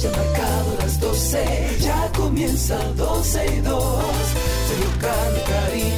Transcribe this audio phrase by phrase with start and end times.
[0.00, 4.04] ya marcado las 12, ya comienza 12 y 2.
[4.68, 5.97] Sergio Carlos, Karina,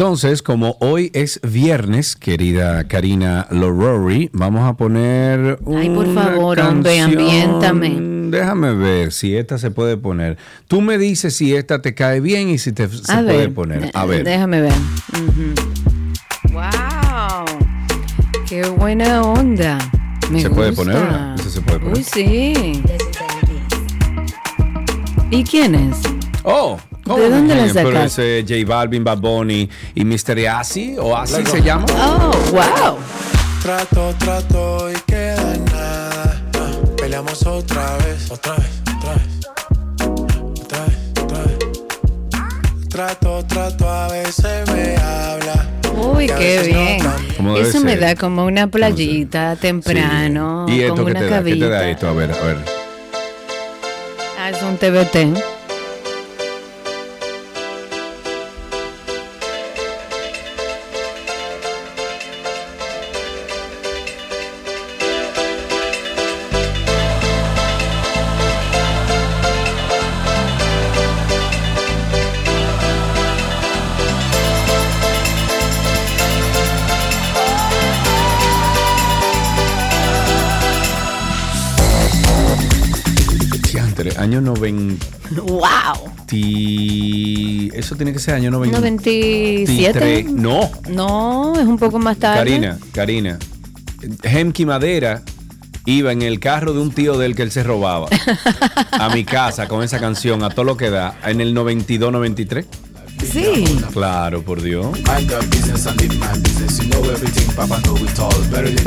[0.00, 6.58] Entonces, como hoy es viernes, querida Karina Lorori, vamos a poner una Ay, por favor,
[6.58, 7.98] hombre, ambiéntame.
[8.30, 10.38] Déjame ver si esta se puede poner.
[10.68, 13.52] Tú me dices si esta te cae bien y si te, se A puede ver,
[13.52, 13.90] poner.
[13.92, 14.24] A eh, ver.
[14.24, 14.72] Déjame ver.
[16.50, 17.44] ¡Wow!
[18.48, 19.76] ¡Qué buena onda!
[20.30, 21.34] Me ¿Se puede poner una?
[21.38, 21.98] Esa se puede poner.
[21.98, 22.82] Uy, sí.
[25.30, 25.98] ¿Y quién es?
[26.42, 27.84] Oh, ¿cómo ¿De me dónde la engañan?
[27.84, 28.38] Pero sacaste?
[28.40, 30.48] ese J Balvin, Bad Bunny y Mr.
[30.48, 31.86] Asi, o así se llama.
[31.98, 32.96] Oh, wow.
[33.62, 36.42] Trato, trato y queda en nada.
[36.54, 39.22] Ah, peleamos otra vez, otra vez, otra vez.
[40.62, 41.58] Otra vez, otra vez.
[42.88, 45.66] Trato, trato, a veces me habla.
[45.94, 47.54] Uy, qué no bien.
[47.54, 48.00] debe Eso me ser.
[48.00, 50.76] da como una playita temprano, Sí.
[50.76, 51.42] ¿Y esto con qué una te da?
[51.44, 52.08] ¿Qué te da esto?
[52.08, 52.56] A ver, a ver.
[54.38, 55.38] Ah, es un TBT.
[84.54, 85.06] 90.
[85.42, 86.10] ¡Wow!
[87.72, 88.78] Eso tiene que ser año 90.
[88.78, 90.26] 97.
[90.28, 92.38] No, No, es un poco más tarde.
[92.38, 93.38] Karina, Karina.
[94.22, 95.22] Hemki Madera
[95.86, 98.08] iba en el carro de un tío del que él se robaba
[98.92, 102.66] a mi casa con esa canción, a todo lo que da, en el 92-93.
[103.30, 103.64] Sí.
[103.92, 104.98] Claro, por Dios.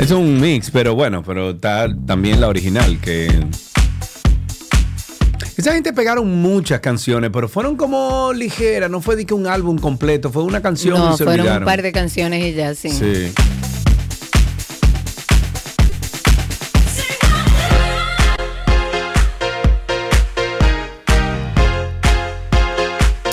[0.00, 3.46] Es un mix, pero bueno, pero está también la original que...
[5.56, 9.78] Esa gente pegaron muchas canciones, pero fueron como ligeras, no fue de que un álbum
[9.78, 11.62] completo, fue una canción No, y se fueron olvidaron.
[11.62, 12.90] un par de canciones y ya, sí.
[12.90, 13.32] Sí.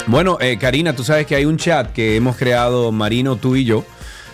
[0.08, 3.64] Bueno, eh, Karina, tú sabes que hay un chat que hemos creado Marino, tú y
[3.64, 3.86] yo,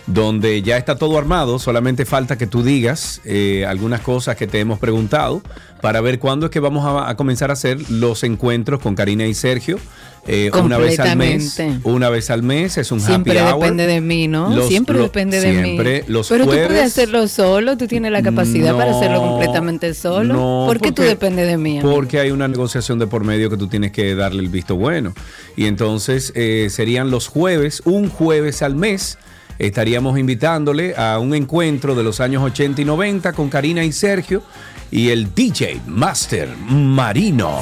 [0.08, 4.58] donde ya está todo armado, solamente falta que tú digas eh, algunas cosas que te
[4.60, 5.42] hemos preguntado
[5.82, 9.26] para ver cuándo es que vamos a, a comenzar a hacer los encuentros con Karina
[9.26, 9.78] y Sergio.
[10.26, 11.58] eh, una vez al mes.
[11.84, 13.60] Una vez al mes, es un Siempre happy hour.
[13.62, 14.54] depende de mí, ¿no?
[14.54, 16.12] Los- siempre lo- depende de siempre, mí.
[16.12, 20.34] los Pero tú puedes hacerlo solo, tú tienes la capacidad para hacerlo completamente solo.
[20.34, 21.78] no, ¿Por qué tú porque- dependes de mí?
[21.78, 21.94] amigo?
[21.94, 25.14] Porque hay una negociación de por medio que tú tienes que darle el visto bueno.
[25.56, 29.16] Y entonces eh, serían los jueves, un jueves al mes.
[29.58, 34.42] Estaríamos invitándole a un encuentro de los años 80 y 90 con Karina y Sergio
[34.90, 37.60] y el DJ Master Marino.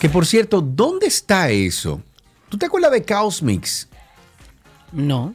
[0.00, 2.00] Que por cierto, ¿dónde está eso?
[2.48, 3.88] ¿Tú te acuerdas de Chaos Mix?
[4.92, 5.34] No,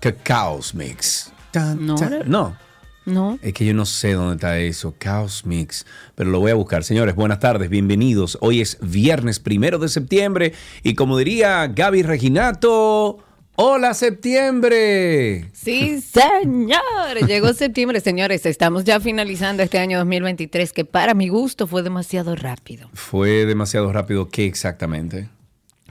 [0.00, 1.30] Que Chaos Mix.
[1.50, 1.94] Tan, No.
[1.96, 2.56] tan- no.
[3.06, 3.38] No.
[3.42, 6.84] Es que yo no sé dónde está eso, Chaos Mix, pero lo voy a buscar.
[6.84, 8.38] Señores, buenas tardes, bienvenidos.
[8.40, 13.18] Hoy es viernes primero de septiembre y como diría Gaby Reginato,
[13.56, 15.48] ¡Hola septiembre!
[15.52, 17.24] Sí, señor.
[17.28, 18.46] Llegó septiembre, señores.
[18.46, 22.88] Estamos ya finalizando este año 2023, que para mi gusto fue demasiado rápido.
[22.94, 25.28] Fue demasiado rápido, ¿qué exactamente?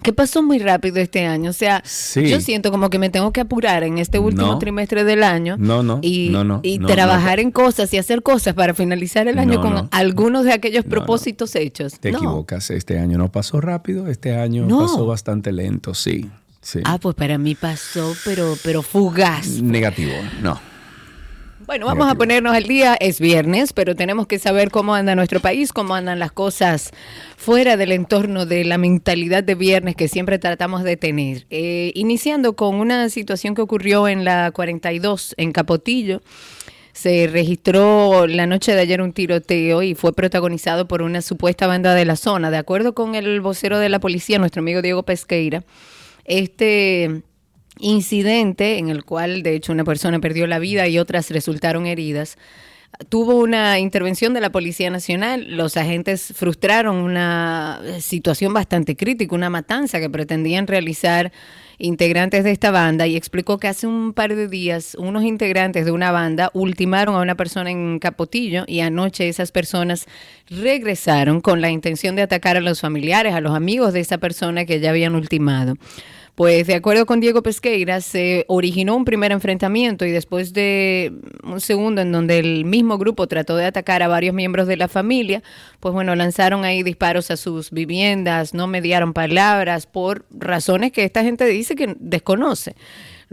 [0.04, 1.50] ¿Qué pasó muy rápido este año?
[1.50, 2.28] O sea, Sí.
[2.28, 4.60] yo siento como que me tengo que apurar en este último No.
[4.60, 5.56] trimestre del año.
[5.58, 9.28] No, no, Y, no, no, y no, trabajar en cosas y hacer cosas para finalizar
[9.28, 9.88] el año con no.
[9.92, 12.00] algunos de aquellos propósitos hechos.
[12.00, 16.30] Te equivocas, este año no pasó rápido, este año pasó bastante lento, sí.
[16.62, 16.80] sí.
[16.86, 19.48] Ah, pues para mí pasó, pero, pero fugaz.
[19.62, 20.12] Negativo,
[20.42, 20.60] no.
[21.66, 22.96] Bueno, vamos a ponernos al día.
[23.00, 26.92] Es viernes, pero tenemos que saber cómo anda nuestro país, cómo andan las cosas
[27.38, 31.46] fuera del entorno de la mentalidad de viernes que siempre tratamos de tener.
[31.50, 36.22] Eh, iniciando con una situación que ocurrió en la 42 en Capotillo.
[36.92, 41.96] Se registró la noche de ayer un tiroteo y fue protagonizado por una supuesta banda
[41.96, 42.52] de la zona.
[42.52, 45.64] De acuerdo con el vocero de la policía, nuestro amigo Diego Pesqueira,
[46.26, 47.24] este
[47.80, 52.38] incidente en el cual de hecho una persona perdió la vida y otras resultaron heridas.
[53.10, 59.50] Tuvo una intervención de la Policía Nacional, los agentes frustraron una situación bastante crítica, una
[59.50, 61.32] matanza que pretendían realizar
[61.80, 65.92] integrantes de esta banda y explicó que hace un par de días unos integrantes de
[65.92, 70.06] una banda ultimaron a una persona en Capotillo y anoche esas personas
[70.50, 74.66] regresaron con la intención de atacar a los familiares, a los amigos de esa persona
[74.66, 75.76] que ya habían ultimado.
[76.36, 81.14] Pues de acuerdo con Diego Pesqueira, se originó un primer enfrentamiento y después de
[81.44, 84.88] un segundo en donde el mismo grupo trató de atacar a varios miembros de la
[84.88, 85.44] familia,
[85.80, 91.24] pues bueno, lanzaron ahí disparos a sus viviendas, no mediaron palabras por razones que esta
[91.24, 92.76] gente dice que desconoce.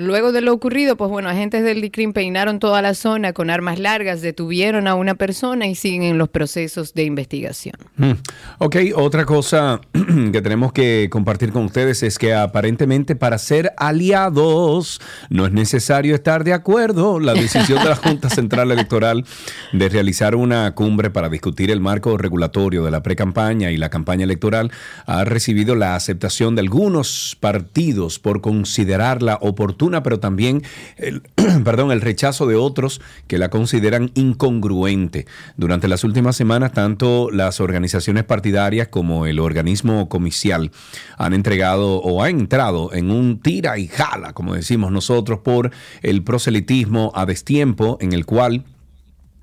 [0.01, 3.79] Luego de lo ocurrido, pues bueno, agentes del DICRIM peinaron toda la zona con armas
[3.79, 7.75] largas, detuvieron a una persona y siguen en los procesos de investigación.
[7.97, 8.13] Mm.
[8.59, 9.81] Ok, otra cosa
[10.33, 16.15] que tenemos que compartir con ustedes es que aparentemente para ser aliados no es necesario
[16.15, 17.21] estar de acuerdo.
[17.21, 19.25] La decisión de la Junta Central Electoral
[19.73, 24.25] de realizar una cumbre para discutir el marco regulatorio de la pre-campaña y la campaña
[24.25, 24.71] electoral
[25.07, 30.63] ha recibido la aceptación de algunos partidos por considerarla oportuna pero también
[30.97, 31.23] el,
[31.65, 35.27] perdón, el rechazo de otros que la consideran incongruente.
[35.57, 40.71] Durante las últimas semanas, tanto las organizaciones partidarias como el organismo comicial
[41.19, 45.71] han entregado o han entrado en un tira y jala, como decimos nosotros, por
[46.03, 48.65] el proselitismo a destiempo en el cual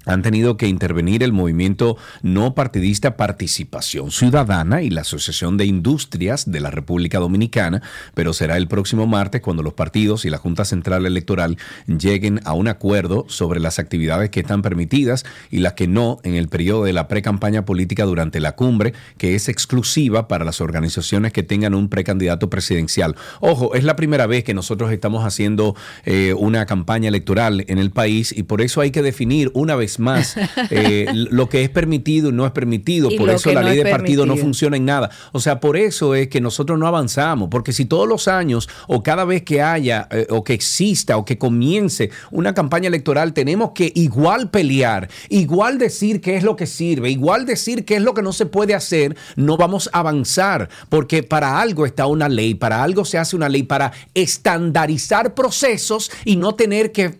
[0.08, 6.50] han tenido que intervenir el movimiento no partidista Participación Ciudadana y la Asociación de Industrias
[6.50, 7.82] de la República Dominicana,
[8.14, 12.54] pero será el próximo martes cuando los partidos y la Junta Central Electoral lleguen a
[12.54, 16.86] un acuerdo sobre las actividades que están permitidas y las que no en el periodo
[16.86, 21.74] de la pre-campaña política durante la cumbre, que es exclusiva para las organizaciones que tengan
[21.74, 23.16] un precandidato presidencial.
[23.42, 25.76] Ojo, es la primera vez que nosotros estamos haciendo
[26.06, 29.97] eh, una campaña electoral en el país y por eso hay que definir una vez
[30.00, 30.36] más
[30.70, 33.10] eh, lo que es permitido y no es permitido.
[33.18, 35.10] por eso la ley de partido no funciona en nada.
[35.32, 39.04] O sea, por eso es que nosotros no avanzamos, porque si todos los años o
[39.04, 43.72] cada vez que haya eh, o que exista o que comience una campaña electoral tenemos
[43.72, 48.14] que igual pelear, igual decir qué es lo que sirve, igual decir qué es lo
[48.14, 52.56] que no se puede hacer, no vamos a avanzar, porque para algo está una ley,
[52.56, 57.20] para algo se hace una ley, para estandarizar procesos y no tener que,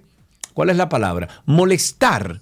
[0.54, 1.28] ¿cuál es la palabra?
[1.46, 2.42] Molestar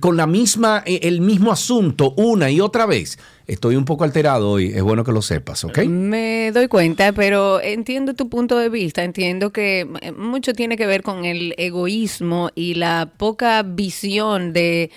[0.00, 3.18] con la misma, eh, el mismo asunto una y otra vez.
[3.46, 5.78] Estoy un poco alterado hoy, es bueno que lo sepas, ¿ok?
[5.84, 10.86] Me doy cuenta, pero entiendo tu punto de vista, entiendo que eh, mucho tiene que
[10.86, 14.90] ver con el egoísmo y la poca visión de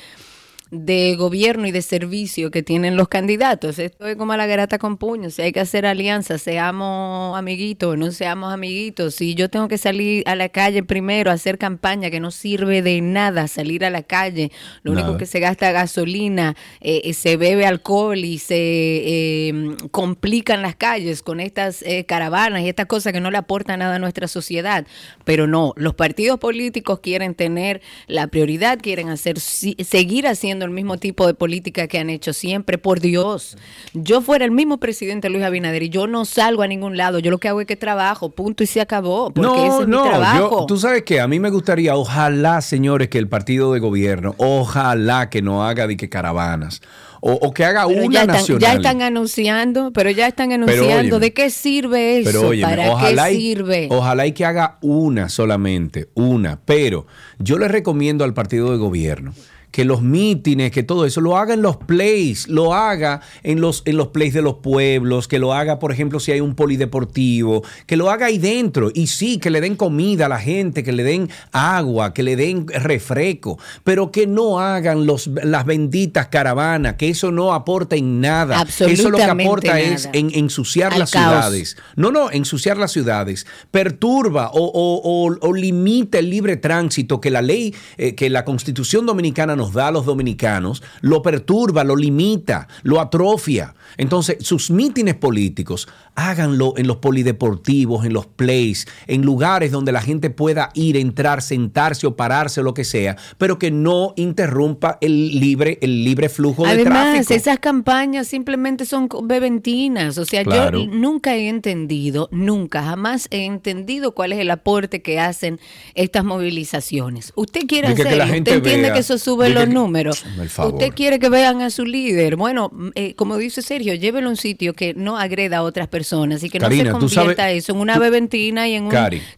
[0.71, 3.77] de gobierno y de servicio que tienen los candidatos.
[3.77, 5.35] Esto es como la garata con puños.
[5.35, 9.15] Si hay que hacer alianzas, seamos amiguitos, no seamos amiguitos.
[9.15, 12.81] Si yo tengo que salir a la calle primero a hacer campaña que no sirve
[12.81, 14.51] de nada, salir a la calle,
[14.81, 19.53] lo único que se gasta gasolina, eh, eh, se bebe alcohol y se eh,
[19.91, 23.99] complican las calles con estas caravanas y estas cosas que no le aportan nada a
[23.99, 24.87] nuestra sociedad.
[25.23, 30.97] Pero no, los partidos políticos quieren tener la prioridad, quieren hacer seguir haciendo el mismo
[30.97, 32.77] tipo de política que han hecho siempre.
[32.77, 33.57] Por Dios,
[33.93, 37.19] yo fuera el mismo presidente Luis Abinader y yo no salgo a ningún lado.
[37.19, 39.31] Yo lo que hago es que trabajo, punto y se acabó.
[39.31, 40.65] Porque no, ese es no, mi trabajo.
[40.65, 45.29] tú sabes que a mí me gustaría, ojalá, señores, que el partido de gobierno, ojalá
[45.29, 46.81] que no haga de que caravanas.
[47.27, 48.61] O, que haga una ya están, nacional.
[48.61, 53.35] Ya están anunciando, pero ya están anunciando de qué sirve eso, pero para ojalá qué
[53.35, 53.87] sirve.
[53.89, 56.59] ojalá y que haga una solamente, una.
[56.65, 57.07] Pero
[57.39, 59.33] yo le recomiendo al partido de gobierno
[59.75, 63.83] que los mítines, que todo eso, lo haga en los plays, lo haga en los,
[63.83, 67.61] en los plays de los pueblos, que lo haga, por ejemplo, si hay un polideportivo,
[67.85, 68.89] que lo haga ahí dentro.
[68.93, 72.37] Y sí, que le den comida a la gente, que le den agua, que le
[72.37, 78.21] den refresco, pero que no hagan los, las benditas caravanas, que eso no aporta en
[78.21, 78.65] nada.
[78.79, 81.75] Eso lo que aporta es en, ensuciar las ciudades.
[81.97, 83.45] No, no, ensuciar las ciudades.
[83.71, 89.64] Perturba o, limita el libre tránsito que la ley, eh, que la constitución dominicana nos
[89.73, 93.75] da a los dominicanos, lo perturba, lo limita, lo atrofia.
[93.97, 100.01] Entonces, sus mítines políticos, háganlo en los polideportivos, en los plays, en lugares donde la
[100.01, 104.97] gente pueda ir, entrar, sentarse o pararse o lo que sea, pero que no interrumpa
[105.01, 106.97] el libre, el libre flujo de tráfico.
[106.97, 110.17] Además, esas campañas simplemente son beventinas.
[110.17, 115.19] O sea, yo nunca he entendido, nunca, jamás he entendido cuál es el aporte que
[115.19, 115.59] hacen
[115.93, 117.33] estas movilizaciones.
[117.35, 120.25] Usted quiere hacer, usted entiende que eso sube los números.
[120.57, 122.35] Usted quiere que vean a su líder.
[122.35, 126.43] Bueno, eh, como dice Sergio, llévelo a un sitio que no agreda a otras personas
[126.43, 128.93] y que no se convierta eso en una beventina y en un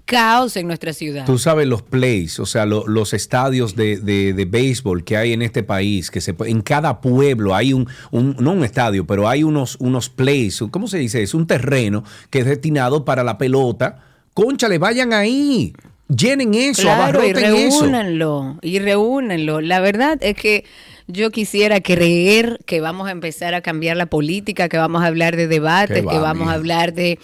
[0.06, 1.26] caos en nuestra ciudad.
[1.26, 5.64] Tú sabes los plays, o sea, los estadios de, de, béisbol que hay en este
[5.64, 9.76] país, que se en cada pueblo hay un, un, no un estadio, pero hay unos,
[9.80, 11.22] unos plays, ¿cómo se dice?
[11.22, 14.00] Es un terreno que es destinado para la pelota.
[14.34, 15.74] Conchale, vayan ahí
[16.08, 19.62] llenen eso, claro, y reúnanlo, y reúnanlo.
[19.62, 20.66] La verdad es que
[21.08, 25.38] yo quisiera creer que vamos a empezar a cambiar la política, que vamos a hablar
[25.38, 27.18] de debates, que vamos a hablar de,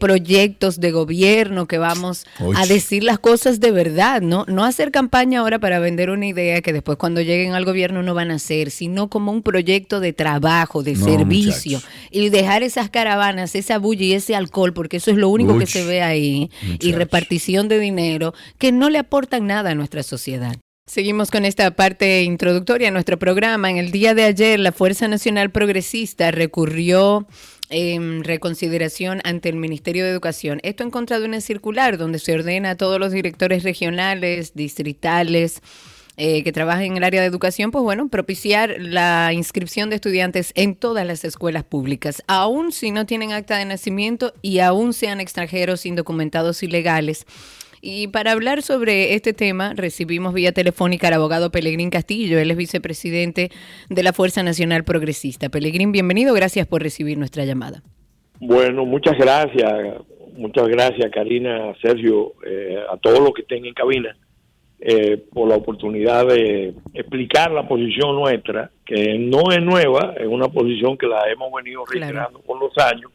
[0.00, 4.44] proyectos de gobierno, que vamos a decir las cosas de verdad, ¿no?
[4.48, 8.14] No hacer campaña ahora para vender una idea que después cuando lleguen al gobierno no
[8.14, 11.80] van a hacer, sino como un proyecto de trabajo, de servicio.
[12.10, 15.66] y dejar esas caravanas, esa bulla y ese alcohol, porque eso es lo único que
[15.66, 20.56] se ve ahí, y repartición de dinero que no le aportan nada a nuestra sociedad.
[20.86, 23.70] Seguimos con esta parte introductoria a nuestro programa.
[23.70, 27.26] En el día de ayer, la Fuerza Nacional Progresista recurrió
[27.70, 30.60] en reconsideración ante el Ministerio de Educación.
[30.62, 35.62] Esto en contra de una circular donde se ordena a todos los directores regionales, distritales,
[36.18, 40.52] eh, que trabajan en el área de educación, pues bueno, propiciar la inscripción de estudiantes
[40.54, 45.18] en todas las escuelas públicas, aun si no tienen acta de nacimiento y aún sean
[45.18, 47.26] extranjeros indocumentados ilegales.
[47.86, 52.38] Y para hablar sobre este tema, recibimos vía telefónica al abogado Pelegrín Castillo.
[52.38, 53.50] Él es vicepresidente
[53.90, 55.50] de la Fuerza Nacional Progresista.
[55.50, 56.32] Pelegrín, bienvenido.
[56.32, 57.82] Gracias por recibir nuestra llamada.
[58.40, 60.00] Bueno, muchas gracias.
[60.34, 64.16] Muchas gracias, Karina, Sergio, eh, a todos los que estén en cabina,
[64.80, 70.48] eh, por la oportunidad de explicar la posición nuestra, que no es nueva, es una
[70.48, 73.10] posición que la hemos venido reiterando con los años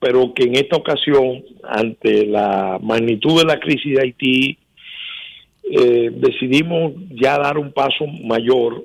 [0.00, 4.58] pero que en esta ocasión, ante la magnitud de la crisis de Haití,
[5.70, 8.84] eh, decidimos ya dar un paso mayor,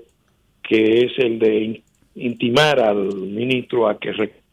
[0.63, 1.83] que es el de
[2.15, 4.11] intimar al ministro a que...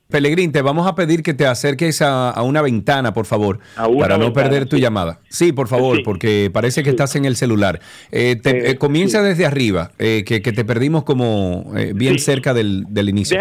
[0.09, 3.59] Pelegrín, te vamos a pedir que te acerques a, una ventana, por favor,
[3.99, 5.21] para no perder tu llamada.
[5.29, 7.81] Sí, por favor, porque parece que estás en el celular.
[8.13, 13.39] Eh, eh, comienza desde arriba, que, te perdimos como bien cerca del, inicio.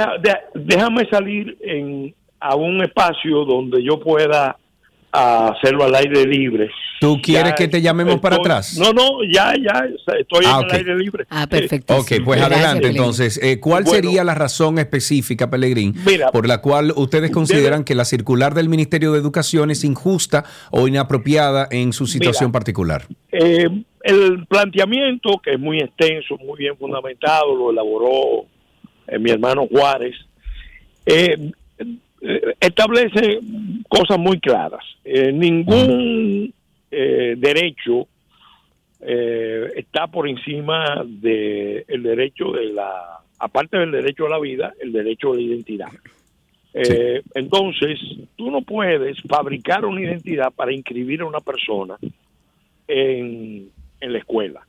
[0.56, 2.16] déjame salir en,
[2.48, 4.58] a un espacio donde yo pueda
[5.12, 6.70] hacerlo al aire libre.
[7.00, 8.78] ¿Tú quieres que te llamemos para atrás?
[8.78, 9.86] No, no, ya, ya,
[10.20, 11.26] estoy ah, al aire libre.
[11.30, 11.96] Ah, perfecto.
[11.98, 13.40] Ok, pues adelante entonces.
[13.42, 15.96] Eh, ¿Cuál sería la razón específica, Pelegrín,
[16.32, 20.88] por la cual ustedes consideran que la circular del Ministerio de Educación es injusta o
[20.88, 23.06] inapropiada en su situación particular?
[23.32, 23.68] Eh,
[24.04, 28.46] el planteamiento, que es muy extenso, muy bien fundamentado, lo elaboró
[29.08, 30.16] eh, mi hermano Juárez,
[31.06, 31.52] eh,
[32.60, 33.40] establece
[33.88, 34.84] cosas muy claras.
[35.04, 36.54] Eh, ningún
[36.92, 38.08] eh, derecho
[39.08, 44.92] está por encima del el derecho de la, aparte del derecho a la vida, el
[44.92, 45.90] derecho a la identidad.
[47.36, 48.00] Entonces,
[48.36, 51.98] tú no puedes fabricar una identidad para inscribir a una persona
[52.88, 54.66] en, en la escuela.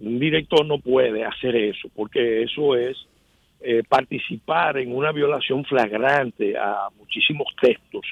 [0.00, 2.96] Un director no puede hacer eso, porque eso es
[3.62, 8.06] eh, participar en una violación flagrante a muchísimos textos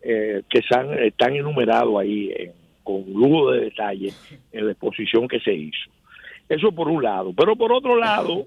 [0.00, 2.32] eh, que están, están enumerados ahí
[2.82, 4.10] con lujo de detalle
[4.52, 5.90] en la exposición que se hizo.
[6.48, 7.34] Eso por un lado.
[7.36, 8.46] Pero por otro lado,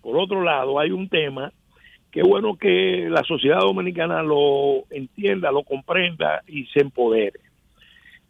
[0.00, 1.52] por otro lado, hay un tema
[2.10, 7.40] que bueno que la sociedad dominicana lo entienda, lo comprenda y se empodere.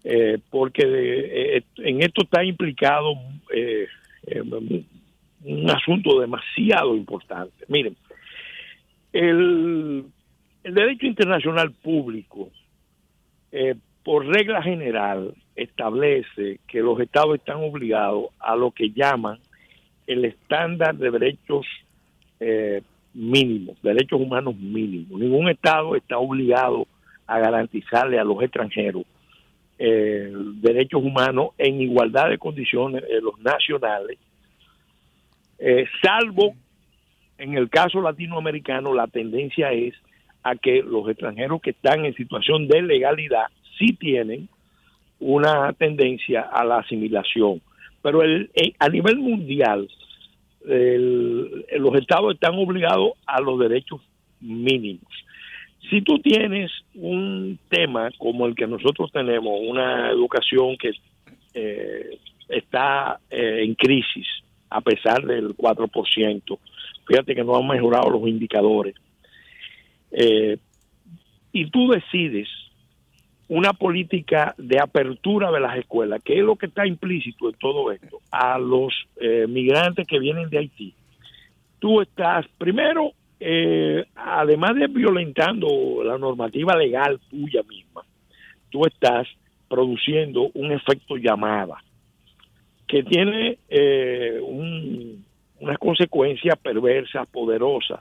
[0.03, 3.15] Eh, porque en esto está implicado
[5.47, 7.65] un asunto demasiado importante.
[7.69, 7.97] Miren,
[9.13, 10.05] el,
[10.63, 12.51] derecho internacional público,
[13.53, 19.39] eh, por regla general, establece que los estados están obligados a lo que llaman
[20.07, 21.67] el estándar de derechos
[22.41, 22.83] eh,
[23.15, 25.19] mínimos, derechos humanos mínimos.
[25.19, 26.87] Ningún estado está obligado
[27.27, 29.05] a garantizarle a los extranjeros
[29.79, 34.19] eh, derechos humanos en igualdad de condiciones de los nacionales
[35.59, 36.55] eh, salvo
[37.39, 39.95] en el caso latinoamericano, la tendencia es
[40.43, 43.47] a que los extranjeros que están en situación de legalidad
[43.79, 44.49] sí tienen
[45.19, 47.61] una tendencia a la asimilación.
[48.03, 49.89] Pero el, eh, a nivel mundial,
[50.65, 54.01] los estados están obligados a los derechos
[54.41, 55.07] mínimos.
[55.91, 60.91] Si tú tienes un tema como el que nosotros tenemos, una educación que
[61.55, 64.27] eh, está eh, en crisis
[64.71, 66.59] a pesar del 4%,
[67.07, 68.95] fíjate que no han mejorado los indicadores,
[70.11, 70.59] eh,
[71.53, 72.49] y tú decides
[73.49, 77.93] una política de apertura de las escuelas, que es lo que está implícito en todo
[77.93, 80.95] esto, a los eh, migrantes que vienen de Haití.
[81.79, 88.03] Tú estás, primero, eh, además de violentando la normativa legal tuya misma,
[88.71, 89.29] tú estás
[89.69, 91.83] produciendo un efecto llamada
[92.87, 94.41] que tiene eh,
[95.61, 98.01] unas consecuencias perversas, poderosas,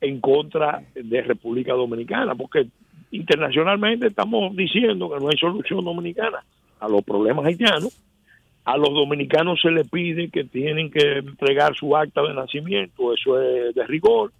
[0.00, 2.66] en contra de República Dominicana, porque
[3.10, 6.44] internacionalmente estamos diciendo que no hay solución dominicana
[6.78, 8.00] a los problemas haitianos.
[8.64, 13.40] A los dominicanos se les pide que tienen que entregar su acta de nacimiento, eso
[13.40, 14.32] es de rigor.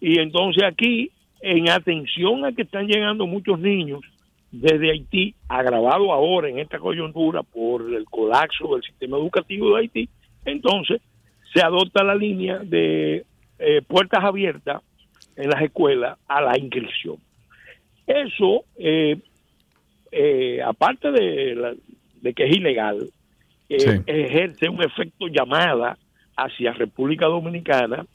[0.00, 4.00] Y entonces aquí, en atención a que están llegando muchos niños
[4.60, 10.08] desde Haití, agravado ahora en esta coyuntura por el colapso del sistema educativo de Haití,
[10.44, 11.02] entonces
[11.52, 13.24] se adopta la línea de
[13.58, 14.82] eh, puertas abiertas
[15.36, 17.16] en las escuelas a la inscripción.
[18.06, 19.18] Eso, eh,
[20.12, 21.76] eh, aparte de,
[22.34, 23.10] que es ilegal,
[23.68, 25.98] ejerce un efecto llamada
[26.36, 28.06] hacia República Dominicana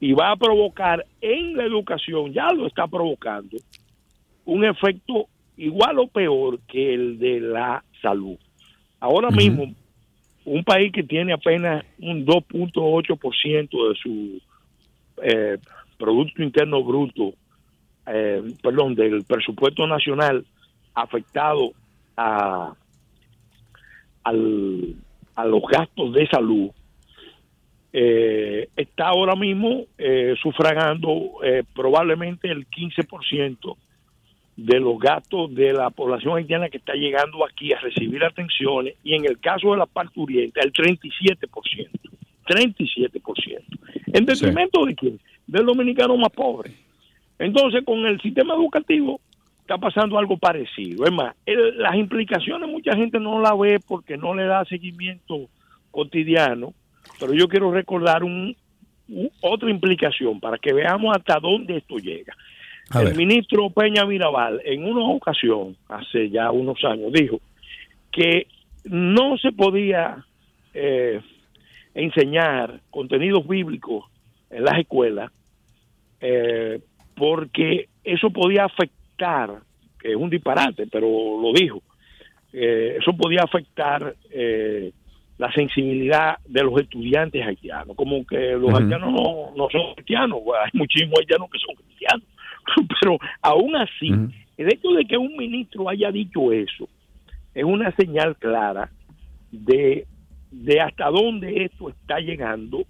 [0.00, 3.56] y va a provocar en la educación, ya lo está provocando,
[4.46, 5.28] un efecto
[5.60, 8.36] igual o peor que el de la salud.
[8.98, 9.74] Ahora mismo,
[10.44, 14.40] un país que tiene apenas un 2.8% de su
[15.22, 15.58] eh,
[15.98, 17.34] Producto Interno Bruto,
[18.06, 20.44] eh, perdón, del presupuesto nacional
[20.94, 21.72] afectado
[22.16, 22.74] a,
[24.24, 24.94] al,
[25.34, 26.70] a los gastos de salud,
[27.92, 31.32] eh, está ahora mismo eh, sufragando
[31.74, 33.76] probablemente el 15%
[34.60, 39.14] de los gastos de la población haitiana que está llegando aquí a recibir atenciones y
[39.14, 41.88] en el caso de la parturienta el 37%.
[42.46, 43.60] 37%.
[44.12, 45.20] ¿En detrimento de quién?
[45.46, 46.72] Del dominicano más pobre.
[47.38, 49.20] Entonces, con el sistema educativo
[49.60, 51.06] está pasando algo parecido.
[51.06, 55.48] Es más, las implicaciones mucha gente no la ve porque no le da seguimiento
[55.90, 56.74] cotidiano,
[57.18, 58.54] pero yo quiero recordar un,
[59.40, 62.36] otra implicación para que veamos hasta dónde esto llega.
[62.94, 67.40] El ministro Peña Mirabal en una ocasión, hace ya unos años, dijo
[68.10, 68.46] que
[68.84, 70.24] no se podía
[70.74, 71.20] eh,
[71.94, 74.04] enseñar contenidos bíblicos
[74.50, 75.30] en las escuelas
[76.20, 76.80] eh,
[77.14, 79.60] porque eso podía afectar,
[79.98, 81.06] que es un disparate, pero
[81.40, 81.82] lo dijo,
[82.52, 84.92] eh, eso podía afectar eh,
[85.38, 90.70] la sensibilidad de los estudiantes haitianos, como que los haitianos no, no son cristianos, hay
[90.74, 92.26] muchísimos haitianos que son cristianos,
[93.00, 94.10] pero aún así,
[94.56, 96.88] el hecho de que un ministro haya dicho eso
[97.54, 98.90] es una señal clara
[99.50, 100.06] de
[100.50, 102.84] de hasta dónde esto está llegando.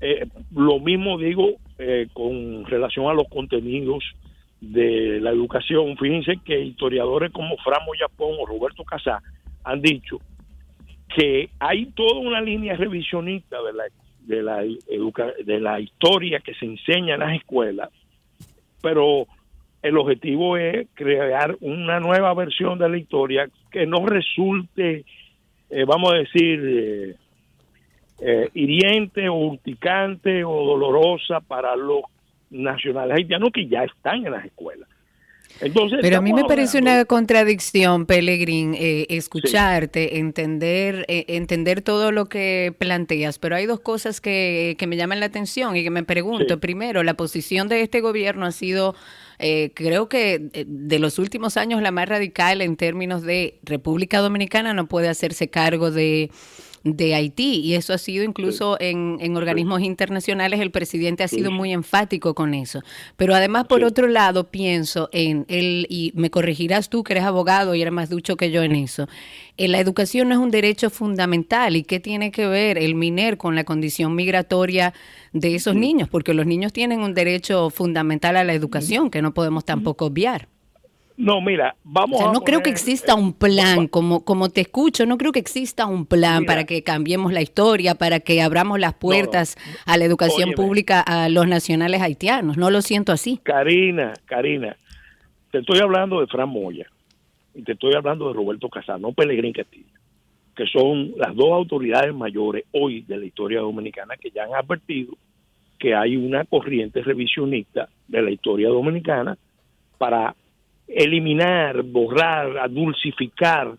[0.00, 4.04] Eh, lo mismo digo eh, con relación a los contenidos
[4.60, 5.96] de la educación.
[5.96, 9.22] Fíjense que historiadores como Framo Yapón o Roberto Casá
[9.64, 10.20] han dicho
[11.14, 13.84] que hay toda una línea revisionista de la,
[14.20, 14.62] de la,
[15.44, 17.90] de la historia que se enseña en las escuelas,
[18.82, 19.26] pero
[19.82, 25.04] el objetivo es crear una nueva versión de la historia que no resulte
[25.68, 27.16] eh, vamos a decir, eh,
[28.20, 32.02] eh, hiriente o urticante o dolorosa para los
[32.50, 34.88] nacionales haitianos que ya están en las escuelas.
[35.60, 42.74] Entonces, Pero a mí me parece una contradicción, Pelegrín, escucharte, entender, entender todo lo que
[42.78, 46.60] planteas, pero hay dos cosas que, que me llaman la atención y que me pregunto.
[46.60, 48.94] Primero, la posición de este gobierno ha sido
[49.38, 54.20] eh, creo que eh, de los últimos años la más radical en términos de República
[54.20, 56.30] Dominicana no puede hacerse cargo de
[56.94, 61.50] de Haití y eso ha sido incluso en, en, organismos internacionales el presidente ha sido
[61.50, 62.80] muy enfático con eso.
[63.16, 67.74] Pero además por otro lado pienso en el y me corregirás tú que eres abogado
[67.74, 69.08] y eres más ducho que yo en eso
[69.56, 73.36] eh, la educación no es un derecho fundamental y qué tiene que ver el MINER
[73.36, 74.94] con la condición migratoria
[75.32, 79.34] de esos niños porque los niños tienen un derecho fundamental a la educación que no
[79.34, 80.48] podemos tampoco obviar
[81.16, 85.32] no, mira, vamos no creo que exista un plan, como, como te escucho, no creo
[85.32, 89.96] que exista un plan para que cambiemos la historia, para que abramos las puertas a
[89.96, 92.58] la educación pública a los nacionales haitianos.
[92.58, 93.40] No lo siento así.
[93.42, 94.76] Karina, Karina,
[95.50, 96.86] te estoy hablando de Fran Moya
[97.54, 99.86] y te estoy hablando de Roberto Casano, Pelegrín Castillo,
[100.54, 105.14] que son las dos autoridades mayores hoy de la historia dominicana que ya han advertido
[105.78, 109.38] que hay una corriente revisionista de la historia dominicana
[109.98, 110.34] para
[110.88, 113.76] eliminar, borrar, dulcificar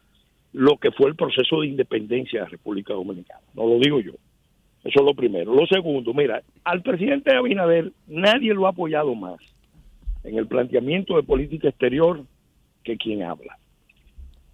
[0.54, 3.42] lo que fue el proceso de independencia de la República Dominicana.
[3.54, 4.14] No lo digo yo.
[4.84, 5.54] Eso es lo primero.
[5.54, 9.38] Lo segundo, mira, al presidente Abinader nadie lo ha apoyado más
[10.24, 12.24] en el planteamiento de política exterior
[12.84, 13.58] que quien habla.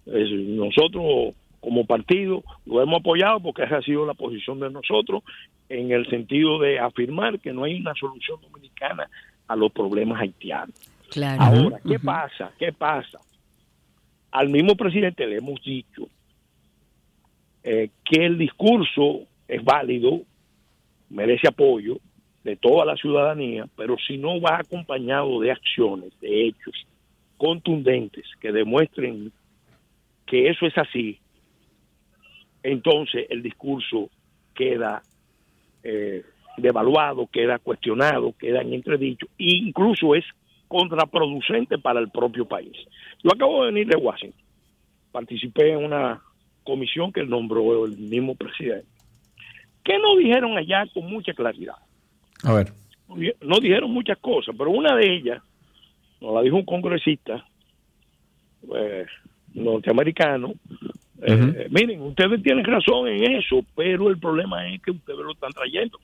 [0.06, 5.22] nosotros como partido lo hemos apoyado porque esa ha sido la posición de nosotros
[5.68, 9.08] en el sentido de afirmar que no hay una solución dominicana
[9.48, 10.74] a los problemas haitianos.
[11.38, 12.52] Ahora, ¿qué pasa?
[12.58, 13.18] ¿Qué pasa?
[14.32, 16.08] Al mismo presidente le hemos dicho
[17.62, 20.22] eh, que el discurso es válido,
[21.10, 21.98] merece apoyo
[22.42, 26.86] de toda la ciudadanía, pero si no va acompañado de acciones, de hechos
[27.36, 29.32] contundentes que demuestren
[30.26, 31.20] que eso es así,
[32.62, 34.10] entonces el discurso
[34.54, 35.02] queda
[35.82, 36.24] eh,
[36.56, 40.24] devaluado, queda cuestionado, queda en entredicho, e incluso es
[40.74, 42.76] contraproducente para el propio país.
[43.22, 44.40] Yo acabo de venir de Washington,
[45.12, 46.20] participé en una
[46.64, 48.88] comisión que nombró el mismo presidente.
[49.82, 51.76] ¿Qué nos dijeron allá con mucha claridad?
[52.42, 52.72] A ver.
[53.40, 55.42] No dijeron muchas cosas, pero una de ellas
[56.20, 57.44] nos la dijo un congresista
[58.74, 59.06] eh,
[59.52, 60.54] norteamericano
[61.26, 65.52] eh, miren, ustedes tienen razón en eso, pero el problema es que ustedes lo están
[65.52, 65.98] trayendo.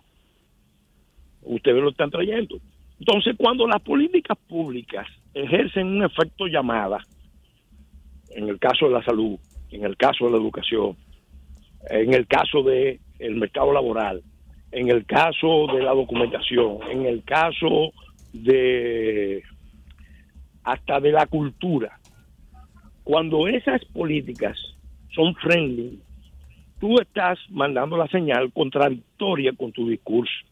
[1.42, 2.56] Ustedes lo están trayendo.
[3.00, 6.98] Entonces, cuando las políticas públicas ejercen un efecto llamada,
[8.30, 9.38] en el caso de la salud,
[9.70, 10.96] en el caso de la educación,
[11.88, 14.22] en el caso del el mercado laboral,
[14.70, 17.92] en el caso de la documentación, en el caso
[18.32, 19.42] de
[20.62, 21.98] hasta de la cultura,
[23.02, 24.58] cuando esas políticas
[25.14, 25.98] son friendly,
[26.78, 30.49] tú estás mandando la señal contradictoria con tu discurso.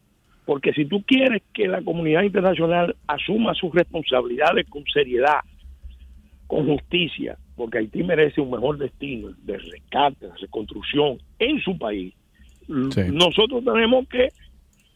[0.49, 5.41] Porque si tú quieres que la comunidad internacional asuma sus responsabilidades con seriedad,
[6.47, 12.15] con justicia, porque Haití merece un mejor destino de rescate, de reconstrucción en su país,
[12.67, 14.29] nosotros tenemos que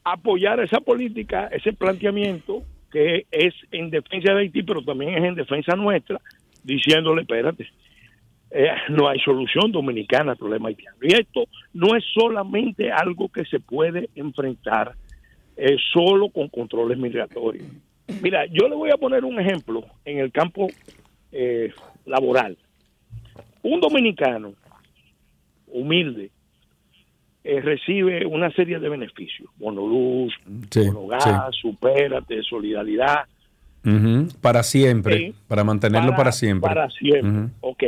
[0.03, 5.35] apoyar esa política, ese planteamiento que es en defensa de Haití, pero también es en
[5.35, 6.19] defensa nuestra,
[6.63, 7.67] diciéndole, espérate,
[8.49, 10.97] eh, no hay solución dominicana al problema haitiano.
[11.03, 11.43] Y esto
[11.75, 14.95] no es solamente algo que se puede enfrentar
[15.57, 17.65] eh, solo con controles migratorios.
[18.21, 20.67] Mira, yo le voy a poner un ejemplo en el campo
[21.31, 21.71] eh,
[22.05, 22.57] laboral.
[23.61, 24.53] Un dominicano
[25.67, 26.29] humilde
[27.43, 33.25] recibe una serie de beneficios, bono luz, bono gas, supérate, solidaridad.
[34.41, 36.69] Para siempre, para mantenerlo para, siempre.
[36.69, 37.83] Para siempre, ok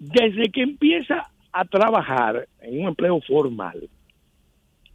[0.00, 3.88] desde que empieza a trabajar en un empleo formal,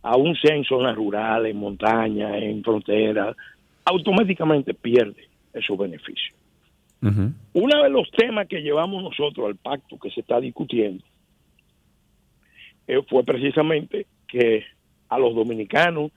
[0.06, 3.36] aún sea en zonas rurales, en montañas, en fronteras,
[3.84, 6.36] automáticamente pierde esos beneficios.
[7.02, 11.04] Uno de los temas que llevamos nosotros al pacto que se está discutiendo
[12.88, 14.64] eh, fue precisamente que
[15.10, 16.12] a los dominicanos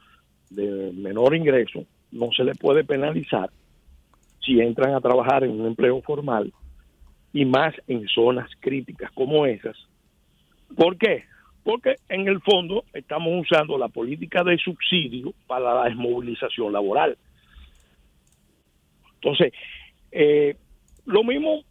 [0.48, 3.50] de menor ingreso no se les puede penalizar
[4.40, 6.52] si entran a trabajar en un empleo formal
[7.34, 9.76] y más en zonas críticas como esas.
[10.74, 11.24] ¿Por qué?
[11.68, 17.18] Porque en el fondo estamos usando la política de subsidio para la desmovilización laboral.
[19.16, 19.52] Entonces,
[20.10, 20.56] eh,
[21.04, 21.62] lo mismo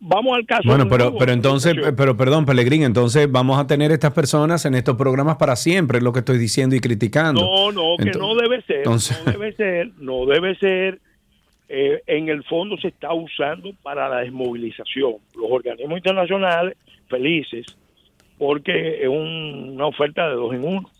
[0.00, 0.62] vamos al caso.
[0.64, 4.96] Bueno, pero, pero entonces, pero perdón, Pelegrín, entonces vamos a tener estas personas en estos
[4.96, 7.40] programas para siempre, es lo que estoy diciendo y criticando.
[7.40, 8.96] No, no, que no debe ser, no
[9.30, 10.98] debe ser, no debe ser
[11.68, 15.18] eh, en el fondo se está usando para la desmovilización.
[15.36, 17.76] Los organismos internacionales felices
[18.42, 20.90] porque es una oferta de dos en uno.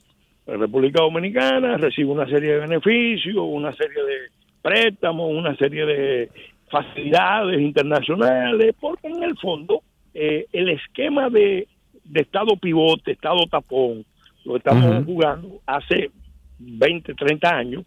[0.46, 4.16] La República Dominicana recibe una serie de beneficios, una serie de
[4.62, 6.30] préstamos, una serie de
[6.70, 9.82] facilidades internacionales, porque en el fondo
[10.14, 11.66] eh, el esquema de,
[12.14, 14.04] Estado pivote, Estado tapón,
[14.44, 16.12] lo estamos jugando hace
[16.60, 17.84] 20, 30 años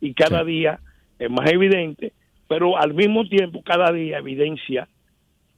[0.00, 0.78] y cada día
[1.18, 2.14] es más evidente
[2.48, 4.88] pero al mismo tiempo cada día evidencia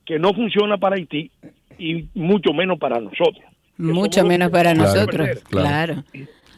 [0.05, 1.31] que no funciona para Haití
[1.79, 3.45] y mucho menos para nosotros.
[3.79, 6.05] Mucho menos para nosotros, claro.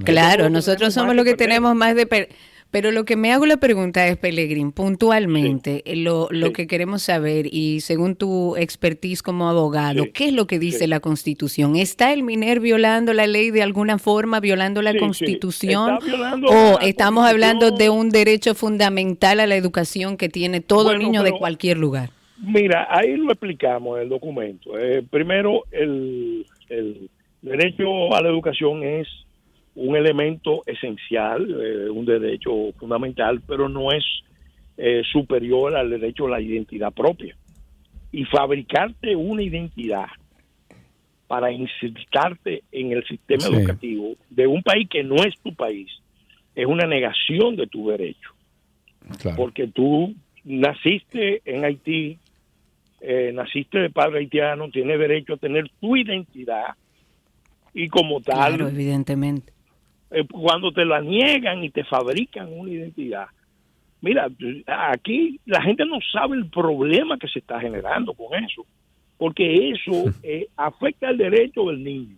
[0.04, 2.28] Claro, nosotros somos los que tenemos más de...
[2.70, 7.46] Pero lo que me hago la pregunta es, Pelegrín, puntualmente, lo, lo que queremos saber
[7.50, 11.76] y según tu expertise como abogado, ¿qué es lo que dice la Constitución?
[11.76, 15.98] ¿Está el MINER violando la ley de alguna forma, violando la Constitución?
[16.46, 21.32] ¿O estamos hablando de un derecho fundamental a la educación que tiene todo niño de
[21.32, 22.10] cualquier lugar?
[22.40, 24.78] Mira, ahí lo explicamos en el documento.
[24.78, 27.10] Eh, primero, el, el
[27.42, 29.08] derecho a la educación es
[29.74, 34.04] un elemento esencial, eh, un derecho fundamental, pero no es
[34.76, 37.36] eh, superior al derecho a la identidad propia.
[38.12, 40.06] Y fabricarte una identidad
[41.26, 43.54] para insertarte en el sistema Sí.
[43.54, 45.90] educativo de un país que no es tu país
[46.54, 48.30] es una negación de tu derecho
[49.20, 49.36] Claro.
[49.36, 52.18] porque tú naciste en Haití,
[53.00, 56.74] eh, naciste de padre haitiano, tienes derecho a tener tu identidad
[57.74, 59.52] y como tal, Claro, evidentemente.
[60.10, 63.26] eh, cuando te la niegan y te fabrican una identidad,
[64.00, 64.28] mira,
[64.90, 68.64] aquí la gente no sabe el problema que se está generando con eso,
[69.16, 72.16] porque eso eh, afecta al derecho del niño,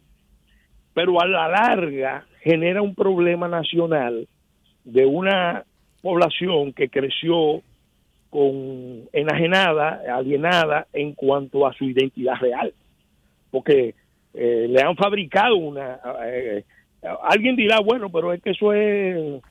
[0.95, 4.27] pero a la larga genera un problema nacional
[4.85, 5.65] de una
[6.01, 7.63] población que creció
[8.31, 12.73] con enajenada, alienada en cuanto a su identidad real,
[13.51, 13.95] porque
[14.35, 16.01] eh, le han fabricado una...
[16.25, 16.65] eh,
[17.23, 19.43] alguien dirá, bueno, pero es que eso es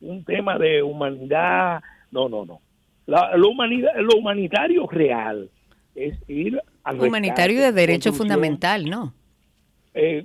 [0.00, 1.82] un tema de humanidad.
[2.10, 2.60] No, no, no.
[3.06, 5.50] La, lo, humanidad, lo humanitario real
[5.94, 9.14] es ir al Humanitario de derecho fundamental, ¿no?
[9.94, 10.24] Eh,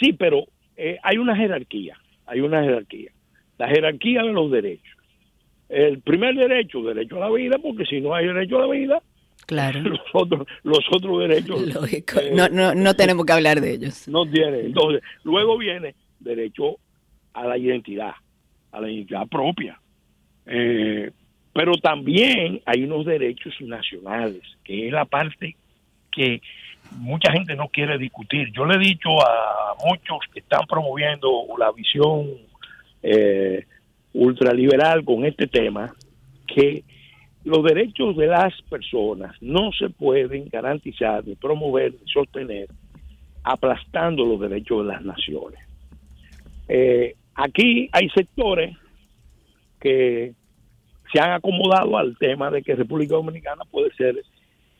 [0.00, 0.44] sí, pero
[0.76, 1.96] eh, hay una jerarquía,
[2.26, 3.12] hay una jerarquía.
[3.58, 4.96] La jerarquía de los derechos.
[5.72, 9.02] El primer derecho, derecho a la vida, porque si no hay derecho a la vida,
[9.46, 9.80] Claro.
[9.82, 12.20] los otros, los otros derechos Lógico.
[12.20, 14.06] eh, No, no, no tenemos que hablar de ellos.
[14.08, 14.60] no tiene.
[14.60, 16.76] Entonces, luego viene derecho
[17.32, 18.12] a la identidad,
[18.70, 19.80] a la identidad propia.
[20.46, 21.10] Eh,
[21.54, 25.56] pero también hay unos derechos nacionales, que es la parte
[26.10, 26.40] que
[26.98, 28.52] mucha gente no quiere discutir.
[28.52, 32.26] Yo le he dicho a muchos que están promoviendo la visión
[33.02, 33.64] eh,
[34.14, 35.94] ultraliberal con este tema,
[36.46, 36.84] que
[37.44, 42.68] los derechos de las personas no se pueden garantizar, ni promover, ni sostener
[43.42, 45.58] aplastando los derechos de las naciones.
[46.68, 48.76] Eh, aquí hay sectores
[49.80, 50.32] que
[51.12, 54.22] se han acomodado al tema de que República Dominicana puede ser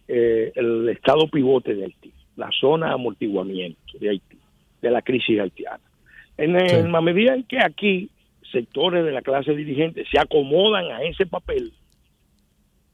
[0.08, 4.38] eh, el estado pivote de Haití, la zona de amortiguamiento de Haití,
[4.80, 5.80] de la crisis haitiana.
[6.38, 6.76] En, Sí.
[6.76, 8.08] en la medida en que aquí
[8.52, 11.72] sectores de la clase dirigente se acomodan a ese papel,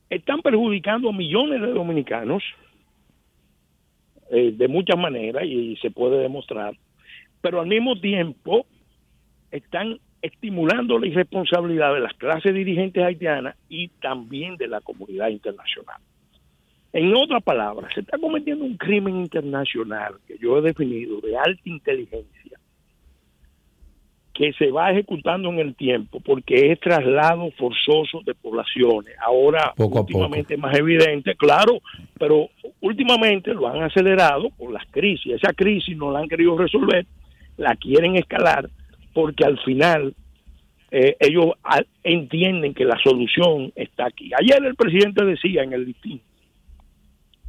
[0.08, 2.42] están perjudicando a millones de dominicanos
[4.30, 6.74] eh, de muchas maneras y se puede demostrar,
[7.40, 8.66] pero al mismo tiempo
[9.50, 16.00] están estimulando la irresponsabilidad de las clases dirigentes haitianas y también de la comunidad internacional.
[16.92, 21.62] En otras palabras, se está cometiendo un crimen internacional que yo he definido de alta
[21.64, 22.57] inteligencia,
[24.38, 29.16] que se va ejecutando en el tiempo porque es traslado forzoso de poblaciones.
[29.26, 31.80] Ahora, Poco últimamente es más evidente, claro,
[32.16, 32.48] pero
[32.80, 35.32] últimamente lo han acelerado por las crisis.
[35.34, 37.04] Esa crisis no la han querido resolver,
[37.56, 38.70] la quieren escalar
[39.12, 40.14] porque al final
[40.92, 41.46] eh, ellos
[42.04, 44.30] entienden que la solución está aquí.
[44.40, 46.20] Ayer el presidente decía en el listín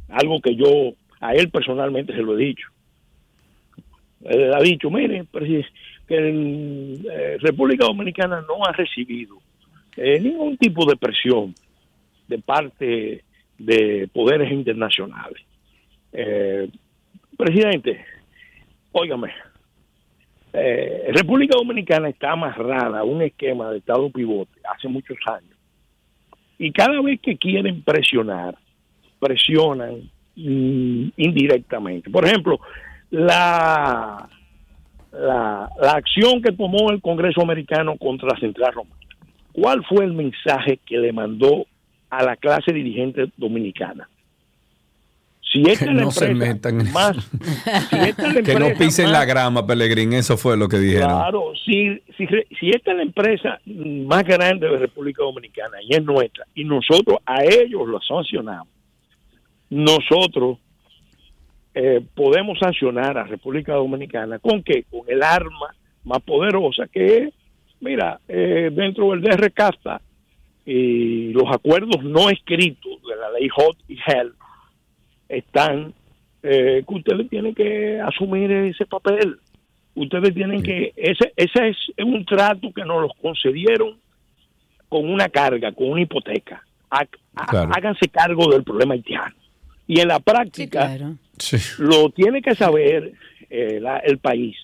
[0.08, 2.66] algo que yo a él personalmente se lo he dicho.
[4.24, 5.64] Él ha dicho, mire, presi-
[6.10, 9.36] que en, eh, República Dominicana no ha recibido
[9.96, 11.54] eh, ningún tipo de presión
[12.26, 13.22] de parte
[13.56, 15.40] de poderes internacionales.
[16.12, 16.68] Eh,
[17.36, 18.04] presidente,
[18.90, 19.32] óigame,
[21.12, 25.56] República Dominicana está amarrada a un esquema de Estado pivote hace muchos años.
[26.58, 28.56] Y cada vez que quieren presionar,
[29.20, 32.10] presionan mm, indirectamente.
[32.10, 32.58] Por ejemplo,
[33.10, 34.28] la,
[35.12, 38.96] la, la acción que tomó el Congreso americano contra la Central Romana.
[39.52, 41.66] ¿Cuál fue el mensaje que le mandó
[42.08, 44.08] a la clase dirigente dominicana?
[45.52, 47.16] Si esta Que es la no se empresa metan en más,
[47.90, 50.12] si esta es la Que no pisen más- la grama, Pelegrín.
[50.12, 51.08] Eso fue lo que dijeron.
[51.08, 52.26] Claro, si, si,
[52.60, 57.18] si esta es la empresa más grande de República Dominicana y es nuestra, y nosotros
[57.26, 58.68] a ellos los sancionamos,
[59.70, 60.58] nosotros
[61.74, 64.84] eh, podemos sancionar a República Dominicana con qué?
[64.90, 67.34] Con el arma más poderosa que es,
[67.80, 70.00] mira, eh, dentro del DR CAFTA
[70.64, 74.32] y los acuerdos no escritos de la ley HOT y HELL
[75.28, 75.94] están
[76.42, 79.38] eh, que ustedes tienen que asumir ese papel.
[79.94, 83.98] Ustedes tienen que, ese, ese es un trato que nos los concedieron
[84.88, 86.64] con una carga, con una hipoteca.
[87.48, 87.70] Claro.
[87.74, 89.34] Háganse cargo del problema haitiano.
[89.92, 91.16] Y en la Sí, práctica claro.
[91.38, 91.56] Sí.
[91.78, 93.12] lo tiene que saber
[93.50, 94.56] eh, la- el país,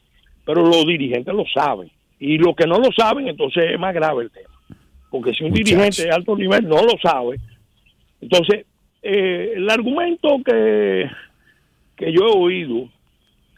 [0.44, 1.90] pero los dirigentes lo saben.
[2.20, 4.54] Y los que no lo saben, entonces es más grave el tema.
[5.10, 5.64] Porque si un Muchacho.
[5.70, 7.38] dirigente de alto nivel no lo sabe,
[8.20, 8.66] entonces
[9.02, 11.10] eh, el argumento que,
[11.96, 12.88] que yo he oído,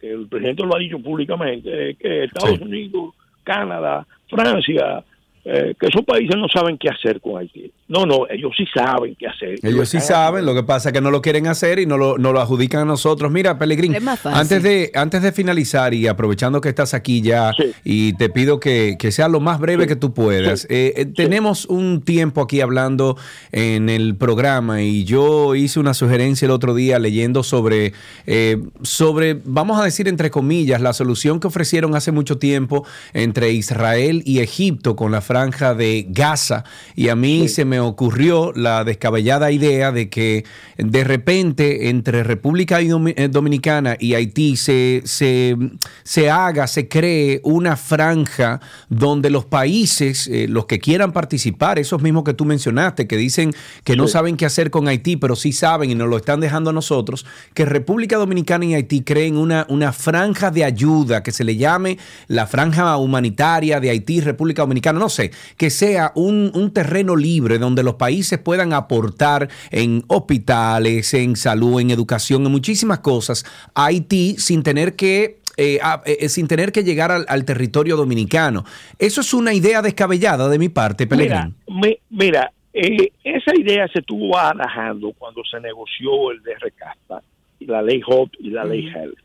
[0.01, 2.65] que el presidente lo ha dicho públicamente, es que Estados Sí.
[2.65, 5.05] Unidos Canadá, Francia,
[5.51, 7.73] eh, que esos países no saben qué hacer con Haití.
[7.89, 9.59] No, no, ellos sí saben qué hacer.
[9.63, 12.19] Ellos sí saben, lo que pasa es que no lo quieren hacer y no lo,
[12.19, 13.33] no lo adjudican a nosotros.
[13.33, 17.73] Mira, Pelegrín, antes de, antes de finalizar y aprovechando que estás aquí ya Sí.
[17.85, 20.67] y te pido que, que sea lo más breve que tú puedas.
[20.69, 23.17] Eh, eh, tenemos un tiempo aquí hablando
[23.53, 27.95] en el programa y yo hice una sugerencia el otro día leyendo sobre,
[28.27, 32.85] eh, sobre, vamos a decir entre comillas, la solución que ofrecieron hace mucho tiempo
[33.15, 36.65] entre Israel y Egipto con la franja de Gaza.
[36.97, 40.45] Y a mí se me ocurrió la descabellada idea de que
[40.79, 45.57] de repente entre República eh, Dominicana y Haití se, se,
[46.03, 52.03] se haga, se cree una franja donde los países, eh, los que quieran participar, esos
[52.03, 55.53] mismos que tú mencionaste, que dicen que no saben qué hacer con Haití, pero sí
[55.53, 59.67] saben y nos lo están dejando a nosotros, que República Dominicana y Haití creen una,
[59.69, 64.99] una franja de ayuda que se le llame la franja humanitaria de Haití, República Dominicana,
[64.99, 71.13] no sé, que sea un, un terreno libre donde los países puedan aportar en hospitales,
[71.15, 76.29] en salud, en educación, en muchísimas cosas a Haití sin tener que eh, a- eh,
[76.29, 78.65] sin tener que llegar al, al territorio dominicano.
[78.99, 81.55] Eso es una idea descabellada de mi parte, Mira, Pelegrín.
[81.69, 87.23] mi- mira eh, esa idea se estuvo barajando cuando se negoció el de Recasta,
[87.59, 89.19] y la ley HOT y la ley HELP.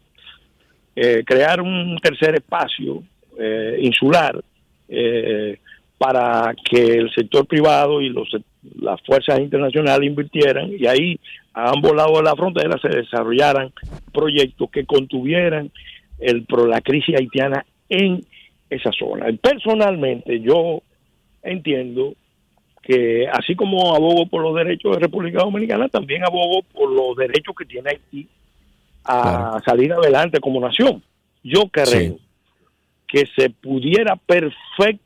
[0.96, 3.04] Eh, crear un tercer espacio
[3.40, 4.44] eh, insular
[4.88, 5.60] eh,
[6.04, 8.28] para que el sector privado y los,
[8.78, 11.18] las fuerzas internacionales invirtieran y ahí
[11.54, 13.72] a ambos lados de la frontera se desarrollaran
[14.12, 15.72] proyectos que contuvieran
[16.20, 18.20] el, la crisis haitiana en
[18.70, 19.28] esa zona.
[19.42, 20.82] Personalmente yo
[21.42, 22.16] entiendo
[22.82, 27.56] que así como abogo por los derechos de República Dominicana, también abogo por los derechos
[27.58, 28.28] que tiene Haití
[29.06, 29.60] a Claro.
[29.66, 31.02] salir adelante como nación.
[31.44, 32.18] Yo creo Sí.
[33.08, 35.03] que se pudiera perfectamente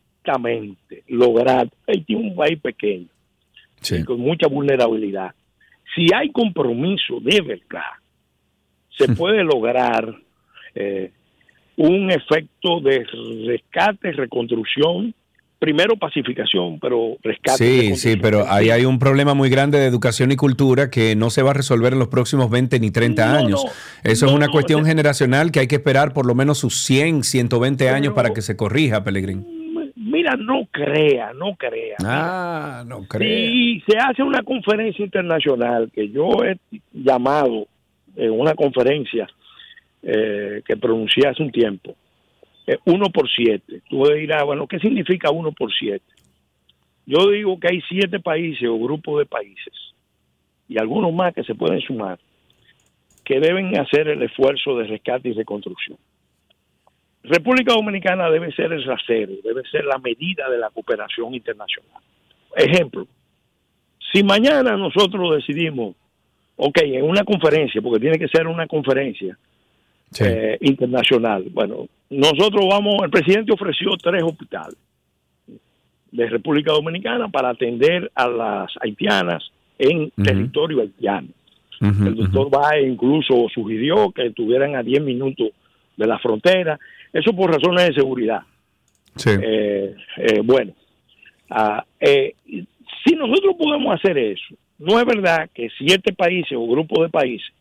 [1.08, 3.08] lograr, Haití es un país pequeño,
[3.82, 4.04] Sí.
[4.04, 5.32] con mucha vulnerabilidad.
[5.96, 7.92] Si hay compromiso de verdad,
[8.98, 10.16] se puede lograr
[10.76, 11.12] eh,
[11.76, 13.06] un efecto de
[13.48, 15.14] rescate, reconstrucción,
[15.60, 17.58] primero pacificación, pero rescate.
[17.58, 21.30] Sí, sí, pero ahí hay un problema muy grande de educación y cultura que no
[21.32, 23.66] se va a resolver en los próximos 20 ni 30 No, años.
[23.66, 23.72] no,
[24.12, 27.90] Eso es una cuestión generacional que hay que esperar por lo menos sus 100, 120
[27.90, 29.57] años para que se corrija, Pelegrín.
[30.28, 31.96] Mira, no crea, no crea.
[32.04, 33.30] Ah, no creo.
[33.30, 36.58] Si se hace una conferencia internacional que yo he
[36.92, 37.68] llamado
[38.16, 39.28] en una conferencia
[40.02, 41.96] eh, que pronuncié hace un tiempo,
[42.66, 43.82] eh, uno por siete.
[43.90, 46.06] Tú dirás, bueno, ¿qué significa uno por siete?
[47.06, 49.74] Yo digo que hay siete países o grupos de países
[50.68, 52.20] y algunos más que se pueden sumar
[53.24, 55.98] que deben hacer el esfuerzo de rescate y reconstrucción.
[57.28, 62.02] República Dominicana debe ser el rasero, debe ser la medida de la cooperación internacional.
[62.56, 63.08] Ejemplo,
[64.12, 65.96] si mañana nosotros decidimos,
[66.56, 69.38] ok, en una conferencia, porque tiene que ser una conferencia
[70.12, 70.24] Sí.
[70.26, 74.78] eh, internacional, bueno, nosotros vamos, el presidente ofreció tres hospitales
[76.12, 81.28] de República Dominicana para atender a las haitianas en territorio haitiano.
[81.82, 85.50] El doctor Bae incluso sugirió que estuvieran a 10 minutos
[85.96, 86.80] de la frontera,
[87.14, 88.42] eso por razones de seguridad.
[89.16, 89.32] Sí.
[89.42, 90.74] Eh, eh, bueno,
[91.50, 97.04] ah, eh, si nosotros podemos hacer eso, no es verdad que siete países o grupos
[97.04, 97.52] de países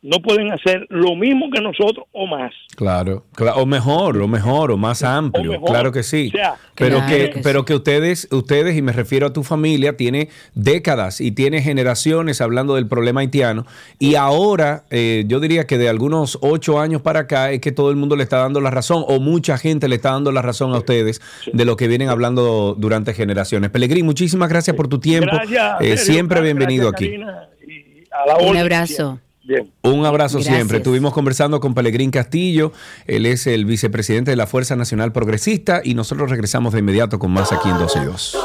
[0.00, 2.52] no pueden hacer lo mismo que nosotros o más.
[2.76, 5.68] Claro, cla- o mejor, o mejor, o más amplio, mejor.
[5.68, 6.28] claro que sí.
[6.28, 7.64] O sea, pero Claro que, que pero sí.
[7.66, 12.76] que ustedes, ustedes, y me refiero a tu familia, tiene décadas y tiene generaciones hablando
[12.76, 13.66] del problema haitiano.
[13.98, 17.90] Y ahora, eh, yo diría que de algunos ocho años para acá es que todo
[17.90, 20.72] el mundo le está dando la razón, o mucha gente le está dando la razón
[20.74, 21.20] a ustedes
[21.52, 23.70] de lo que vienen hablando durante generaciones.
[23.70, 25.30] Pelegrín, muchísimas gracias por tu tiempo.
[25.34, 25.80] Gracias.
[25.80, 27.06] Eh, siempre gracias, bienvenido aquí.
[27.06, 29.18] Karina, y a la Un abrazo.
[29.48, 29.72] Bien.
[29.82, 30.54] Un abrazo Gracias.
[30.54, 30.76] siempre.
[30.76, 32.72] Estuvimos conversando con Pelegrín Castillo,
[33.06, 37.30] él es el vicepresidente de la Fuerza Nacional Progresista y nosotros regresamos de inmediato con
[37.30, 38.38] más aquí en 12 y 2.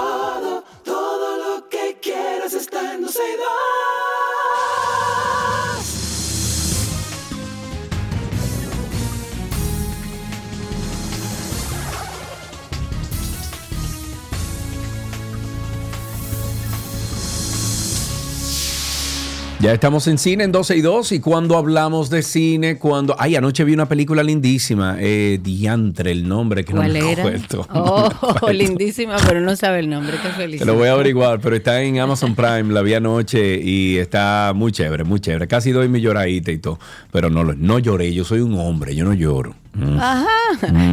[19.64, 23.16] Ya estamos en cine en 12 y 2 y cuando hablamos de cine, cuando...
[23.18, 27.24] Ay, anoche vi una película lindísima, eh, Diantre, el nombre que ¿Cuál no me era?
[27.24, 27.66] acuerdo.
[27.74, 28.52] Oh, No me acuerdo.
[28.52, 30.18] lindísima, pero no sabe el nombre.
[30.22, 30.60] Qué feliz.
[30.60, 34.52] Te lo voy a averiguar, pero está en Amazon Prime, la vi anoche y está
[34.54, 35.48] muy chévere, muy chévere.
[35.48, 36.78] Casi doy mi lloradita y todo,
[37.14, 39.56] pero no, no lloré, yo soy un hombre, yo no lloro.
[40.00, 40.28] Ajá.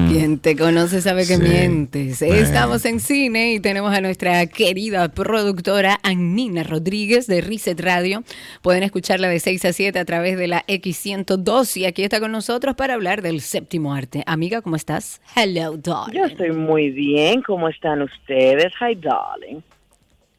[0.09, 1.43] Quien te conoce sabe que Sí.
[1.43, 2.19] mientes.
[2.21, 2.35] Bueno.
[2.35, 8.25] Estamos en cine y tenemos a nuestra querida productora Annina Rodríguez de Reset Radio.
[8.63, 12.33] Pueden escucharla de 6 a 7 a través de la X102 y aquí está con
[12.33, 14.23] nosotros para hablar del séptimo arte.
[14.27, 15.21] Amiga, ¿cómo estás?
[15.37, 16.19] Hello, darling.
[16.19, 17.43] Yo estoy muy bien.
[17.43, 18.73] ¿Cómo están ustedes?
[18.81, 19.61] Hi, darling.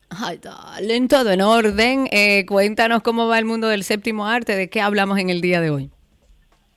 [0.10, 2.08] Ay, darling, todo en orden.
[2.12, 5.62] Eh, cuéntanos cómo va el mundo del séptimo arte, de qué hablamos en el día
[5.62, 5.90] de hoy.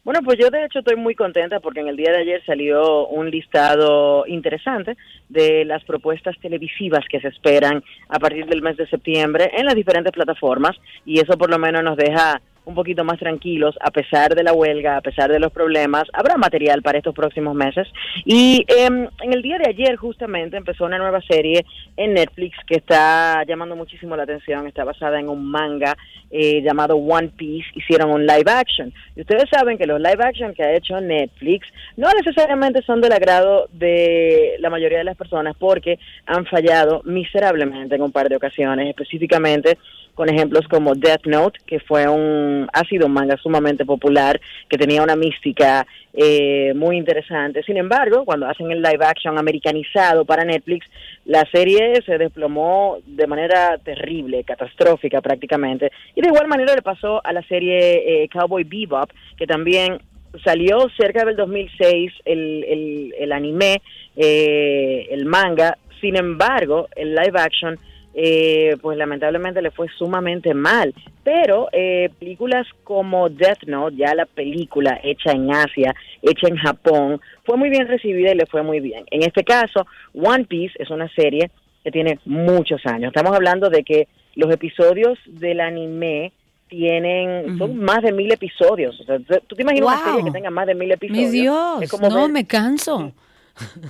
[0.05, 3.07] Bueno, pues yo de hecho estoy muy contenta porque en el día de ayer salió
[3.07, 4.99] un listado interesante
[5.31, 9.75] de las propuestas televisivas que se esperan a partir del mes de septiembre en las
[9.75, 10.77] diferentes plataformas
[11.07, 14.53] y eso por lo menos nos deja un poquito más tranquilos a pesar de la
[14.53, 16.05] huelga, a pesar de los problemas.
[16.13, 17.87] Habrá material para estos próximos meses.
[18.25, 21.65] Y em, en el día de ayer justamente empezó una nueva serie
[21.97, 24.67] en Netflix que está llamando muchísimo la atención.
[24.67, 25.97] Está basada en un manga
[26.31, 27.69] eh, llamado One Piece.
[27.75, 28.93] Hicieron un live action.
[29.17, 33.13] Y ustedes saben que los live action que ha hecho Netflix no necesariamente son del
[33.13, 38.37] agrado de la mayoría de las personas porque han fallado miserablemente en un par de
[38.37, 39.79] ocasiones, específicamente
[40.15, 44.79] con ejemplos como Death Note, que fue un, ha sido un manga sumamente popular, que
[44.79, 47.63] tenía una mística eh, muy interesante.
[47.63, 50.87] Sin embargo, cuando hacen el live action americanizado para Netflix,
[51.25, 55.91] la serie se desplomó de manera terrible, catastrófica prácticamente.
[56.15, 59.99] Y de igual manera le pasó a la serie eh, Cowboy Bebop, que también
[60.43, 63.83] salió cerca del 2006 el, el, el anime,
[64.17, 65.79] eh, el manga.
[66.01, 67.79] Sin embargo, el live action
[68.15, 70.95] eh, pues lamentablemente le fue sumamente mal.
[71.23, 77.21] Pero eh, películas como Death Note, ya la película hecha en Asia, hecha en Japón,
[77.45, 79.05] fue muy bien recibida y le fue muy bien.
[79.11, 81.51] En este caso, One Piece es una serie
[81.83, 83.09] que tiene muchos años.
[83.15, 86.33] Estamos hablando de que los episodios del anime
[86.69, 88.99] tienen, son más de mil episodios.
[89.01, 91.31] O sea, tú te imaginas una serie que tenga más de mil episodios.
[91.33, 93.13] Mi Dios, Es como no ver- me canso.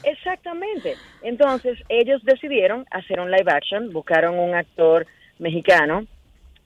[0.02, 0.96] Exactamente.
[1.22, 5.06] Entonces, ellos decidieron hacer un live action, buscaron un actor
[5.38, 6.06] mexicano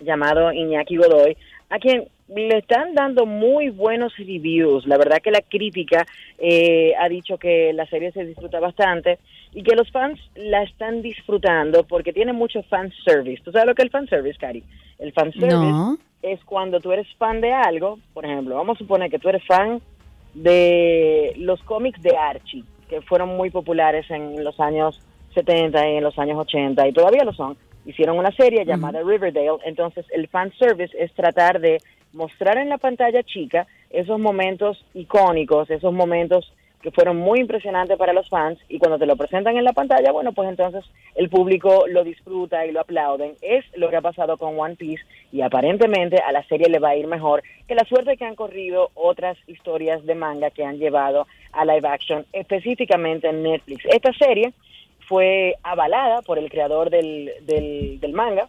[0.00, 1.36] llamado Iñaki Godoy,
[1.70, 4.86] a quien le están dando muy buenos reviews.
[4.86, 6.06] La verdad que la crítica
[6.38, 9.18] eh, ha dicho que la serie se disfruta bastante
[9.54, 13.42] y que los fans la están disfrutando porque tiene mucho fan service.
[13.42, 14.62] ¿Tú sabes lo que es el fan service, Cari?
[14.98, 15.96] El fan service No.
[16.22, 19.44] es cuando tú eres fan de algo, por ejemplo, vamos a suponer que tú eres
[19.46, 19.80] fan
[20.34, 25.00] de los cómics de Archie, que fueron muy populares en los años
[25.34, 27.56] 70 y en los años 80 y todavía lo son.
[27.84, 31.78] Hicieron una serie llamada Riverdale, entonces el fan service es tratar de
[32.12, 36.52] mostrar en la pantalla chica esos momentos icónicos, esos momentos
[36.82, 40.12] que fueron muy impresionantes para los fans y cuando te lo presentan en la pantalla,
[40.12, 43.34] bueno, pues entonces el público lo disfruta y lo aplauden.
[43.42, 45.02] Es lo que ha pasado con One Piece
[45.32, 48.36] y aparentemente a la serie le va a ir mejor que la suerte que han
[48.36, 53.84] corrido otras historias de manga que han llevado a live action, específicamente en Netflix.
[53.86, 54.52] Esta serie
[55.08, 58.48] fue avalada por el creador del, del, del manga,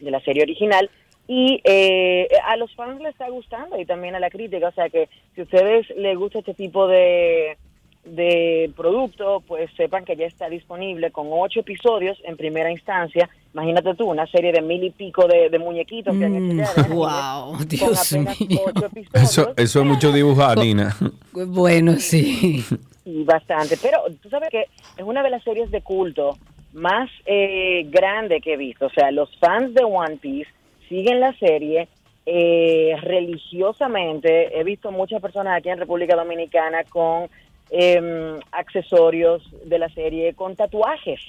[0.00, 0.90] de la serie original,
[1.26, 4.88] y eh, a los fans les está gustando y también a la crítica, o sea
[4.90, 7.56] que si a ustedes les gusta este tipo de,
[8.04, 13.28] de producto, pues sepan que ya está disponible con ocho episodios en primera instancia.
[13.54, 16.94] Imagínate tú, una serie de mil y pico de, de muñequitos que han hecho anime,
[16.94, 18.60] wow, con Dios apenas mío.
[18.66, 19.30] ocho episodios.
[19.30, 20.96] Eso, eso es mucho dibujar, Nina.
[21.32, 22.64] Bueno, sí.
[23.04, 23.76] y bastante.
[23.80, 24.62] Pero tú sabes que
[24.96, 26.36] es una de las series de culto
[26.72, 28.86] más eh, grande que he visto.
[28.86, 30.50] O sea, los fans de One Piece
[30.88, 31.88] siguen la serie
[32.26, 34.58] eh, religiosamente.
[34.58, 37.28] He visto muchas personas aquí en República Dominicana con
[37.70, 41.20] em, accesorios de la serie, con tatuajes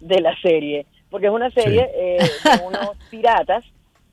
[0.00, 3.64] de la serie, porque es una serie eh, de unos piratas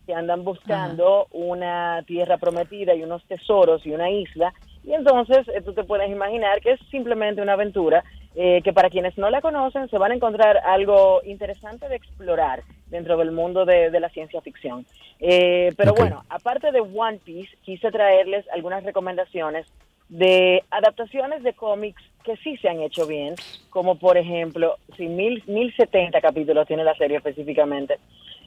[0.05, 4.53] que andan buscando una tierra prometida y unos tesoros y una isla.
[4.83, 8.03] Y entonces eh, tú te puedes imaginar que es simplemente una aventura
[8.35, 12.63] eh, que para quienes no la conocen se van a encontrar algo interesante de explorar
[12.89, 14.85] dentro del mundo de, de la ciencia ficción.
[15.19, 19.65] Eh, pero bueno, aparte de One Piece, quise traerles algunas recomendaciones
[20.07, 23.35] de adaptaciones de cómics que sí se han hecho bien,
[23.69, 27.99] como por ejemplo, si mil, 1070 capítulos tiene la serie específicamente.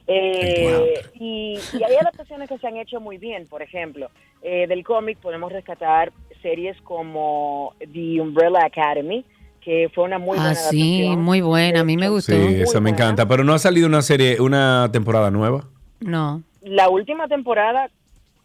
[0.05, 4.09] Eh, y, y hay adaptaciones que se han hecho muy bien, por ejemplo,
[4.41, 9.23] eh, del cómic podemos rescatar series como The Umbrella Academy,
[9.63, 11.23] que fue una muy buena Ah, sí, adaptación.
[11.23, 11.79] muy buena.
[11.81, 12.33] A mí me gustó.
[12.33, 13.05] Sí, Muy esa me buena.
[13.05, 13.27] encanta.
[13.27, 15.65] Pero no ha salido una serie, una temporada nueva.
[15.99, 16.43] No.
[16.61, 17.89] La última temporada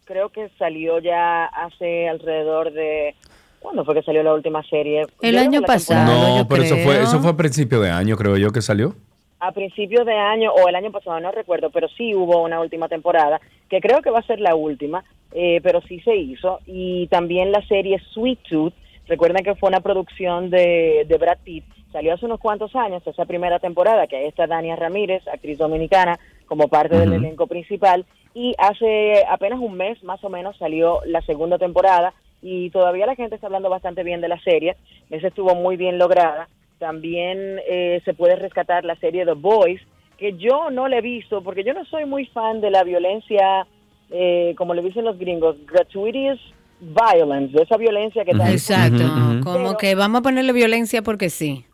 [0.05, 3.15] creo que salió ya hace alrededor de...
[3.59, 5.03] ¿Cuándo fue que salió la última serie?
[5.21, 6.05] El Yo año pasado.
[6.09, 8.61] temporada- no, yo pero eso fue, eso fue a principio de año, creo yo, que
[8.61, 8.95] salió.
[9.41, 12.87] a principios de año o el año pasado, no recuerdo, pero sí hubo una última
[12.89, 13.39] temporada,
[13.69, 15.03] que creo que va a ser la última,
[15.33, 16.59] eh, pero sí se hizo.
[16.65, 18.73] Y también la serie Sweet Tooth
[19.09, 21.65] Recuerden que fue una producción de, de Brad Pitt.
[21.91, 26.19] Salió hace unos cuantos años, esa primera temporada, que ahí está Dania Ramírez, actriz dominicana,
[26.45, 28.05] como parte del elenco principal.
[28.35, 32.13] Y hace apenas un mes, más o menos, salió la segunda temporada.
[32.43, 34.75] Y todavía la gente está hablando bastante bien de la serie.
[35.09, 36.47] Esa estuvo muy bien lograda.
[36.77, 39.81] También eh, se puede rescatar la serie The Boys,
[40.19, 43.65] que yo no la he visto, porque yo no soy muy fan de la violencia,
[44.11, 46.39] eh, como le dicen los gringos, gratuitous
[46.79, 49.03] violence, de esa violencia que está Exacto,
[49.43, 51.65] como Pero- que vamos a ponerle violencia porque sí.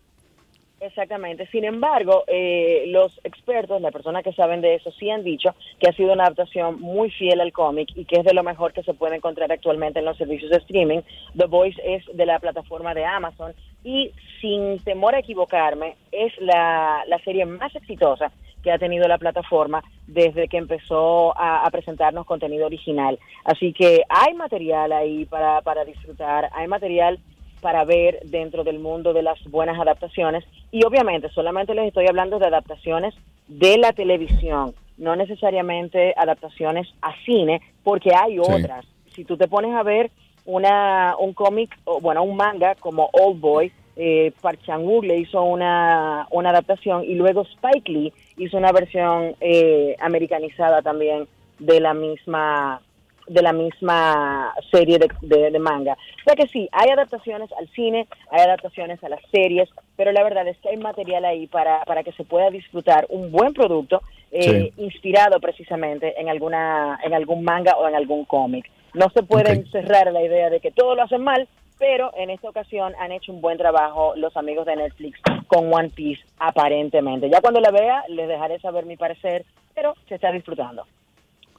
[0.82, 1.48] Exactamente.
[1.48, 5.90] Sin embargo, eh, los expertos, las personas que saben de eso, sí han dicho que
[5.90, 8.84] ha sido una adaptación muy fiel al cómic y que es de lo mejor que
[8.84, 11.00] se puede encontrar actualmente en los servicios de streaming.
[11.36, 13.54] The Voice es de la plataforma de Amazon
[13.86, 14.12] y,
[14.42, 18.32] sin temor a equivocarme, es la, la serie más exitosa
[18.64, 23.20] que ha tenido la plataforma desde que empezó a, a presentarnos contenido original.
[23.44, 27.20] Así que hay material ahí para, para disfrutar, hay material
[27.62, 32.40] para ver dentro del mundo de las buenas adaptaciones y obviamente solamente les estoy hablando
[32.40, 33.14] de adaptaciones
[33.48, 38.86] de la televisión, no necesariamente adaptaciones a cine, porque hay otras.
[39.14, 40.12] Si tú te pones a ver
[40.46, 46.28] una un cómic, bueno, un manga como Old Boy, eh, Park Chan-wook le hizo una,
[46.32, 51.28] una adaptación y luego Spike Lee hizo una versión eh, americanizada también
[51.60, 52.82] de la misma
[53.28, 55.94] de la misma serie de, de- de manga.
[55.94, 60.22] O sea que sí, hay adaptaciones al cine, hay adaptaciones a las series, pero la
[60.24, 64.04] verdad es que hay material ahí para, para que se pueda disfrutar un buen producto
[64.38, 68.70] eh, inspirado precisamente en alguna en algún manga o en algún cómic.
[68.94, 69.66] No se puede Ok.
[69.72, 71.48] cerrar la idea de que todo lo hacen mal,
[71.80, 75.90] pero en esta ocasión han hecho un buen trabajo los amigos de Netflix con One
[75.90, 77.30] Piece aparentemente.
[77.30, 80.84] Ya cuando la vea les dejaré saber mi parecer, pero se está disfrutando.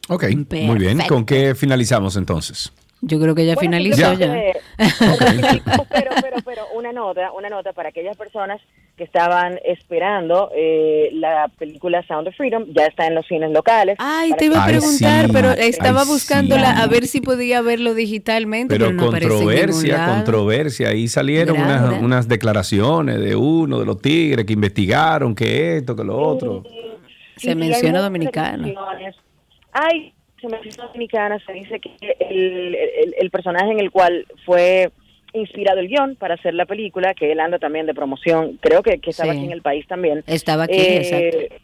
[0.08, 0.24] Ok,
[0.62, 0.98] muy bien.
[1.08, 2.72] ¿Con qué finalizamos entonces?
[3.02, 4.32] Yo creo que ya Bueno, finalizó ya.
[4.32, 4.52] que-
[5.90, 8.60] pero, pero, pero, una nota, una nota para aquellas personas
[8.96, 13.96] que estaban esperando eh, la película Sound of Freedom, ya está en los cines locales.
[13.98, 16.10] Ay, te iba a Ay, preguntar, sí, pero ay, estaba sí.
[16.12, 20.88] buscándola a ver si podía verlo digitalmente, pero, Pero no aparece en ningún controversia, controversia.
[20.88, 26.02] Ahí salieron unas, unas declaraciones de uno de los tigres que investigaron que esto, que
[26.04, 26.62] lo otro.
[27.36, 28.66] Se menciona dominicano.
[29.72, 31.90] Hay, se menciona dominicana, se dice que
[32.30, 34.90] el, el- el personaje en el cual fue
[35.36, 38.98] inspirado el guion para hacer la película, que él anda también de promoción, creo que,
[38.98, 39.38] que estaba Sí.
[39.38, 40.22] aquí en el país también.
[40.26, 41.56] Estaba aquí, Eh, exacto.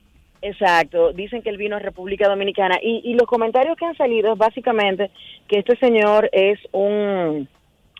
[0.44, 4.32] Exacto, dicen que él vino a República Dominicana y, y los comentarios que han salido
[4.32, 5.08] es básicamente
[5.46, 7.48] que este señor es un,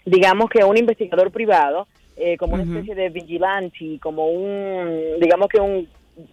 [0.04, 5.60] digamos que un investigador privado, eh, como una especie de vigilante, como un, digamos que
[5.60, 5.86] un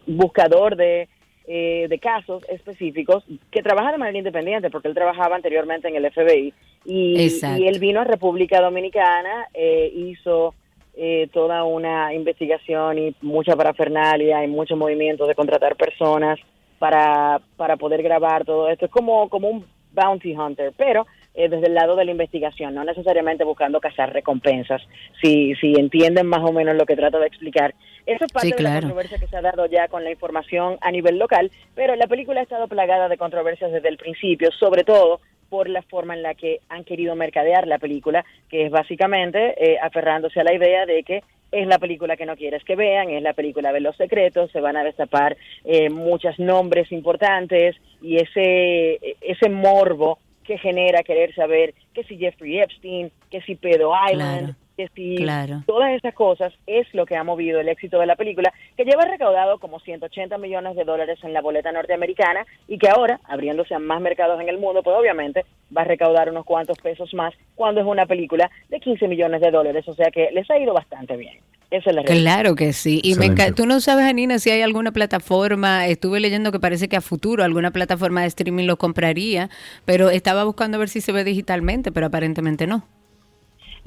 [0.08, 1.08] buscador de,
[1.52, 6.12] eh, de casos específicos que trabaja de manera independiente porque él trabajaba anteriormente en el
[6.12, 6.54] FBI
[6.86, 10.54] y, él vino a República Dominicana, eh, hizo
[10.96, 16.40] eh, toda una investigación y mucha parafernalia y mucho movimiento de contratar personas
[16.78, 18.86] para, para poder grabar todo esto.
[18.86, 21.08] Es como, como un bounty hunter, pero
[21.40, 24.82] eh, desde el lado de la investigación, no necesariamente buscando cazar recompensas,
[25.22, 27.74] si, si entienden más o menos lo que trato de explicar.
[28.06, 30.78] Eso es parte Sí, de la controversia que se ha dado ya con la información
[30.82, 34.84] a nivel local, pero la película ha estado plagada de controversias desde el principio, sobre
[34.84, 39.56] todo por la forma en la que han querido mercadear la película, que es básicamente
[39.58, 41.24] eh, aferrándose a la idea de que
[41.54, 44.60] es la película que no quieres que vean, es la película de los secretos, se
[44.60, 50.20] van a destapar eh, muchos nombres importantes y ese, ese morbo
[50.50, 55.62] que genera querer saber que si Jeffrey Epstein, que si Pedo Island, que si claro.
[55.66, 59.04] todas esas cosas es lo que ha movido el éxito de la película, que lleva
[59.04, 63.80] recaudado como 180 millones de dólares en la boleta norteamericana y que ahora, abriéndose a
[63.80, 65.44] más mercados en el mundo, pues obviamente
[65.76, 69.52] va a recaudar unos cuantos pesos más cuando es una película de 15 millones de
[69.52, 71.40] dólares, o sea que les ha ido bastante bien.
[71.72, 72.24] Esa es la realidad.
[72.24, 73.02] Claro que sí.
[73.04, 73.44] Y me Excelente.
[73.44, 77.02] enca- tú no sabes, Anina, si hay alguna plataforma, estuve leyendo que parece que a
[77.02, 79.50] futuro alguna plataforma de streaming lo compraría,
[79.84, 82.88] pero estaba buscando a ver si se ve digitalmente, pero aparentemente no.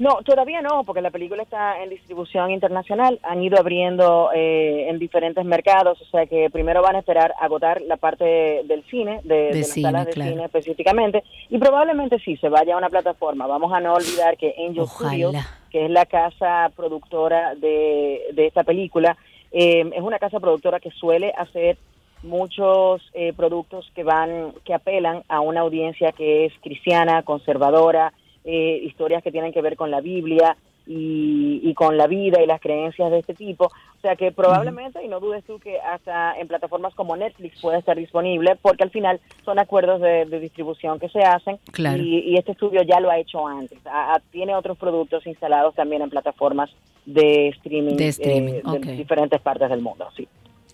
[0.03, 3.21] No, todavía no, porque la película está en distribución internacional.
[3.23, 7.81] Han ido abriendo eh, en diferentes mercados, o sea que primero van a esperar agotar
[7.83, 8.25] la parte
[8.65, 10.31] del cine, de, de las cine, salas de claro.
[10.31, 13.47] cine específicamente, y probablemente sí se vaya a una plataforma.
[13.47, 15.09] Vamos a no olvidar que Angel Ojalá.
[15.09, 15.35] Studios,
[15.71, 19.15] que es la casa productora de, de esta película,
[19.53, 21.77] eh, es una casa productora que suele hacer
[22.23, 28.11] muchos eh, productos que van que apelan a una audiencia que es cristiana, conservadora,
[28.45, 30.55] eh, historias que tienen que ver con la Biblia.
[30.85, 33.67] y, y con la vida y las creencias de este tipo.
[33.67, 37.79] O sea que probablemente, y no dudes tú que hasta en plataformas como Netflix puede
[37.79, 42.03] estar disponible, porque al final son acuerdos de, de distribución que se hacen Claro.
[42.03, 43.79] y, y este estudio ya lo ha hecho antes.
[43.87, 46.69] A- a- tiene otros productos instalados también en plataformas
[47.05, 50.09] de streaming, De streaming, eh, de diferentes partes del mundo.
[50.17, 50.27] Sí.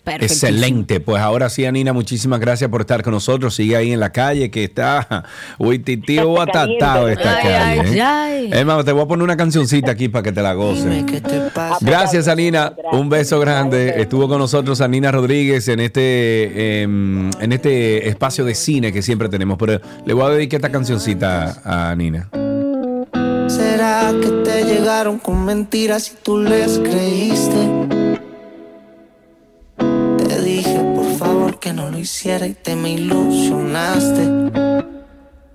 [0.06, 3.54] Excelente, pues ahora sí, Anina, muchísimas gracias por estar con nosotros.
[3.54, 5.24] Sigue ahí en la calle que está,
[5.58, 7.12] uy, tío, Está atatado caliente.
[7.12, 7.80] esta Ay, calle.
[7.80, 8.02] ay, ¿eh?
[8.02, 8.50] ay.
[8.52, 11.04] Hermano, te voy a poner una cancioncita aquí para que te la goces.
[11.80, 12.74] Gracias, Anina.
[12.92, 13.84] Un beso grande.
[13.84, 14.02] Gracias.
[14.02, 19.28] Estuvo con nosotros Anina Rodríguez en este, em, en este espacio de cine que siempre
[19.28, 19.58] tenemos.
[19.58, 22.28] Pero le voy a dedicar esta cancioncita a Anina.
[23.48, 27.99] ¿Será que te llegaron con mentiras y tú les creíste?
[31.60, 34.22] Que no lo hiciera y te me ilusionaste.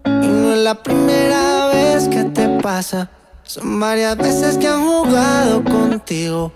[0.06, 3.10] Y no es la primera vez que te pasa,
[3.44, 6.52] son varias veces que han jugado contigo.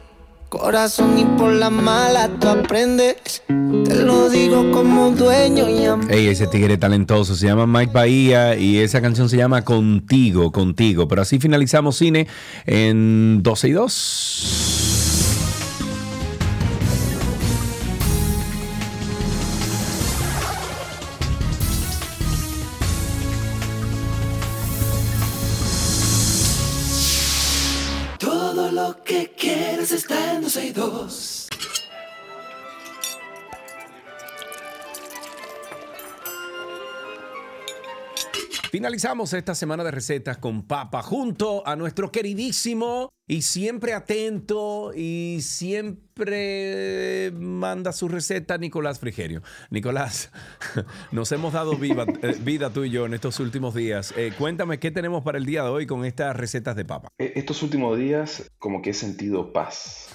[0.49, 3.43] Corazón y por la mala tú aprendes.
[3.47, 6.11] Te lo digo como dueño y amigo.
[6.11, 11.07] Ey, ese tigre talentoso se llama Mike Bahía y esa canción se llama Contigo, Contigo.
[11.07, 12.27] Pero así finalizamos cine
[12.65, 14.98] en 12 y 2.
[38.79, 45.37] Finalizamos esta semana de recetas con papa junto a nuestro queridísimo y siempre atento y
[45.41, 49.41] siempre manda su receta Nicolás Frigerio.
[49.69, 50.31] Nicolás,
[51.11, 54.13] nos hemos dado viva- eh, vida tú y yo en estos últimos días.
[54.17, 57.09] Eh, cuéntame qué tenemos para el día de hoy con estas recetas de papa.
[57.17, 60.07] E- Estos últimos días como que he sentido paz.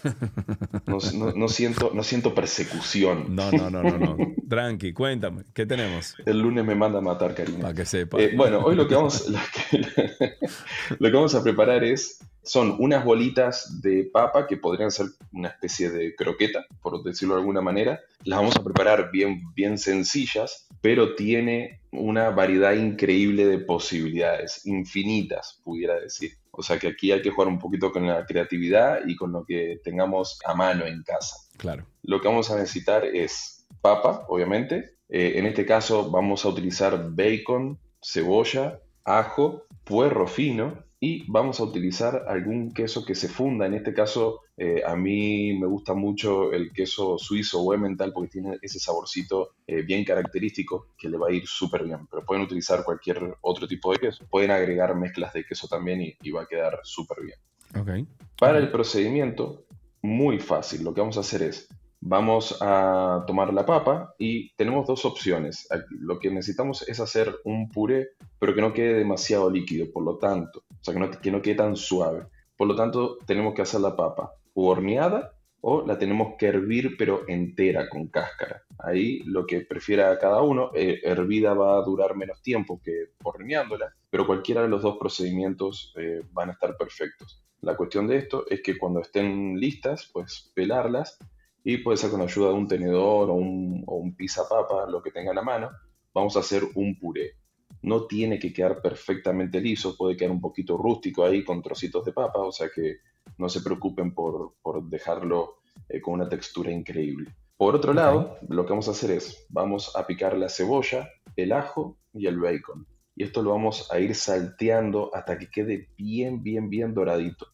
[0.87, 3.25] No, no- no siento, no siento persecución.
[3.35, 4.17] No, no, no, no, no.
[4.49, 6.15] Tranqui, cuéntame, ¿qué tenemos?
[6.27, 7.61] El lunes me manda a matar, Karina.
[7.61, 8.21] Para que sepa.
[8.21, 9.39] Eh, bueno, hoy lo que, vamos, lo,
[9.71, 9.79] que,
[10.99, 15.49] lo que vamos a preparar es, son unas bolitas de papa que podrían ser una
[15.49, 18.01] especie de croqueta, por decirlo de alguna manera.
[18.25, 25.61] Las vamos a preparar bien, bien sencillas, pero tiene una variedad increíble de posibilidades, infinitas,
[25.65, 26.33] pudiera decir.
[26.51, 29.45] O sea que aquí hay que jugar un poquito con la creatividad y con lo
[29.45, 31.37] que tengamos a mano en casa.
[31.57, 31.87] Claro.
[32.03, 34.97] Lo que vamos a necesitar es papa, obviamente.
[35.09, 41.65] Eh, en este caso vamos a utilizar bacon, cebolla, ajo, puerro fino y vamos a
[41.65, 43.67] utilizar algún queso que se funda.
[43.67, 48.31] En este caso eh, a mí me gusta mucho el queso suizo o emmental porque
[48.31, 52.07] tiene ese saborcito eh, bien característico que le va a ir súper bien.
[52.11, 54.25] Pero pueden utilizar cualquier otro tipo de queso.
[54.31, 58.09] Pueden agregar mezclas de queso también y, y va a quedar súper bien.
[58.39, 59.67] Para el procedimiento,
[60.01, 60.85] muy fácil.
[60.85, 61.69] Lo que vamos a hacer es,
[62.01, 65.69] vamos a tomar la papa y tenemos dos opciones.
[65.91, 70.17] Lo que necesitamos es hacer un puré, pero que no quede demasiado líquido, por lo
[70.17, 72.27] tanto, o sea, que no, que no quede tan suave.
[72.59, 75.33] Por lo tanto, tenemos que hacer la papa o horneada
[75.63, 78.65] o la tenemos que hervir, pero entera, con cáscara.
[78.79, 83.95] Ahí lo que prefiera cada uno, eh, hervida va a durar menos tiempo que horneándola,
[84.11, 87.43] pero cualquiera de los dos procedimientos eh, van a estar perfectos.
[87.63, 91.17] La cuestión de esto es que cuando estén listas, pues pelarlas
[91.65, 95.13] y puede ser con ayuda de un tenedor o un, o un pizapapa, lo que
[95.13, 95.71] tengan a mano,
[96.13, 97.39] vamos a hacer un puré.
[97.85, 102.13] No tiene que quedar perfectamente liso, puede quedar un poquito rústico ahí con trocitos de
[102.13, 102.97] papa, o sea que
[103.39, 105.57] no se preocupen por, por dejarlo
[105.89, 107.35] eh, con una textura increíble.
[107.57, 111.53] Por otro lado, lo que vamos a hacer es, vamos a picar la cebolla, el
[111.53, 112.87] ajo y el bacon.
[113.17, 117.47] Y esto lo vamos a ir salteando hasta que quede bien, bien, bien doradito.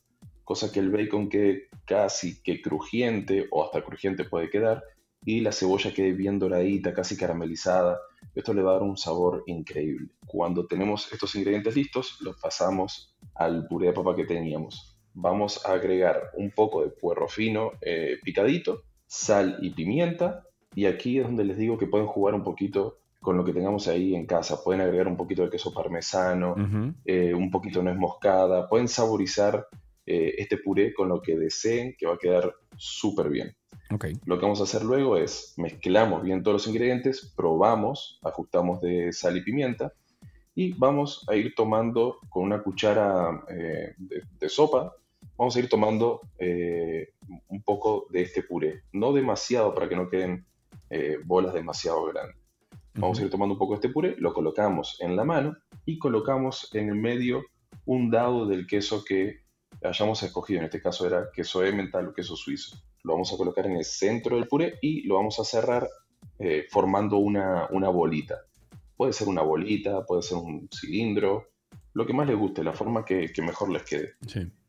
[0.44, 4.82] Cosa que el bacon quede casi que crujiente o hasta crujiente puede quedar
[5.24, 7.98] y la cebolla quede bien doradita, casi caramelizada.
[8.34, 10.08] Esto le va a dar un sabor increíble.
[10.26, 14.96] Cuando tenemos estos ingredientes listos, los pasamos al puré de papa que teníamos.
[15.14, 20.44] Vamos a agregar un poco de puerro fino eh, picadito, sal y pimienta.
[20.74, 23.88] Y aquí es donde les digo que pueden jugar un poquito con lo que tengamos
[23.88, 24.62] ahí en casa.
[24.62, 26.54] Pueden agregar un poquito de queso parmesano,
[27.04, 28.68] eh, un poquito de nuez moscada.
[28.68, 29.66] Pueden saborizar
[30.06, 33.54] eh, este puré con lo que deseen, que va a quedar súper bien.
[33.92, 34.06] Ok.
[34.24, 39.12] Lo que vamos a hacer luego es mezclamos bien todos los ingredientes, probamos, ajustamos de
[39.12, 39.92] sal y pimienta
[40.54, 44.94] y vamos a ir tomando con una cuchara eh, de, de sopa,
[45.36, 47.14] vamos a ir tomando eh,
[47.48, 48.82] un poco de este puré.
[48.92, 50.46] No demasiado para que no queden
[50.90, 52.36] eh, bolas demasiado grandes.
[52.94, 55.98] Vamos a ir tomando un poco de este puré, lo colocamos en la mano y
[55.98, 57.44] colocamos en el medio
[57.86, 59.40] un dado del queso que
[59.82, 62.76] hayamos escogido, en este caso era queso emmental o queso suizo.
[63.02, 65.88] Lo vamos a colocar en el centro del puré y lo vamos a cerrar
[66.38, 68.36] eh, formando una, bolita.
[68.96, 71.48] Puede ser una bolita, puede ser un cilindro,
[71.92, 74.14] lo que más les guste, la forma que, mejor les quede.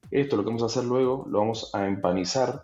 [0.10, 2.64] Esto lo que vamos a hacer luego, lo vamos a empanizar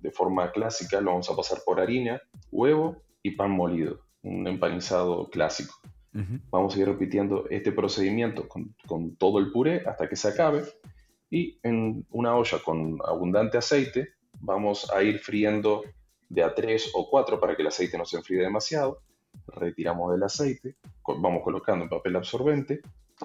[0.00, 5.28] de forma clásica, lo vamos a pasar por harina, huevo y pan molido, un empanizado
[5.30, 5.74] clásico.
[6.50, 10.62] Vamos a ir repitiendo este procedimiento con, con, todo el puré hasta que se acabe
[11.30, 14.08] y en una olla con abundante aceite
[14.42, 15.82] vamos a ir friendo
[16.28, 19.00] de a 3 o 4 para que el aceite no se enfríe demasiado.
[19.46, 20.76] Retiramos del aceite,
[21.06, 22.82] vamos colocando en papel absorbente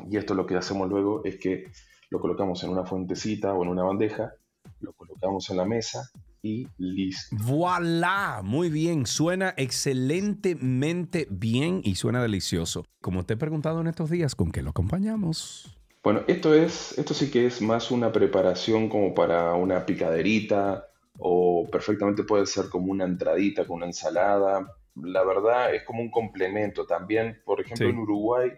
[0.09, 1.65] y esto lo que hacemos luego es que
[2.09, 4.33] lo colocamos en una fuentecita o en una bandeja,
[4.79, 6.09] lo colocamos en la mesa
[6.41, 7.35] y listo.
[7.43, 8.41] ¡Voilá!
[8.43, 12.85] Muy bien, suena excelentemente bien y suena delicioso.
[13.01, 15.77] Como te he preguntado en estos días, ¿con qué lo acompañamos?
[16.03, 20.87] Bueno, esto es, esto sí que es más una preparación como para una picaderita
[21.19, 24.75] o perfectamente puede ser como una entradita con una ensalada.
[24.95, 27.41] La verdad es como un complemento también.
[27.45, 28.51] Por ejemplo, en Uruguay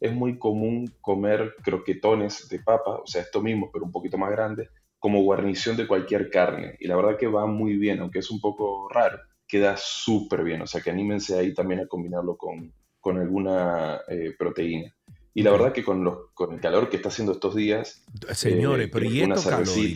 [0.00, 4.30] es muy común comer croquetones de papa, o sea, esto mismo, pero un poquito más
[4.30, 6.76] grande, como guarnición de cualquier carne.
[6.80, 10.62] Y la verdad que va muy bien, aunque es un poco raro, queda súper bien.
[10.62, 14.94] O sea, que anímense ahí también a combinarlo con, con alguna eh, proteína.
[15.32, 18.04] Y la verdad que con, los, con el calor que está haciendo estos días...
[18.32, 19.20] Señores, eh, pero ¿y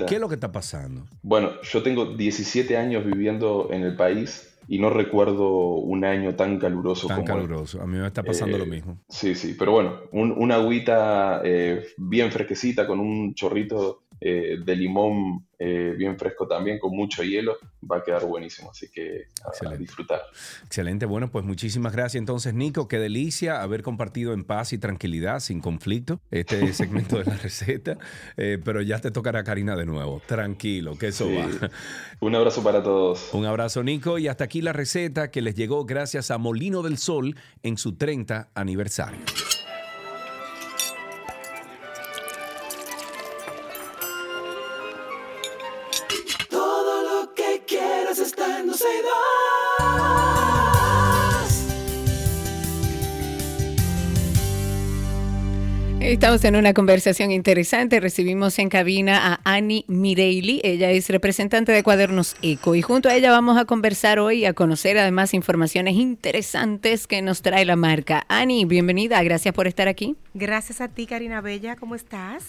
[0.07, 1.07] ¿Qué es lo que está pasando?
[1.23, 6.59] Bueno, yo tengo 17 años viviendo en el país y no recuerdo un año tan
[6.59, 8.99] caluroso tan caluroso, a mí me está pasando lo eh, mismo.
[9.09, 15.47] Sí, sí, pero bueno, una agüita eh, bien fresquecita con un chorrito eh, de limón
[15.59, 17.59] eh, bien fresco también, con mucho hielo,
[17.91, 18.71] va a quedar buenísimo.
[18.71, 20.23] Así que a, disfrutar.
[20.65, 21.05] Excelente.
[21.05, 22.89] Bueno, pues muchísimas gracias entonces, Nico.
[22.89, 27.99] Qué delicia haber compartido en paz y tranquilidad, sin conflicto, este segmento de la receta.
[28.39, 30.23] Eh, pero ya te tocará Karina de nuevo.
[30.27, 31.69] Tranquilo, que eso va.
[32.21, 33.29] Un abrazo para todos.
[33.35, 34.19] Un abrazo, Nico.
[34.19, 37.95] Y hasta aquí la receta que les llegó gracias a Molino del Sol en su
[37.95, 39.21] 30 aniversario.
[56.15, 57.99] Estamos en una conversación interesante.
[57.99, 60.61] Recibimos en cabina a Annie Mireili.
[60.63, 64.53] Ella es representante de Cuadernos Eco y junto a ella vamos a conversar hoy, a
[64.53, 68.25] conocer además informaciones interesantes que nos trae la marca.
[68.29, 69.21] Annie, bienvenida.
[69.25, 70.15] Gracias por estar aquí.
[70.35, 71.75] Gracias a ti, Karina Bella.
[71.75, 72.45] ¿Cómo estás?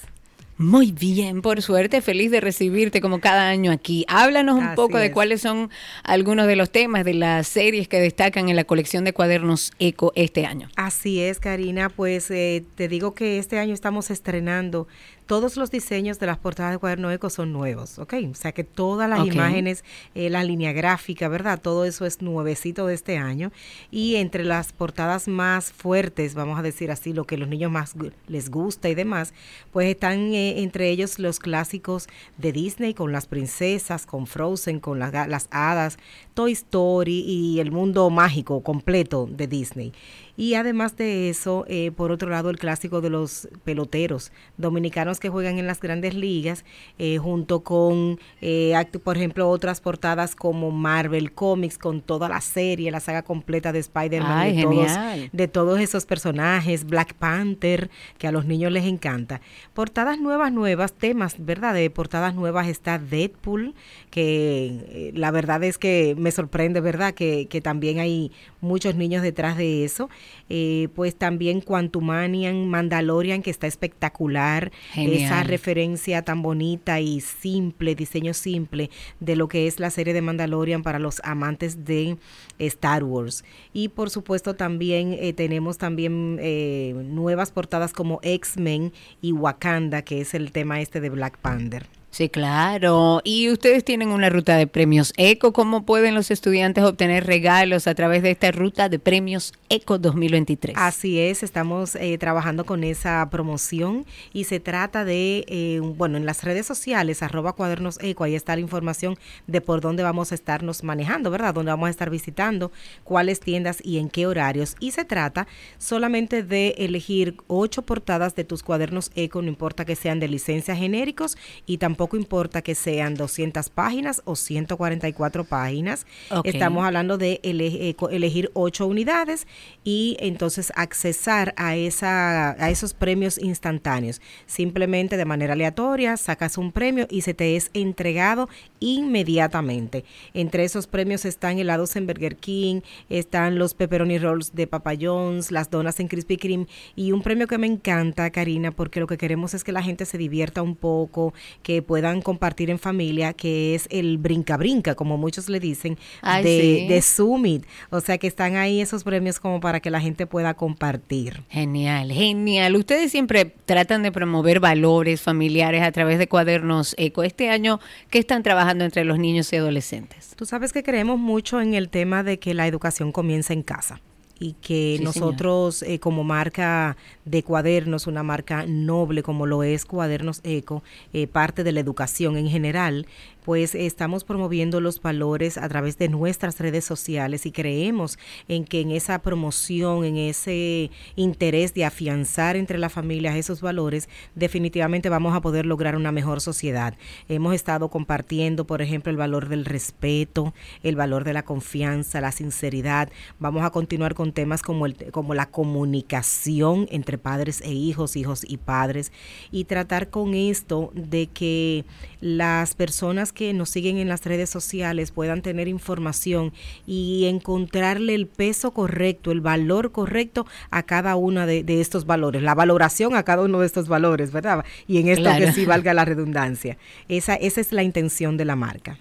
[0.57, 4.05] Muy bien, por suerte, feliz de recibirte como cada año aquí.
[4.07, 5.69] Háblanos un poco de cuáles son
[6.03, 10.13] algunos de los temas de las series que destacan en la colección de cuadernos Eco
[10.15, 10.69] este año.
[10.77, 14.87] Así es, Karina, pues eh, te digo que este año estamos estrenando
[15.25, 18.13] todos los diseños de las portadas de Cuaderno Eco son nuevos, ¿ok?
[18.31, 21.59] O sea que todas las imágenes, eh, la línea gráfica, ¿verdad?
[21.61, 23.51] Todo eso es nuevecito de este año.
[23.91, 27.95] Y entre las portadas más fuertes, vamos a decir así, lo que los niños más
[28.27, 29.33] les gusta y demás,
[29.71, 32.07] pues están eh, entre ellos los clásicos
[32.37, 35.97] de Disney con las princesas, con Frozen, con las, las hadas,
[36.33, 39.93] Toy Story y el mundo mágico completo de Disney.
[40.37, 45.29] Y además de eso, eh, por otro lado, el clásico de los peloteros dominicanos que
[45.29, 46.65] juegan en las grandes ligas,
[46.99, 48.73] eh, junto con, eh,
[49.03, 53.79] por ejemplo, otras portadas como Marvel Comics, con toda la serie, la saga completa de
[53.79, 59.39] Spider-Man, de todos, de todos esos personajes, Black Panther, que a los niños les encanta.
[59.73, 61.73] Portadas nuevas, nuevas, temas, ¿verdad?
[61.73, 63.73] De portadas nuevas está Deadpool,
[64.09, 67.13] que la verdad es que me sorprende, ¿verdad?
[67.13, 70.09] Que, que también hay muchos niños detrás de eso.
[70.49, 78.33] Eh, pues también Quantumanian, Mandalorian, que está espectacular, esa referencia tan bonita y simple, diseño
[78.33, 82.17] simple de lo que es la serie de Mandalorian para los amantes de
[82.59, 83.43] Star Wars.
[83.73, 90.21] Y por supuesto también eh, tenemos también eh, nuevas portadas como X-Men y Wakanda, que
[90.21, 91.87] es el tema este de Black Panther.
[92.15, 93.19] Sí, claro.
[93.25, 95.51] Y ustedes tienen una ruta de premios ECO.
[95.51, 100.77] ¿Cómo pueden los estudiantes obtener regalos a través de esta ruta de premios ECO 2023?
[100.79, 106.25] Así es, estamos eh, trabajando con esa promoción y se trata de, eh, bueno, en
[106.25, 110.35] las redes sociales, arroba cuadernos ECO, ahí está la información de por dónde vamos a
[110.35, 111.53] estarnos manejando, ¿verdad?
[111.53, 112.71] Dónde vamos a estar visitando,
[113.03, 114.77] cuáles tiendas y en qué horarios.
[114.79, 115.47] Y se trata
[115.79, 120.77] solamente de elegir ocho portadas de tus cuadernos ECO, no importa que sean de licencia
[120.77, 126.05] genéricos y tampoco poco importa que sean 200 páginas o 144 páginas.
[126.43, 129.47] Estamos hablando de eh, elegir 8 unidades
[129.83, 134.21] y entonces accesar a, esa, a esos premios instantáneos.
[134.45, 138.49] Simplemente de manera aleatoria sacas un premio y se te es entregado
[138.79, 140.05] inmediatamente.
[140.35, 145.49] Entre esos premios están helados en Burger King, están los pepperoni rolls de Papa John's,
[145.49, 149.17] las donas en Krispy Kreme y un premio que me encanta, Karina, porque lo que
[149.17, 151.33] queremos es que la gente se divierta un poco,
[151.63, 155.97] que puedan compartir en familia, que es el brinca-brinca, como muchos le dicen,
[156.43, 157.65] de, de Summit.
[157.89, 161.43] O sea que están ahí esos premios como para que la gente pueda compartir.
[161.47, 162.75] Genial, genial.
[162.75, 167.23] Ustedes siempre tratan de promover valores familiares a través de cuadernos eco.
[167.23, 167.79] Este año,
[168.09, 170.33] ¿qué están trabajando entre los niños y adolescentes?
[170.35, 174.01] Tú sabes que creemos mucho en el tema de que la educación comienza en casa
[174.39, 180.41] y que nosotros eh, como marca de cuadernos, una marca noble como lo es Cuadernos
[180.43, 180.83] Eco,
[181.13, 183.07] eh, parte de la educación en general,
[183.45, 188.17] pues estamos promoviendo los valores a través de nuestras redes sociales y creemos
[188.47, 194.09] en que en esa promoción, en ese interés de afianzar entre las familias esos valores,
[194.33, 196.97] definitivamente vamos a poder lograr una mejor sociedad.
[197.29, 202.31] Hemos estado compartiendo, por ejemplo, el valor del respeto, el valor de la confianza, la
[202.31, 203.09] sinceridad.
[203.37, 208.43] Vamos a continuar con temas como, el, como la comunicación entre padres e hijos, hijos
[208.43, 209.11] y padres,
[209.51, 211.85] y tratar con esto de que
[212.21, 216.51] las personas que nos siguen en las redes sociales puedan tener información
[216.87, 222.55] y encontrarle el peso correcto, el valor correcto a cada uno de, estos valores, la
[222.55, 224.65] valoración a cada uno de estos valores, ¿verdad?
[224.87, 226.79] Y en esto que sí valga la redundancia.
[227.07, 228.97] Esa, esa es la intención de la marca.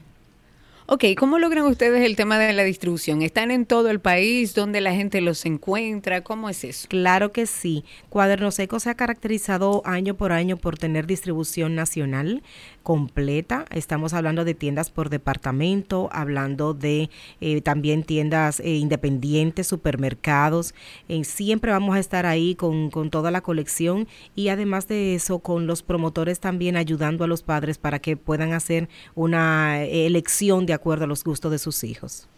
[0.86, 3.22] Ok, ¿cómo logran ustedes el tema de la distribución?
[3.22, 4.54] ¿Están en todo el país?
[4.54, 6.20] ¿Dónde la gente los encuentra?
[6.22, 6.88] ¿Cómo es eso?
[6.88, 7.86] Claro que sí.
[8.10, 12.42] Cuaderno Seco se ha caracterizado año por año por tener distribución nacional
[12.82, 13.64] completa.
[13.70, 17.08] Estamos hablando de tiendas por departamento, hablando de
[17.40, 20.74] eh, también tiendas eh, independientes, supermercados.
[21.08, 25.38] Eh, siempre vamos a estar ahí con, con toda la colección y además de eso
[25.38, 30.73] con los promotores también ayudando a los padres para que puedan hacer una elección de
[30.74, 32.28] acuerdo a los gustos de sus hijos.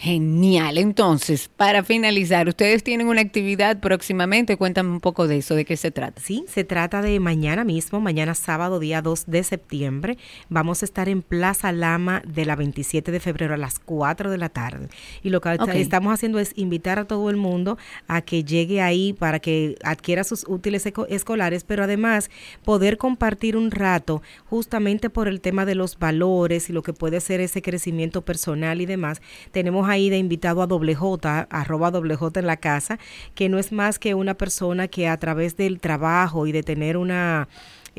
[0.00, 0.78] Genial.
[0.78, 4.56] Entonces, para finalizar, ustedes tienen una actividad próximamente.
[4.56, 6.22] Cuéntame un poco de eso, de qué se trata.
[6.22, 10.16] Sí, se trata de mañana mismo, mañana sábado, día 2 de septiembre.
[10.48, 14.38] Vamos a estar en Plaza Lama de la 27 de febrero a las 4 de
[14.38, 14.88] la tarde.
[15.24, 17.76] Y lo que estamos haciendo es invitar a todo el mundo
[18.06, 22.30] a que llegue ahí para que adquiera sus útiles escolares, pero además
[22.64, 27.18] poder compartir un rato justamente por el tema de los valores y lo que puede
[27.18, 29.20] ser ese crecimiento personal y demás.
[29.50, 32.98] Tenemos ahí de invitado a doble J, arroba doble J en la casa,
[33.34, 36.96] que no es más que una persona que a través del trabajo y de tener
[36.96, 37.48] una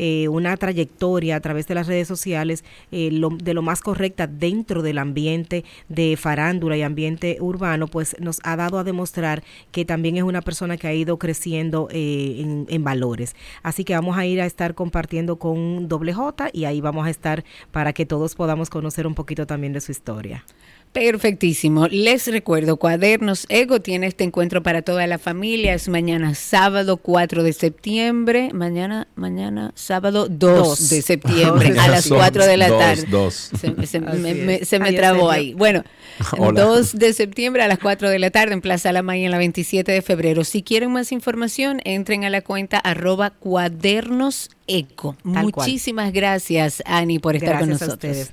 [0.01, 2.63] eh, una trayectoria a través de las redes sociales
[2.93, 8.39] eh, de lo más correcta dentro del ambiente de farándula y ambiente urbano, pues nos
[8.45, 12.65] ha dado a demostrar que también es una persona que ha ido creciendo eh, en,
[12.69, 13.35] en, valores.
[13.61, 17.09] Así que vamos a ir a estar compartiendo con doble J y ahí vamos a
[17.09, 20.45] estar para que todos podamos conocer un poquito también de su historia.
[20.93, 21.87] Perfectísimo.
[21.87, 25.75] Les recuerdo, Cuadernos Ego tiene este encuentro para toda la familia.
[25.75, 28.49] Es mañana sábado 4 de septiembre.
[28.53, 33.31] Mañana, mañana sábado 2, de septiembre a las 4 de la tarde.
[34.65, 35.53] Se, me, trabó ahí.
[35.53, 35.83] Bueno,
[36.37, 39.37] 2 de septiembre a las 4 de la tarde en Plaza La Maya en la
[39.37, 40.43] 27 de febrero.
[40.43, 45.15] Si quieren más información, entren a la cuenta arroba cuadernos eco.
[45.23, 48.31] Muchísimas gracias, Ani, por estar con nosotros.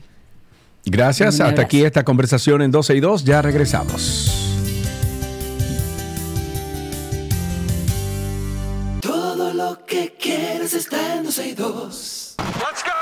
[0.87, 1.41] Gracias.
[1.41, 3.25] Hasta aquí esta conversación en 12 y 2.
[3.25, 4.33] Ya regresamos.
[9.01, 12.37] Todo lo que quieres está en 12 y 2.
[12.39, 12.96] Let's go, let's go.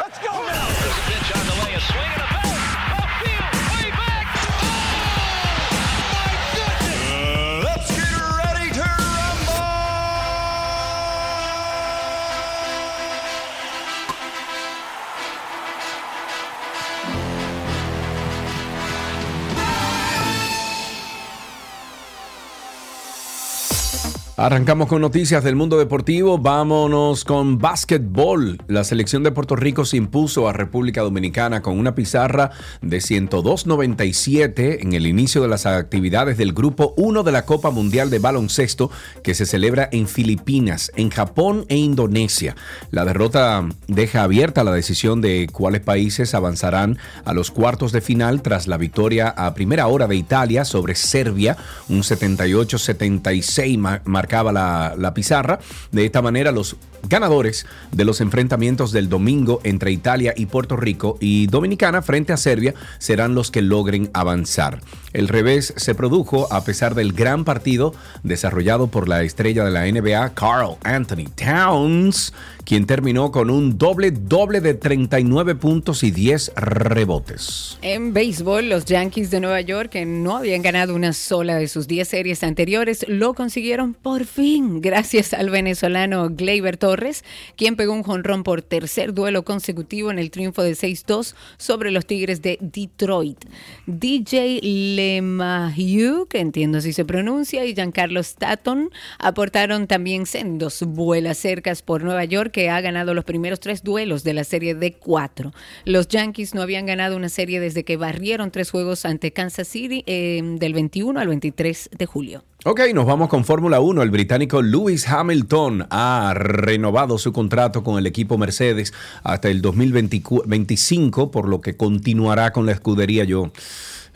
[24.36, 26.38] Arrancamos con noticias del mundo deportivo.
[26.38, 28.58] Vámonos con básquetbol.
[28.66, 32.50] La selección de Puerto Rico se impuso a República Dominicana con una pizarra
[32.82, 38.10] de 102.97 en el inicio de las actividades del Grupo 1 de la Copa Mundial
[38.10, 38.90] de Baloncesto
[39.22, 42.56] que se celebra en Filipinas, en Japón e Indonesia.
[42.90, 48.42] La derrota deja abierta la decisión de cuáles países avanzarán a los cuartos de final
[48.42, 51.56] tras la victoria a primera hora de Italia sobre Serbia,
[51.88, 53.78] un 78-76
[54.24, 55.58] marcaba la, la pizarra.
[55.92, 56.76] De esta manera, los
[57.08, 62.38] ganadores de los enfrentamientos del domingo entre Italia y Puerto Rico y Dominicana frente a
[62.38, 64.80] Serbia serán los que logren avanzar.
[65.12, 69.84] El revés se produjo a pesar del gran partido desarrollado por la estrella de la
[69.84, 72.32] NBA, Carl Anthony Towns,
[72.64, 77.78] quien terminó con un doble doble de 39 puntos y 10 rebotes.
[77.82, 81.86] En béisbol, los Yankees de Nueva York, que no habían ganado una sola de sus
[81.86, 87.24] 10 series anteriores, lo consiguieron por fin gracias al venezolano Gleyber Torres,
[87.56, 92.06] quien pegó un jonrón por tercer duelo consecutivo en el triunfo de 6-2 sobre los
[92.06, 93.44] Tigres de Detroit.
[93.86, 101.82] DJ LeMahieu, que entiendo si se pronuncia, y Giancarlo Stanton aportaron también sendos vuelas cercas
[101.82, 105.52] por Nueva York que ha ganado los primeros tres duelos de la serie de cuatro.
[105.84, 110.04] Los Yankees no habían ganado una serie desde que barrieron tres juegos ante Kansas City
[110.06, 112.44] eh, del 21 al 23 de julio.
[112.64, 114.02] Ok, nos vamos con Fórmula 1.
[114.04, 118.94] El británico Lewis Hamilton ha renovado su contrato con el equipo Mercedes
[119.24, 123.24] hasta el 2025, por lo que continuará con la escudería.
[123.24, 123.50] Yo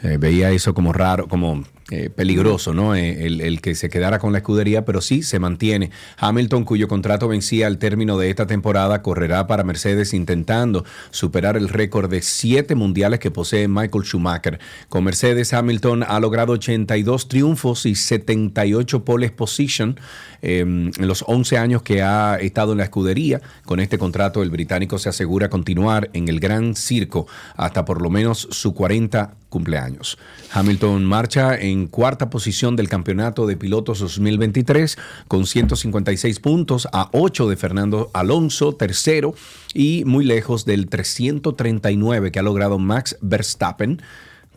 [0.05, 2.95] eh, veía eso como raro, como eh, peligroso, ¿no?
[2.95, 5.91] Eh, el, el, que se quedara con la escudería, pero sí se mantiene.
[6.19, 11.71] Hamilton, cuyo contrato vencía al término de esta temporada, correrá para Mercedes intentando superar el
[11.71, 14.59] récord de siete mundiales que posee Michael Schumacher.
[14.91, 19.99] Con Mercedes, Hamilton ha logrado 82 triunfos y 78 poles position
[20.43, 23.41] eh, en los 11 años que ha estado en la escudería.
[23.65, 27.27] Con este contrato, el británico se asegura continuar en el gran circo
[27.57, 30.19] hasta por lo menos su 40 cumpleaños.
[30.53, 37.49] Hamilton marcha en cuarta posición del campeonato de pilotos 2023 con 156 puntos a 8
[37.49, 39.35] de Fernando Alonso, tercero,
[39.75, 44.01] y muy lejos del 339 que ha logrado Max Verstappen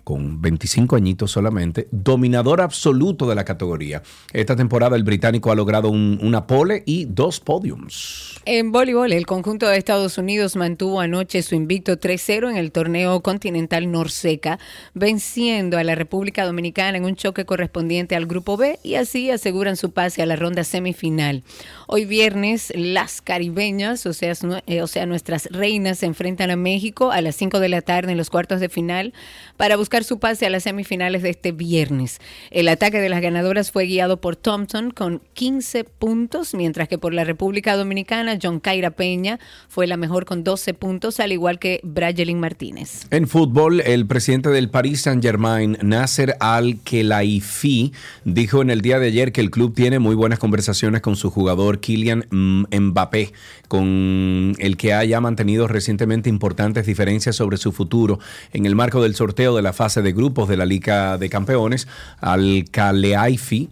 [0.03, 4.01] con 25 añitos solamente, dominador absoluto de la categoría.
[4.33, 8.39] Esta temporada el británico ha logrado un, una pole y dos podiums.
[8.45, 13.21] En voleibol, el conjunto de Estados Unidos mantuvo anoche su invicto 3-0 en el torneo
[13.21, 14.57] continental Norseca,
[14.93, 19.77] venciendo a la República Dominicana en un choque correspondiente al Grupo B y así aseguran
[19.77, 21.43] su pase a la ronda semifinal.
[21.87, 27.21] Hoy viernes, las caribeñas, o sea, o sea nuestras reinas, se enfrentan a México a
[27.21, 29.13] las 5 de la tarde en los cuartos de final
[29.57, 32.19] para buscar su pase a las semifinales de este viernes.
[32.49, 37.13] El ataque de las ganadoras fue guiado por Thompson con 15 puntos, mientras que por
[37.13, 41.81] la República Dominicana, John Caira Peña fue la mejor con 12 puntos, al igual que
[41.83, 43.05] Brajelin Martínez.
[43.11, 47.91] En fútbol, el presidente del Paris Saint-Germain, Nasser Al-Khelaifi,
[48.23, 51.29] dijo en el día de ayer que el club tiene muy buenas conversaciones con su
[51.29, 53.33] jugador Kylian Mbappé,
[53.67, 58.19] con el que haya mantenido recientemente importantes diferencias sobre su futuro
[58.53, 61.87] en el marco del sorteo de la fase de grupos de la Liga de Campeones,
[62.19, 63.67] al Kaleaifi,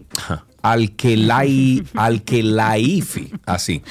[0.64, 1.84] al Kelaifi,
[3.46, 3.84] así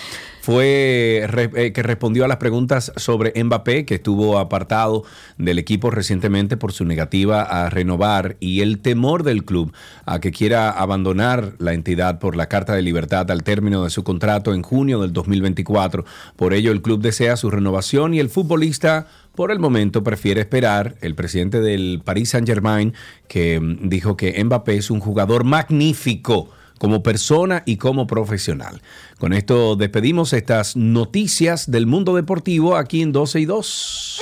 [0.49, 5.05] fue eh, que respondió a las preguntas sobre Mbappé, que estuvo apartado
[5.36, 9.74] del equipo recientemente por su negativa a renovar y el temor del club
[10.07, 14.05] a que quiera abandonar la entidad por la Carta de Libertad al término de su
[14.05, 16.07] contrato en junio del 2024.
[16.36, 20.94] Por ello, el club desea su renovación y el futbolista por el momento prefiere esperar.
[21.03, 22.94] El presidente del Paris Saint-Germain,
[23.28, 26.49] que mm, dijo que Mbappé es un jugador magnífico
[26.79, 28.81] como persona y como profesional.
[29.18, 34.20] Con esto despedimos estas noticias del mundo deportivo aquí en 12 y 2.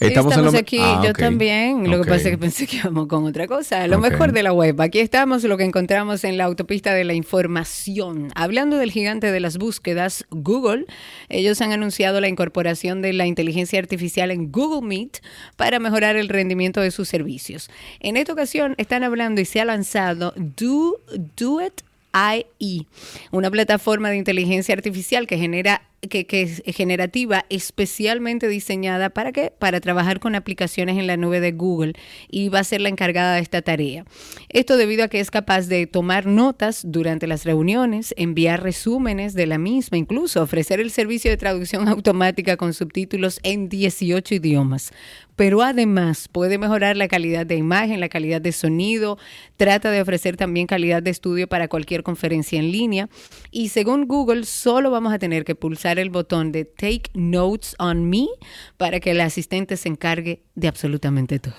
[0.00, 1.90] Estamos, aquí, ah, yo también.
[1.90, 3.86] Lo que pasa es que pensé que íbamos con otra cosa.
[3.86, 4.80] Lo mejor de la web.
[4.80, 8.30] Aquí estamos, lo que encontramos en la autopista de la información.
[8.34, 10.86] Hablando del gigante de las búsquedas, Google,
[11.28, 15.18] ellos han anunciado la incorporación de la inteligencia artificial en Google Meet
[15.56, 17.70] para mejorar el rendimiento de sus servicios.
[18.00, 21.00] En esta ocasión están hablando y se ha lanzado Do,
[21.36, 21.87] Do It
[22.26, 22.86] AI,
[23.30, 29.52] una plataforma de inteligencia artificial que genera que, es generativa especialmente diseñada para qué?
[29.56, 31.94] Para trabajar con aplicaciones en la nube de Google
[32.28, 34.04] y va a ser la encargada de esta tarea.
[34.48, 39.46] Esto debido a que es capaz de tomar notas durante las reuniones, enviar resúmenes de
[39.46, 44.92] la misma, incluso ofrecer el servicio de traducción automática con subtítulos en 18 idiomas
[45.38, 49.18] pero además puede mejorar la calidad de imagen, la calidad de sonido,
[49.56, 53.08] trata de ofrecer también calidad de estudio para cualquier conferencia en línea
[53.52, 58.10] y según Google solo vamos a tener que pulsar el botón de Take Notes on
[58.10, 58.26] Me
[58.78, 61.54] para que el asistente se encargue de absolutamente todo.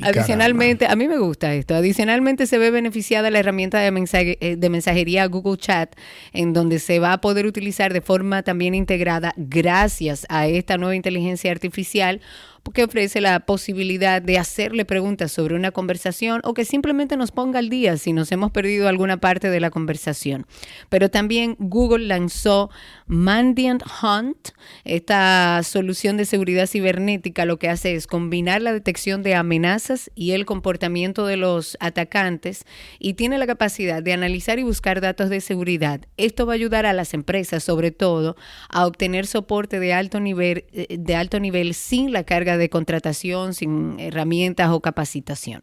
[0.00, 4.70] Adicionalmente, a mí me gusta esto, adicionalmente se ve beneficiada la herramienta de, eh, de
[4.70, 5.94] mensajería Google Chat
[6.32, 10.96] en donde se va a poder utilizar de forma también integrada gracias a esta nueva
[10.96, 12.22] inteligencia artificial
[12.70, 17.58] que ofrece la posibilidad de hacerle preguntas sobre una conversación o que simplemente nos ponga
[17.58, 20.46] al día si nos hemos perdido alguna parte de la conversación.
[20.88, 22.70] Pero también Google lanzó
[23.06, 24.50] Mandiant Hunt,
[24.84, 30.32] esta solución de seguridad cibernética, lo que hace es combinar la detección de amenazas y
[30.32, 32.64] el comportamiento de los atacantes
[32.98, 36.00] y tiene la capacidad de analizar y buscar datos de seguridad.
[36.16, 38.36] Esto va a ayudar a las empresas, sobre todo,
[38.68, 43.54] a obtener soporte de alto nivel, eh, de alto nivel sin la carga de contratación,
[43.54, 45.62] sin herramientas o capacitación.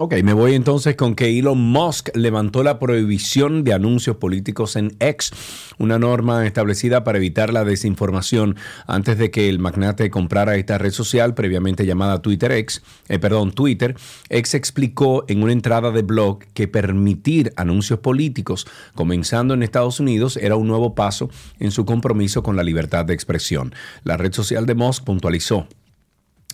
[0.00, 4.96] Ok, me voy entonces con que Elon Musk levantó la prohibición de anuncios políticos en
[5.00, 5.32] X,
[5.76, 8.54] una norma establecida para evitar la desinformación
[8.86, 13.50] antes de que el magnate comprara esta red social previamente llamada Twitter X, eh, perdón,
[13.50, 13.96] Twitter.
[14.28, 20.36] X explicó en una entrada de blog que permitir anuncios políticos comenzando en Estados Unidos
[20.36, 21.28] era un nuevo paso
[21.58, 23.74] en su compromiso con la libertad de expresión.
[24.04, 25.66] La red social de Musk puntualizó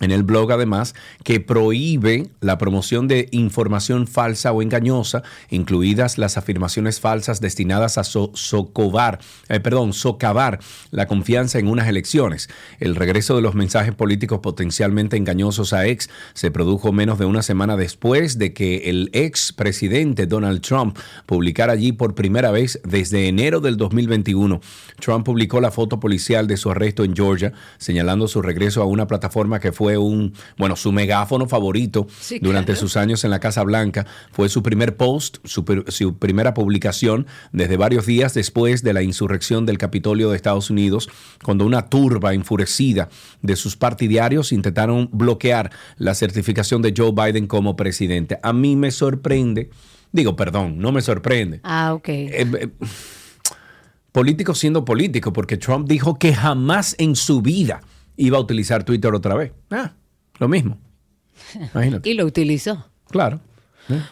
[0.01, 0.93] en el blog además
[1.23, 8.03] que prohíbe la promoción de información falsa o engañosa, incluidas las afirmaciones falsas destinadas a
[8.03, 10.59] socavar, eh, perdón, socavar
[10.91, 12.49] la confianza en unas elecciones.
[12.81, 17.41] El regreso de los mensajes políticos potencialmente engañosos a ex se produjo menos de una
[17.41, 23.29] semana después de que el ex presidente Donald Trump publicara allí por primera vez desde
[23.29, 24.59] enero del 2021.
[24.99, 29.07] Trump publicó la foto policial de su arresto en Georgia, señalando su regreso a una
[29.07, 32.07] plataforma que fue fue un, bueno, su megáfono favorito
[32.41, 34.07] durante sus años en la Casa Blanca.
[34.31, 39.67] Fue su primer post, su, su, primera publicación desde varios días después de la insurrección
[39.67, 41.07] del Capitolio de Estados Unidos,
[41.43, 43.09] cuando una turba enfurecida
[43.43, 48.39] de sus partidarios intentaron bloquear la certificación de Joe Biden como presidente.
[48.41, 49.69] A mí me sorprende,
[50.11, 51.59] digo, perdón, no me sorprende.
[51.61, 52.09] Ah, ok.
[52.09, 52.69] Eh, eh,
[54.11, 57.81] político siendo político, porque Trump dijo que jamás en su vida
[58.17, 59.51] iba a utilizar Twitter otra vez.
[59.69, 59.93] Ah,
[60.39, 60.77] lo mismo.
[61.73, 62.09] Imagínate.
[62.09, 62.89] y lo utilizó.
[63.09, 63.39] Claro.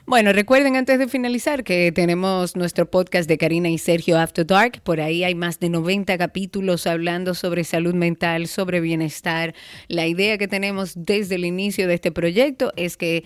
[0.06, 4.82] Bueno, recuerden antes de finalizar que tenemos nuestro podcast de Karina y Sergio After Dark.
[4.84, 9.56] Por ahí hay más de 90 capítulos hablando sobre salud mental, sobre bienestar.
[9.88, 13.24] La idea que tenemos desde el inicio de este proyecto es que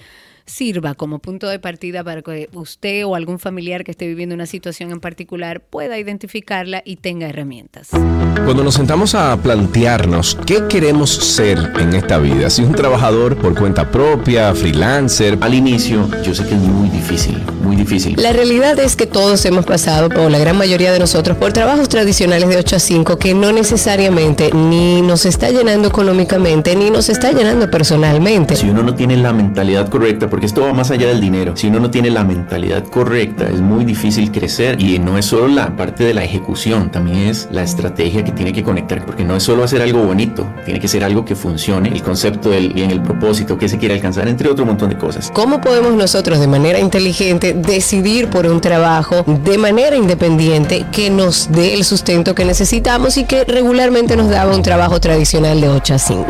[0.48, 4.46] sirva como punto de partida para que usted o algún familiar que esté viviendo una
[4.46, 7.90] situación en particular pueda identificarla y tenga herramientas.
[7.90, 13.54] Cuando nos sentamos a plantearnos qué queremos ser en esta vida, si un trabajador por
[13.56, 18.16] cuenta propia, freelancer, al inicio yo sé que es muy difícil, muy difícil.
[18.18, 21.90] La realidad es que todos hemos pasado, o la gran mayoría de nosotros, por trabajos
[21.90, 27.10] tradicionales de 8 a 5 que no necesariamente ni nos está llenando económicamente ni nos
[27.10, 28.56] está llenando personalmente.
[28.56, 31.58] Si uno no tiene la mentalidad correcta, porque esto va más allá del dinero.
[31.58, 35.48] Si uno no tiene la mentalidad correcta, es muy difícil crecer y no es solo
[35.48, 39.36] la parte de la ejecución, también es la estrategia que tiene que conectar, porque no
[39.36, 42.92] es solo hacer algo bonito, tiene que ser algo que funcione, el concepto del bien,
[42.92, 45.32] el propósito que se quiere alcanzar, entre otro montón de cosas.
[45.34, 51.52] ¿Cómo podemos nosotros de manera inteligente decidir por un trabajo de manera independiente que nos
[51.52, 55.94] dé el sustento que necesitamos y que regularmente nos daba un trabajo tradicional de 8
[55.96, 56.26] a 5?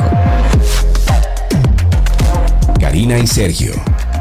[2.79, 3.73] Karina y Sergio.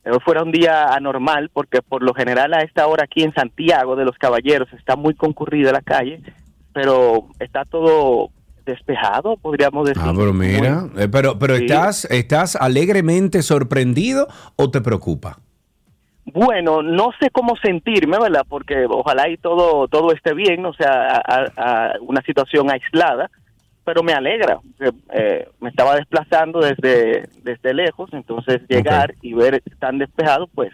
[0.06, 3.96] eh, fuera un día anormal, porque por lo general a esta hora aquí en Santiago
[3.96, 6.22] de los Caballeros está muy concurrida la calle,
[6.74, 8.30] pero está todo
[8.66, 10.02] despejado, podríamos decir.
[10.06, 11.66] Ah, pero mira, eh, pero, pero Sí.
[11.66, 15.40] estás, ¿estás alegremente sorprendido o te preocupa?
[16.26, 18.46] Bueno, no sé cómo sentirme, ¿verdad?
[18.48, 21.22] Porque ojalá y todo todo esté bien, o sea,
[21.58, 23.30] a una situación aislada,
[23.84, 24.60] pero me alegra.
[24.80, 30.72] Eh, eh, me estaba desplazando desde desde lejos, entonces llegar y ver tan despejado, pues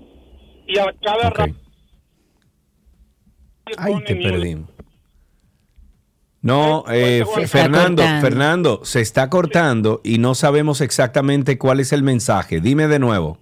[0.68, 1.38] Y a cada Ok.
[1.38, 1.56] rato
[3.78, 4.70] Ay, te perdimos.
[6.42, 8.22] No, eh, Fernando, cortando.
[8.28, 12.60] Fernando, se está cortando y no sabemos exactamente cuál es el mensaje.
[12.62, 13.38] Dime de nuevo.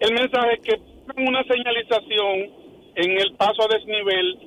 [0.00, 0.76] El mensaje es que
[1.06, 2.50] pongan una señalización
[2.96, 4.38] en el paso a desnivel,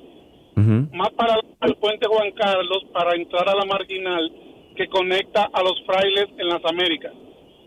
[0.94, 4.32] más para el puente Juan Carlos, para entrar a la marginal
[4.76, 7.12] que conecta a los frailes en las Américas.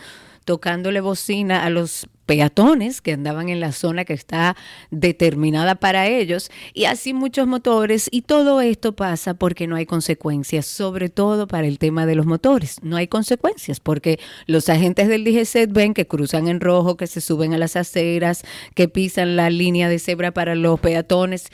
[0.43, 4.55] tocándole bocina a los peatones que andaban en la zona que está
[4.91, 10.65] determinada para ellos y así muchos motores y todo esto pasa porque no hay consecuencias,
[10.65, 12.77] sobre todo para el tema de los motores.
[12.83, 17.21] No hay consecuencias porque los agentes del DGCET ven que cruzan en rojo, que se
[17.21, 18.43] suben a las aceras,
[18.75, 21.47] que pisan la línea de cebra para los peatones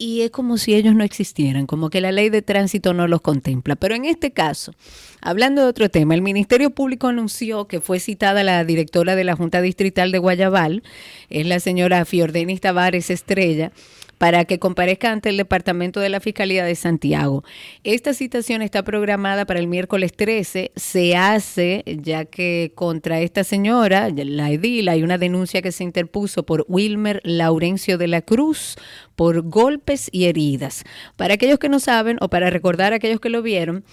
[0.00, 3.20] y es como si ellos no existieran, como que la ley de tránsito no los
[3.20, 3.76] contempla.
[3.76, 4.72] Pero en este caso,
[5.20, 9.36] hablando de otro tema, el Ministerio Público anunció que fue citada la directora de la
[9.36, 10.82] Junta Distrital de Guayabal,
[11.28, 13.72] es la señora Fiordenis Tavares Estrella,
[14.20, 17.42] para que comparezca ante el Departamento de la Fiscalía de Santiago.
[17.84, 20.72] Esta citación está programada para el miércoles 13.
[20.76, 26.44] Se hace ya que contra esta señora, la edil, hay una denuncia que se interpuso
[26.44, 28.76] por Wilmer Laurencio de la Cruz
[29.16, 30.84] por golpes y heridas.
[31.16, 33.84] Para aquellos que no saben o para recordar a aquellos que lo vieron,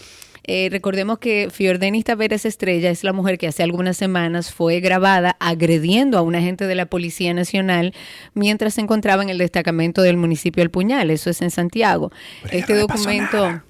[0.48, 5.36] eh, recordemos que Fiordenis Taveras Estrella es la mujer que hace algunas semanas fue grabada
[5.42, 7.94] agrediendo a un agente de la Policía Nacional
[8.34, 12.12] mientras se encontraba en el destacamento del municipio El Puñal, eso es en Santiago.
[12.50, 13.62] este documento...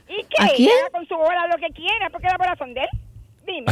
[0.08, 0.42] ¿Y qué?
[0.42, 0.68] ¿A quién?
[0.70, 2.88] Que haga con su bola lo que quiera, porque la bola son de él.
[3.46, 3.66] Dime.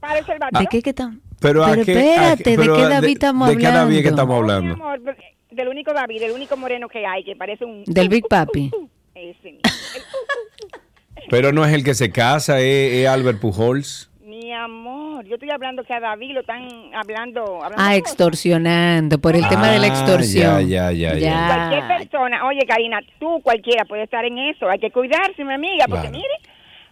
[0.00, 1.16] Para el ¿De qué que estamos?
[1.40, 3.62] Pero, ¿a Pero qué- a qué- espérate, ¿de pero qué de- David estamos ¿De qué
[3.64, 4.02] David hablando?
[4.02, 4.74] que estamos Mi hablando?
[4.74, 7.84] amor, porque del único David, del único moreno que hay, que parece un...
[7.84, 8.70] Del Big Papi.
[9.14, 9.58] Ese.
[11.30, 14.08] Pero no es el que se casa, es, es Albert Pujols.
[14.24, 16.62] Mi amor, yo estoy hablando que a David lo están
[16.94, 17.42] hablando...
[17.62, 20.68] hablando Ah, extorsionando, por el tema de la Ah, extorsión.
[20.68, 21.46] ya, ya, ya, ya.
[21.70, 25.84] Cualquier persona, oye Karina, tú cualquiera puede estar en eso, hay que cuidarse, mi amiga,
[25.88, 26.16] porque Claro.
[26.16, 26.34] mire,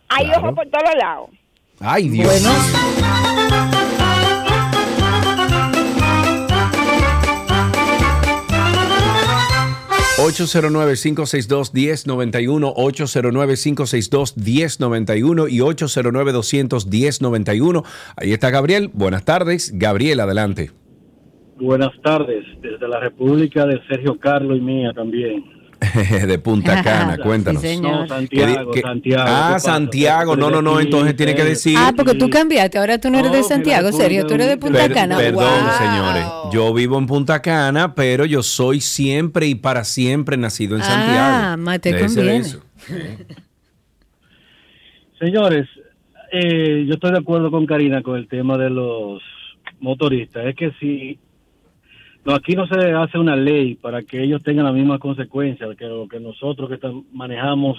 [0.08, 0.40] hay Claro.
[0.40, 1.30] ojos por todos lados.
[1.80, 2.42] Ay, Dios.
[10.18, 12.74] ...809-562-1091...
[12.74, 15.48] ...809-562-1091...
[15.48, 17.84] ...y 809-210-91...
[18.16, 19.70] ...ahí está Gabriel, buenas tardes...
[19.74, 20.72] ...Gabriel, adelante...
[21.60, 25.57] Buenas tardes, desde la República de Sergio Carlos y mía también.
[26.26, 27.62] de Punta Cana, cuéntanos.
[27.62, 27.92] Sí, señor.
[27.92, 29.58] No, Santiago, ¿Qué di- qué- Santiago, ¿qué Ah?
[29.60, 31.76] Santiago, no, no, no, entonces tiene que decir...
[31.78, 34.80] Ah, porque tú cambiaste, ahora tú no eres de Santiago, serio, tú eres de Punta
[34.80, 35.16] Per- Cana.
[35.16, 35.72] Perdón, Wow.
[35.78, 36.24] señores.
[36.52, 41.18] Yo vivo en Punta Cana, pero yo soy siempre y para siempre nacido en Santiago.
[41.20, 42.46] Ah, más te Déjese de conviene.
[42.46, 42.60] eso.
[45.18, 45.66] Señores,
[46.32, 49.22] eh, yo estoy de acuerdo con Karina con el tema de los
[49.80, 50.46] motoristas.
[50.46, 51.18] Es que si
[52.28, 55.86] no, aquí no se hace una ley para que ellos tengan las mismas consecuencias que
[55.86, 56.78] lo que nosotros que
[57.12, 57.78] manejamos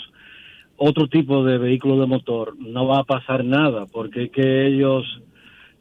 [0.75, 5.05] otro tipo de vehículos de motor, no va a pasar nada, porque que ellos,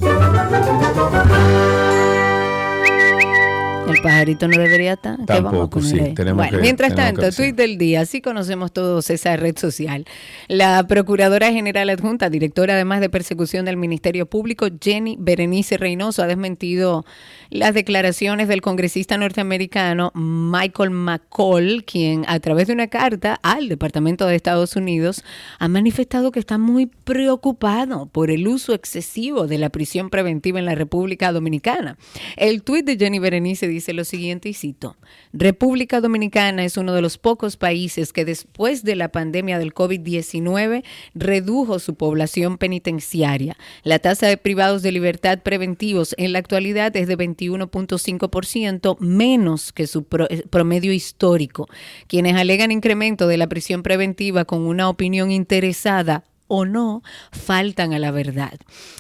[3.88, 5.16] El pajarito no debería estar.
[5.16, 8.00] ¿Qué vamos a Tampoco, sí, tenemos bueno, que- mientras tenemos tanto, que- tuit del día,
[8.00, 10.04] así conocemos todos esa red social.
[10.48, 16.26] La Procuradora General Adjunta, directora además de persecución del Ministerio Público, Jenny Berenice Reynoso, ha
[16.26, 17.04] desmentido
[17.48, 24.26] las declaraciones del congresista norteamericano Michael McCall, quien a través de una carta al Departamento
[24.26, 25.22] de Estados Unidos
[25.60, 30.64] ha manifestado que está muy preocupado por el uso excesivo de la prisión preventiva en
[30.64, 31.96] la República Dominicana.
[32.36, 34.96] El tuit de Jenny Berenice dice lo siguiente y cito,
[35.32, 40.82] República Dominicana es uno de los pocos países que después de la pandemia del COVID-19
[41.14, 43.56] redujo su población penitenciaria.
[43.82, 49.86] La tasa de privados de libertad preventivos en la actualidad es de 21.5%, menos que
[49.86, 51.68] su eh, promedio histórico.
[52.08, 57.02] Quienes alegan incremento de la prisión preventiva con una opinión interesada o no,
[57.32, 58.54] faltan a la verdad.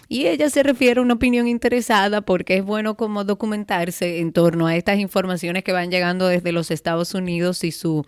[0.08, 4.66] Y ella se refiere a una opinión interesada porque es bueno como documentarse en torno
[4.66, 8.04] a estas informaciones que van llegando desde los Estados Unidos y su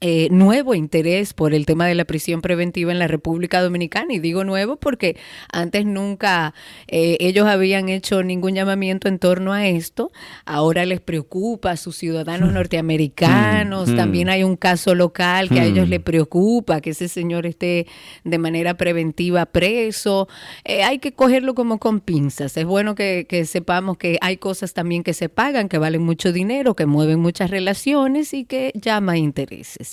[0.00, 4.14] eh, nuevo interés por el tema de la prisión preventiva en la República Dominicana.
[4.14, 5.16] Y digo nuevo porque
[5.52, 6.54] antes nunca
[6.86, 10.12] eh, ellos habían hecho ningún llamamiento en torno a esto.
[10.44, 13.88] Ahora les preocupa a sus ciudadanos norteamericanos.
[13.88, 13.96] Mm, mm.
[13.96, 17.86] También hay un caso local que a ellos les preocupa que ese señor esté
[18.22, 20.28] de manera preventiva preso.
[20.64, 22.56] Eh, hay que cogerlo como con pinzas.
[22.56, 26.32] Es bueno que, que sepamos que hay cosas también que se pagan, que valen mucho
[26.32, 29.87] dinero, que mueven muchas relaciones y que llama intereses.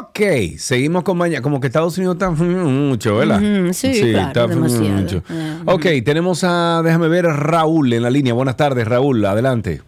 [0.00, 0.20] Ok,
[0.58, 1.42] seguimos con mañana.
[1.42, 3.40] Como que Estados Unidos está mucho, ¿verdad?
[3.72, 4.88] Sí, claro, demasiado.
[4.88, 5.22] mucho.
[5.66, 8.32] Ok, tenemos a, déjame ver, Raúl en la línea.
[8.34, 9.82] Buenas tardes, Raúl, adelante.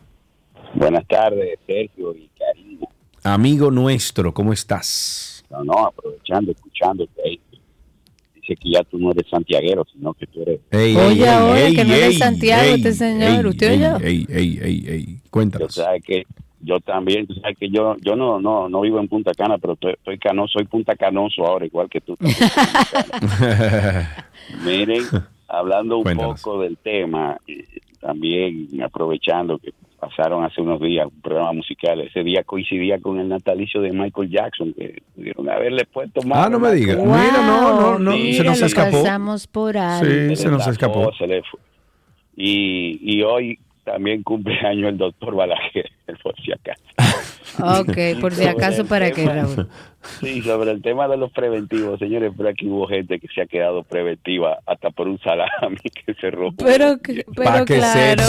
[0.74, 2.86] Buenas tardes, Sergio y Karina.
[3.24, 5.44] Amigo nuestro, ¿cómo estás?
[5.50, 7.40] No, no, aprovechando, escuchándote ahí.
[8.34, 10.60] Dice que ya tú no eres santiaguero, sino que tú eres...
[10.70, 13.30] Ey, Oye, ey, oye, ey, que no es de ey, Santiago ey, este señor.
[13.30, 13.96] ey, ¿Usted ey, oyó?
[14.04, 15.20] ey, ey, ey, ey.
[15.30, 15.74] Cuéntanos.
[15.74, 16.24] Yo sabes que
[16.60, 19.74] yo también, tú sabes que yo yo no no no vivo en Punta Cana, pero
[19.74, 22.16] estoy, estoy canoso, soy Punta Canoso ahora, igual que tú.
[24.64, 25.02] Miren,
[25.48, 26.42] hablando un Cuéntanos.
[26.42, 27.64] poco del tema, eh,
[28.00, 32.00] también aprovechando que pasaron hace unos días un programa musical.
[32.00, 36.46] Ese día coincidía con el natalicio de Michael Jackson, que pudieron haberle puesto más.
[36.46, 36.96] Ah, no me digas.
[36.98, 39.02] Mira, no, no, no, Sí, se nos escapó.
[39.02, 40.06] pasamos por alto.
[40.06, 41.12] Sí, se nos escapó.
[41.14, 41.60] se le fue.
[42.36, 43.58] Y, y hoy
[43.88, 45.90] también cumple año el doctor Balaguer,
[46.22, 46.82] por si acaso.
[47.80, 49.68] Ok, por si acaso, ¿para qué, Raúl?
[50.20, 53.46] Sí, sobre el tema de los preventivos, señores, pero aquí hubo gente que se ha
[53.46, 56.54] quedado preventiva hasta por un salami que se robó.
[56.58, 56.98] Pero,
[57.34, 58.22] pero que claro.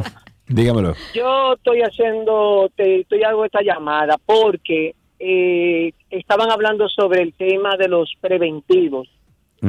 [0.49, 0.95] Dígamelo.
[1.15, 7.77] yo estoy haciendo, te, estoy hago esta llamada porque eh, estaban hablando sobre el tema
[7.77, 9.09] de los preventivos.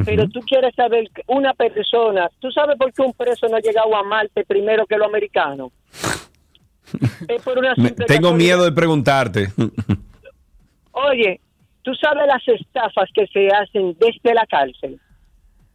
[0.04, 3.94] Pero tú quieres saber, una persona, ¿tú sabes por qué un preso no ha llegado
[3.96, 5.72] a Marte primero que los americanos?
[7.28, 9.48] es por una Me- tengo miedo de preguntarte.
[10.92, 11.40] Oye,
[11.82, 15.00] tú sabes las estafas que se hacen desde la cárcel.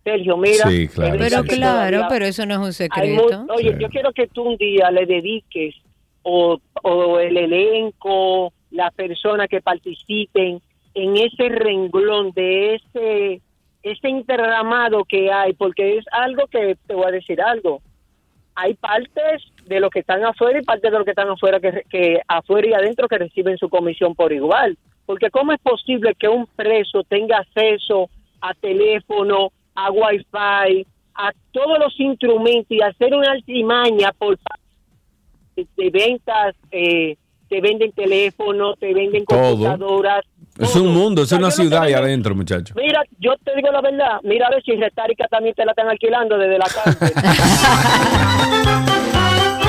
[0.05, 0.69] Sergio, mira.
[0.69, 3.45] Sí, claro, Pero claro, pero eso no es un secreto.
[3.49, 5.75] oye, yo quiero que tú un día le dediques
[6.21, 10.61] o, o el elenco, las personas que participen
[10.93, 13.41] en ese renglón de ese
[13.85, 17.81] ese interramado que hay, porque es algo que te voy a decir algo.
[18.55, 21.83] Hay partes de los que están afuera y partes de los que están afuera que,
[21.89, 24.75] que afuera y adentro que reciben su comisión por igual.
[25.05, 28.09] Porque cómo es posible que un preso tenga acceso
[28.41, 30.85] a teléfono, a wifi,
[31.15, 34.37] a todos los instrumentos y hacer una altimaña por
[35.55, 37.15] de ventas, eh,
[37.47, 39.39] te venden teléfonos, te venden Todo.
[39.39, 40.25] computadoras.
[40.57, 42.73] Es un mundo, es O sea, una ciudad ahí adentro, muchacho.
[42.77, 45.87] Mira, yo te digo la verdad, mira a ver si Retárica también te la están
[45.89, 47.11] alquilando desde la cárcel.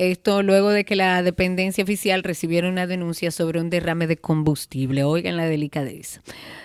[0.00, 5.04] Esto luego de que la dependencia oficial recibiera una denuncia sobre un derrame de combustible.
[5.04, 6.22] Oigan la delicadeza.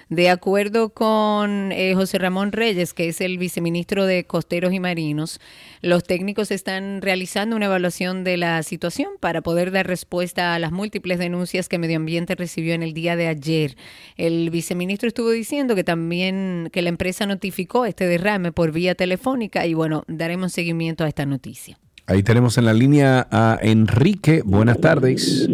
[0.07, 5.41] De acuerdo con eh, José Ramón Reyes, que es el viceministro de Costeros y Marinos,
[5.82, 10.72] los técnicos están realizando una evaluación de la situación para poder dar respuesta a las
[10.72, 13.76] múltiples denuncias que Medio Ambiente recibió en el día de ayer.
[14.16, 19.66] El viceministro estuvo diciendo que también que la empresa notificó este derrame por vía telefónica
[19.66, 21.78] y bueno, daremos seguimiento a esta noticia.
[22.07, 24.41] Ahí tenemos en la línea a Enrique.
[24.45, 25.49] Buenas tardes.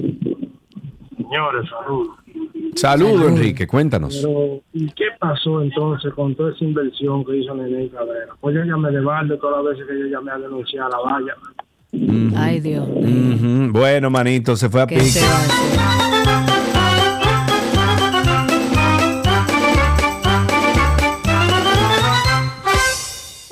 [1.18, 2.18] Señores, saludos.
[2.76, 3.68] Saludos, Enrique.
[3.68, 4.22] Cuéntanos.
[4.22, 8.34] Pero, ¿y qué pasó entonces con toda esa inversión que hizo Nene Cabrera?
[8.40, 10.98] Pues yo llamé de balde todas las veces que yo llamé a denunciar a la
[11.00, 11.36] valla.
[12.36, 12.88] Ay, Dios.
[13.72, 15.20] Bueno, manito, se fue a ¿Qué pique.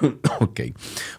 [0.40, 0.60] ok.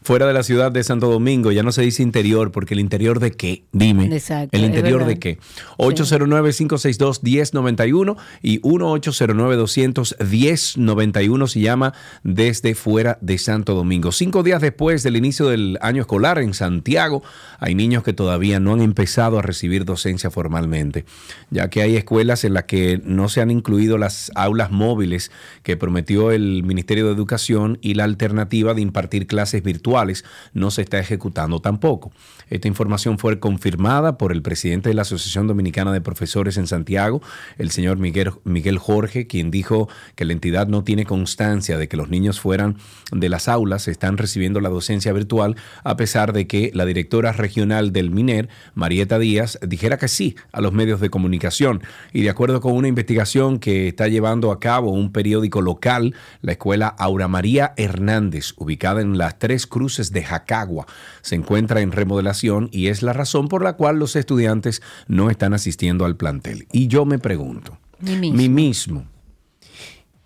[0.02, 3.20] Fuera de la ciudad de Santo Domingo, ya no se dice interior, porque el interior
[3.20, 4.06] de qué, dime.
[4.06, 5.38] Exacto, el interior de qué.
[5.78, 11.94] 809-562-1091 y 1-809-210-91 se llama
[12.24, 14.12] desde fuera de Santo Domingo.
[14.12, 17.24] Cinco días después del inicio del año escolar en Santiago,
[17.60, 21.06] hay niños que todavía no han empezado a recibir docencia formalmente,
[21.50, 25.32] ya que hay escuelas en las que no se han incluido las aulas móviles
[25.64, 30.24] que prometió el Ministerio de Educación y la alternativa de impartir clases virtuales
[30.54, 32.12] no se está ejecutando tampoco.
[32.50, 37.22] Esta información fue confirmada por el presidente de la Asociación Dominicana de Profesores en Santiago,
[37.58, 41.98] el señor Miguel, Miguel Jorge, quien dijo que la entidad no tiene constancia de que
[41.98, 42.78] los niños fueran
[43.12, 47.94] de las aulas, están recibiendo la docencia virtual, a pesar de que la directora regional
[47.94, 51.82] del MINER, Marieta Díaz, dijera que sí a los medios de comunicación.
[52.14, 56.54] Y de acuerdo con una investigación que está llevando a cabo un periódico local, la
[56.54, 60.86] escuela Aura María Hernández, ubicada en las Tres Cruces de Jacagua,
[61.22, 65.54] se encuentra en remodelación y es la razón por la cual los estudiantes no están
[65.54, 66.68] asistiendo al plantel.
[66.72, 68.38] Y yo me pregunto, Mi mismo.
[68.38, 69.06] mí mismo,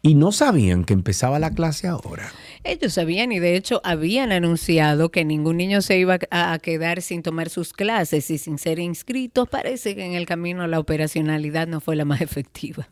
[0.02, 2.32] ¿y no sabían que empezaba la clase ahora?
[2.64, 7.02] Ellos sabían y de hecho habían anunciado que ningún niño se iba a a quedar
[7.02, 9.48] sin tomar sus clases y sin ser inscritos.
[9.48, 12.90] Parece que en el camino la operacionalidad no fue la más efectiva.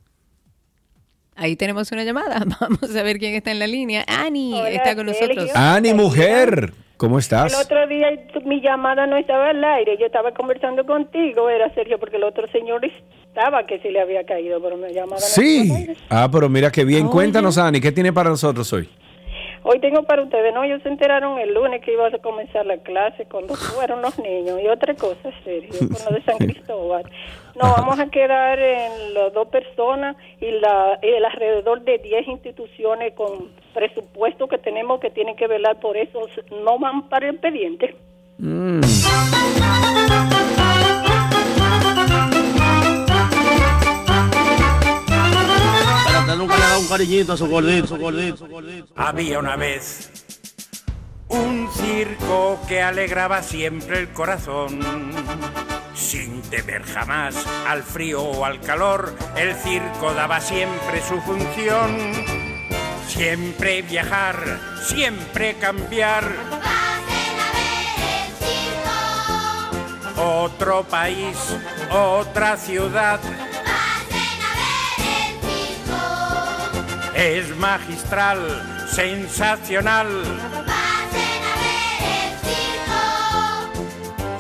[1.36, 2.44] Ahí tenemos una llamada.
[2.60, 4.04] Vamos a ver quién está en la línea.
[4.08, 5.50] Ani está con nosotros.
[5.56, 7.54] Ani, mujer, ¿cómo estás?
[7.54, 8.08] El otro día
[8.46, 12.48] mi llamada no estaba al aire, yo estaba conversando contigo, era Sergio, porque el otro
[12.52, 15.96] señor estaba que se le había caído, pero mi llamada no estaba al Sí.
[16.10, 17.08] Ah, pero mira qué bien.
[17.08, 18.90] Cuéntanos, Ani, ¿qué tiene para nosotros hoy?
[19.66, 22.78] Hoy tengo para ustedes, no, ellos se enteraron el lunes que iba a comenzar la
[22.78, 27.04] clase cuando fueron los niños y otra cosa, Sergio, con lo de San Cristóbal.
[27.56, 33.14] Nos vamos a quedar en las dos personas y la, el alrededor de 10 instituciones
[33.14, 36.28] con presupuesto que tenemos que tienen que velar por eso,
[36.64, 37.96] no van para el expediente.
[38.38, 40.43] Pero
[46.36, 47.46] nunca le da un cariñito a su.
[48.96, 50.10] Había una vez
[51.28, 54.80] un circo que alegraba siempre el corazón.
[55.96, 57.36] Sin temer jamás
[57.68, 62.14] al frío o al calor, el circo daba siempre su función.
[63.08, 66.24] Siempre viajar, siempre cambiar.
[70.18, 71.36] Otro país,
[71.92, 73.20] otra ciudad.
[77.16, 78.40] Es magistral,
[78.92, 80.08] sensacional.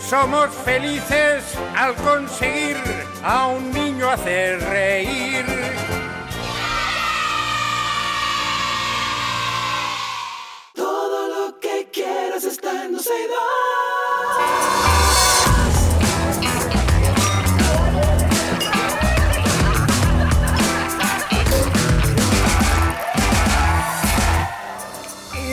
[0.09, 1.43] Somos felices
[1.75, 2.77] al conseguir
[3.23, 5.45] a un niño hacer reír.
[10.73, 15.02] Todo lo que quieras está en Poseidón.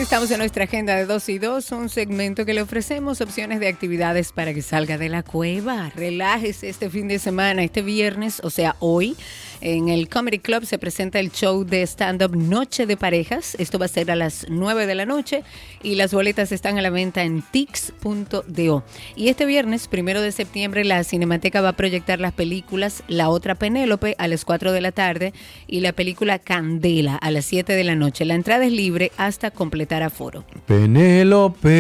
[0.01, 3.68] Estamos en nuestra agenda de 2 y 2, un segmento que le ofrecemos opciones de
[3.68, 5.93] actividades para que salga de la cueva.
[5.94, 9.14] Relájese este fin de semana, este viernes, o sea, hoy.
[9.62, 13.55] En el Comedy Club se presenta el show de stand-up Noche de Parejas.
[13.59, 15.45] Esto va a ser a las 9 de la noche
[15.82, 18.82] y las boletas están a la venta en tix.do.
[19.16, 23.55] Y este viernes, primero de septiembre, la Cinemateca va a proyectar las películas La Otra
[23.55, 25.35] Penélope a las 4 de la tarde
[25.66, 28.24] y la película Candela a las 7 de la noche.
[28.24, 30.47] La entrada es libre hasta completar aforo.
[30.66, 31.77] Penélope.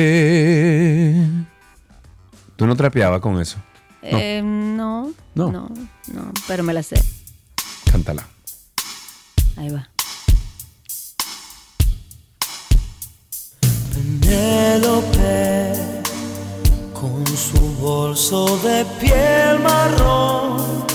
[2.56, 3.56] ¿Tú no trapeabas con eso?
[4.02, 5.50] Eh, no, No.
[5.50, 5.68] no,
[6.12, 6.96] no, pero me la sé.
[7.90, 8.24] Cántala.
[9.56, 9.88] Ahí va.
[13.92, 15.72] Penélope
[16.94, 20.86] con su bolso de piel marrón.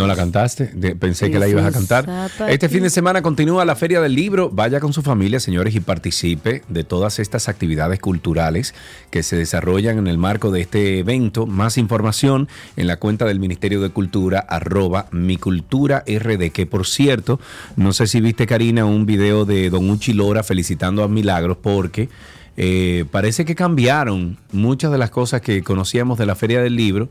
[0.00, 0.70] ¿No la cantaste?
[0.74, 2.08] De- pensé que la ibas a cantar.
[2.48, 4.50] Este fin de semana continúa la Feria del Libro.
[4.50, 8.74] Vaya con su familia, señores, y participe de todas estas actividades culturales
[9.10, 11.46] que se desarrollan en el marco de este evento.
[11.46, 16.86] Más información en la cuenta del Ministerio de Cultura, arroba mi cultura RD, que por
[16.86, 17.38] cierto,
[17.76, 22.08] no sé si viste, Karina, un video de Don Uchi Lora felicitando a Milagros porque...
[22.56, 27.08] eh, parece que cambiaron muchas de las cosas que conocíamos de la Feria del Libro,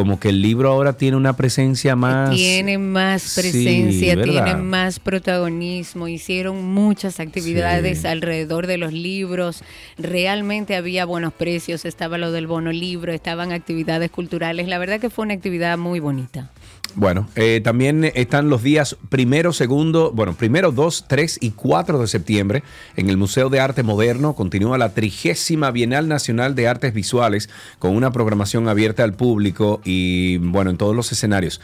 [0.00, 2.30] como que el libro ahora tiene una presencia más...
[2.30, 8.06] Tiene más presencia, tiene más protagonismo, hicieron muchas actividades Sí.
[8.06, 9.62] alrededor de los libros,
[9.98, 15.10] realmente había buenos precios, estaba lo del bono libro, estaban actividades culturales, la verdad que
[15.10, 16.50] fue una actividad muy bonita.
[16.96, 22.08] Bueno, eh, también están los días primero, segundo, bueno, primero, dos, tres y cuatro de
[22.08, 22.62] septiembre
[22.96, 24.34] en el Museo de Arte Moderno.
[24.34, 27.48] Continúa la trigésima Bienal Nacional de Artes Visuales
[27.78, 31.60] con una programación abierta al público y, bueno, en todos los escenarios.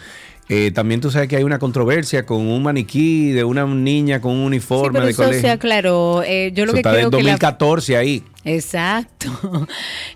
[0.48, 4.30] Eh, también tú sabes que hay una controversia con un maniquí de una niña con
[4.32, 5.40] un Sí, uniforme pero de eso colegio.
[5.42, 6.22] se aclaró.
[6.24, 8.22] Eh, yo lo Eso que está creo del que la 2014 ahí.
[8.44, 9.26] Exacto.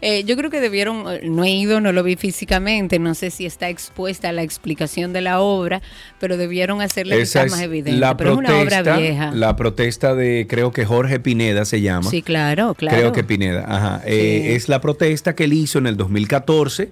[0.02, 3.30] Eh, yo creo que debieron, eh, no he ido, no lo vi físicamente, no sé
[3.30, 5.82] si está expuesta la explicación de la obra,
[6.18, 8.00] pero debieron hacerle Esa quizás más es evidente.
[8.00, 9.30] la pero es una obra protesta, vieja.
[9.34, 12.08] la protesta de creo que Jorge Pineda se llama.
[12.08, 12.96] Sí, claro, claro.
[12.96, 14.02] Creo que Pineda, ajá.
[14.06, 16.90] Eh, es la protesta que él hizo en el 2014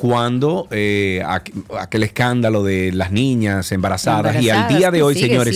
[0.00, 5.54] cuando eh, aqu- aquel escándalo de las niñas embarazadas, y al día de hoy, señores,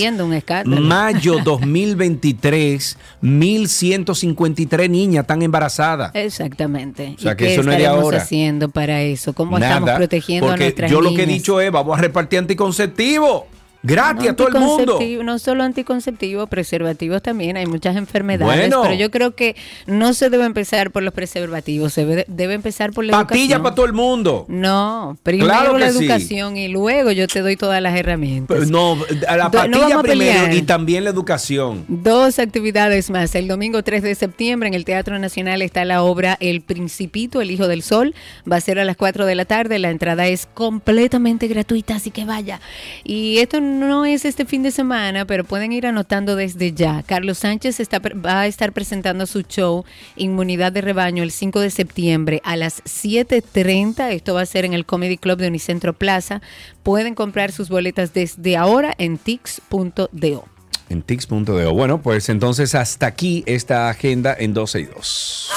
[0.66, 6.10] mayo 2023, 1153 niñas están embarazadas.
[6.14, 7.14] Exactamente.
[7.16, 8.18] O sea, ¿Y que qué eso no es de ahora.
[8.18, 9.32] haciendo para eso?
[9.32, 12.38] ¿Cómo estamos Nada, protegiendo a nuestras yo lo que he dicho es, vamos a repartir
[12.40, 13.44] anticonceptivos
[13.84, 14.98] gratis No a todo el mundo.
[15.22, 17.56] No solo anticonceptivos, preservativos también.
[17.56, 18.56] Hay muchas enfermedades.
[18.56, 18.82] Bueno.
[18.82, 19.54] Pero yo creo que
[19.86, 21.92] no se debe empezar por los preservativos.
[21.92, 23.62] Se debe, debe empezar por la Patilla educación.
[23.62, 24.46] para todo el mundo.
[24.48, 25.98] No, primero Claro la sí.
[26.04, 28.56] educación y luego yo te doy todas las herramientas.
[28.58, 28.96] Pero no,
[29.28, 31.84] a la no patilla primero y también la educación.
[31.88, 33.34] Dos actividades más.
[33.34, 37.50] El domingo 3 de septiembre en el Teatro Nacional está la obra El Principito, El
[37.50, 38.14] Hijo del Sol.
[38.50, 39.78] Va a ser a las 4 de la tarde.
[39.78, 42.60] La entrada es completamente gratuita, así que vaya.
[43.02, 43.73] Y esto no
[44.04, 47.02] es este fin de semana, pero pueden ir anotando desde ya.
[47.04, 47.78] Carlos Sánchez
[48.24, 49.84] va a estar presentando su show
[50.16, 54.12] Inmunidad de Rebaño el 5 de septiembre a las 7.30.
[54.12, 56.40] Esto va a ser en el Comedy Club de Unicentro Plaza.
[56.82, 60.44] Pueden comprar sus boletas desde ahora en tix.do.
[60.88, 61.66] En tix.de.
[61.66, 65.50] Bueno, pues entonces hasta aquí esta agenda en 12 y 2.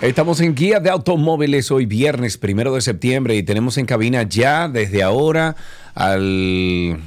[0.00, 4.68] Estamos en Guía de Automóviles hoy viernes primero de septiembre y tenemos en cabina ya
[4.68, 5.56] desde ahora
[5.92, 7.00] al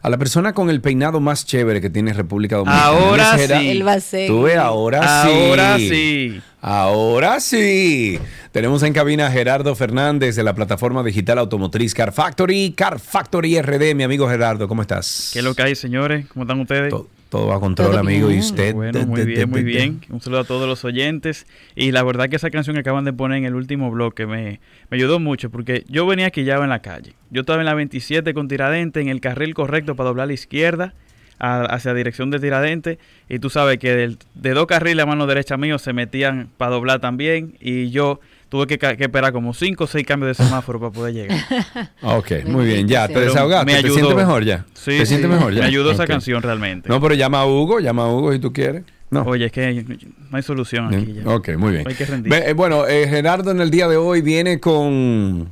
[0.00, 2.86] a la persona con el peinado más chévere que tiene República Dominicana.
[2.86, 3.68] Ahora sí.
[3.68, 4.26] Él va a ser.
[4.26, 5.30] Tú ves, ahora sí.
[5.30, 6.42] Ahora sí.
[6.62, 8.18] Ahora sí.
[8.52, 12.72] Tenemos en cabina a Gerardo Fernández de la plataforma digital automotriz Car Factory.
[12.74, 15.28] Car Factory RD, mi amigo Gerardo, ¿cómo estás?
[15.34, 16.26] ¿Qué es lo que hay, señores?
[16.28, 16.88] ¿Cómo están ustedes?
[16.88, 18.30] Todo va a control, amigo.
[18.30, 18.74] ¿Y usted?
[18.74, 20.00] Bueno, muy bien, muy bien.
[20.10, 21.46] Un saludo a todos los oyentes.
[21.76, 24.60] Y la verdad que esa canción que acaban de poner en el último bloque me,
[24.90, 27.12] me ayudó mucho porque yo venía aquí ya en la calle.
[27.30, 30.32] Yo estaba en la 27 con Tiradente, en el carril correcto para doblar a la
[30.32, 30.94] izquierda
[31.38, 32.98] a- hacia dirección de Tiradente.
[33.28, 36.72] Y tú sabes que del- de dos carriles a mano derecha mío se metían para
[36.72, 37.54] doblar también.
[37.60, 38.20] Y yo
[38.50, 41.38] tuve que, que esperar como cinco o seis cambios de semáforo para poder llegar.
[42.02, 43.94] Ok, muy bien, ya, te desahogaste, me te ayudó.
[43.94, 44.66] sientes mejor ya.
[44.74, 45.60] Sí, te sientes sí, mejor ya.
[45.60, 46.88] Me ayudó esa canción realmente.
[46.88, 48.82] No, pero llama a Hugo, llama a Hugo si tú quieres.
[49.10, 49.22] No.
[49.22, 49.84] Oye, es que
[50.30, 51.28] no hay solución aquí ya.
[51.28, 51.88] Ok, muy bien.
[51.88, 52.32] Hay que rendir.
[52.32, 55.48] Eh, bueno, eh, Gerardo en el día de hoy viene con...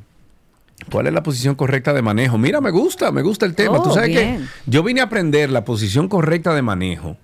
[0.93, 2.39] ¿Cuál es la posición correcta de manejo?
[2.39, 3.79] Mira, me gusta, me gusta el tema.
[3.79, 4.39] Oh, Tú sabes bien.
[4.39, 7.17] que yo vine a aprender la posición correcta de manejo.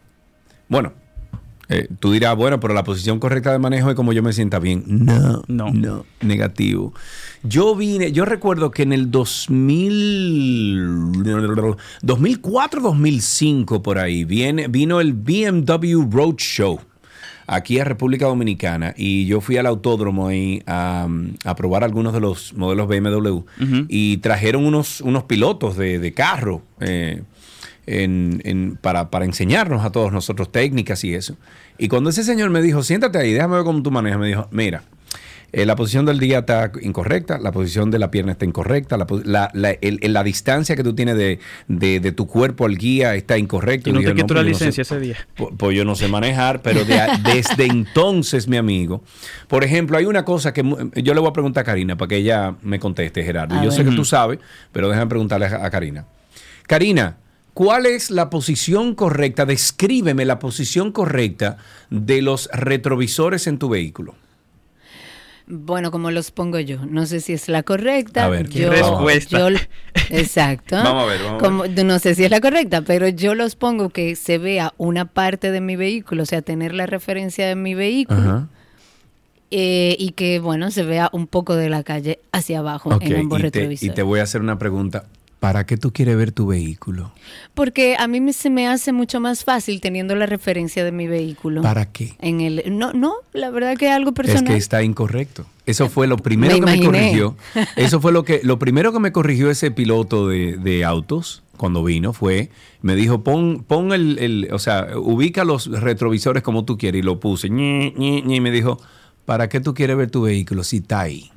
[0.68, 0.92] Bueno,
[1.68, 4.58] eh, tú dirás, bueno, pero la posición correcta de manejo es como yo me sienta
[4.58, 4.84] bien.
[4.86, 6.92] No, no, no, negativo.
[7.42, 11.22] Yo vine, yo recuerdo que en el 2000,
[12.02, 16.80] 2004, 2005 por ahí, viene, vino el BMW Roadshow
[17.46, 21.06] aquí a República Dominicana y yo fui al autódromo ahí a,
[21.44, 23.40] a probar algunos de los modelos BMW
[23.88, 26.62] y trajeron unos, unos pilotos de, de carro.
[26.80, 27.22] eh,
[27.86, 31.36] en- en- para, para enseñarnos a todos nosotros técnicas y eso.
[31.78, 34.48] Y cuando ese señor me dijo, siéntate ahí, déjame ver cómo tú manejas, me dijo,
[34.51, 34.82] mira,
[35.56, 39.06] eh, la posición del día está incorrecta, la posición de la pierna está incorrecta, la,
[39.24, 41.39] la, la- el- la distancia que tú tienes de,
[41.69, 43.89] de- de tu cuerpo al guía está incorrecta.
[43.89, 45.16] Y no Dije, te quitó pues la yo no sé- licencia ese día.
[45.36, 47.01] Pu- Pues yo no sé manejar, pero de
[47.32, 49.05] desde entonces, mi amigo.
[49.47, 50.62] Por ejemplo, hay una cosa que
[50.97, 53.55] yo le voy a preguntar a Karina para que ella me conteste, Gerardo.
[53.55, 54.40] A yo sé que tú sabes,
[54.73, 56.05] pero déjame preguntarle a, a Karina.
[56.66, 57.19] Karina,
[57.55, 59.47] ¿cuál es la posición correcta?
[59.47, 61.56] Descríbeme la posición correcta
[61.90, 64.14] de los retrovisores en tu vehículo.
[65.47, 66.86] Bueno, como los pongo yo.
[66.86, 68.24] No sé si es la correcta.
[68.24, 69.39] A ver, ¿qué yo, respuesta?
[69.51, 69.56] yo-
[70.09, 70.76] exacto.
[70.76, 73.55] Vamos a ver, vamos a Como- No sé si es la correcta, pero yo los
[73.55, 77.56] pongo que se vea una parte de mi vehículo, o sea, tener la referencia de
[77.56, 78.48] mi vehículo Ajá.
[79.51, 83.39] eh, y que, bueno, se vea un poco de la calle hacia abajo en ambos
[83.40, 83.82] y te, retrovisores.
[83.82, 85.05] y te voy a hacer una pregunta.
[85.40, 87.12] ¿Para qué tú quieres ver tu vehículo?
[87.52, 91.06] Porque a mí me, se me hace mucho más fácil teniendo la referencia de mi
[91.06, 91.61] vehículo.
[91.61, 92.15] ¿Para qué?
[92.20, 94.47] En el, no, no, la verdad que es algo Es personal.
[94.47, 95.44] que está incorrecto.
[95.66, 97.36] Eso fue lo primero Me que me corrigió.
[97.77, 101.85] Eso fue lo que lo primero que me corrigió ese piloto de, de autos cuando
[101.85, 102.51] vino fue
[102.82, 107.02] me dijo pon pon el, el- o sea ubica los retrovisores como tú quieres y
[107.02, 107.51] lo puse y
[108.40, 108.78] me dijo
[109.24, 111.31] para qué tú quieres ver tu vehículo si está ahí.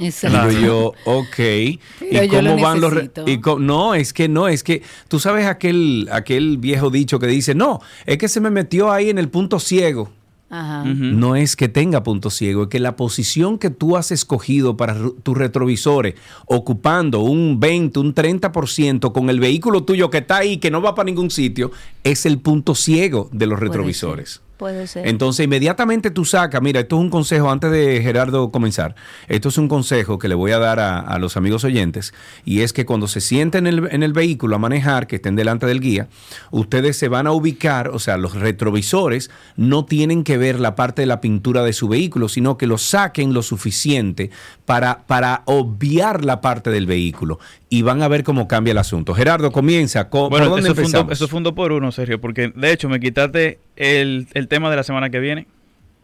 [0.00, 0.50] Exacto.
[0.50, 1.36] Yo, ok.
[1.36, 2.94] Pero ¿Y yo cómo lo van los...
[3.26, 7.54] y no, es que no, es que tú sabes aquel, aquel viejo dicho que dice,
[7.54, 10.10] no, es que se me metió ahí en el punto ciego.
[10.48, 10.84] Ajá.
[10.84, 14.94] No es que tenga punto ciego, es que la posición que tú has escogido para
[15.22, 16.14] tus retrovisores,
[16.44, 20.94] ocupando un 20, un 30% con el vehículo tuyo que está ahí, que no va
[20.94, 21.70] para ningún sitio,
[22.04, 24.42] es el punto ciego de los retrovisores.
[24.62, 25.08] Puede ser.
[25.08, 28.94] Entonces, inmediatamente tú sacas, mira, esto es un consejo antes de Gerardo comenzar.
[29.26, 32.14] Esto es un consejo que le voy a dar a, a los amigos oyentes,
[32.44, 35.34] y es que cuando se sienten en el, en el vehículo a manejar, que estén
[35.34, 36.06] delante del guía,
[36.52, 41.02] ustedes se van a ubicar, o sea, los retrovisores no tienen que ver la parte
[41.02, 44.30] de la pintura de su vehículo, sino que lo saquen lo suficiente
[44.64, 47.40] para, para obviar la parte del vehículo.
[47.68, 49.14] Y van a ver cómo cambia el asunto.
[49.14, 50.10] Gerardo, comienza.
[50.10, 52.52] Co- ¿Por Bueno, dónde eso fue, un do- eso fue un por uno, Sergio, porque
[52.54, 55.46] de hecho me quitaste el, el tema de la semana que viene.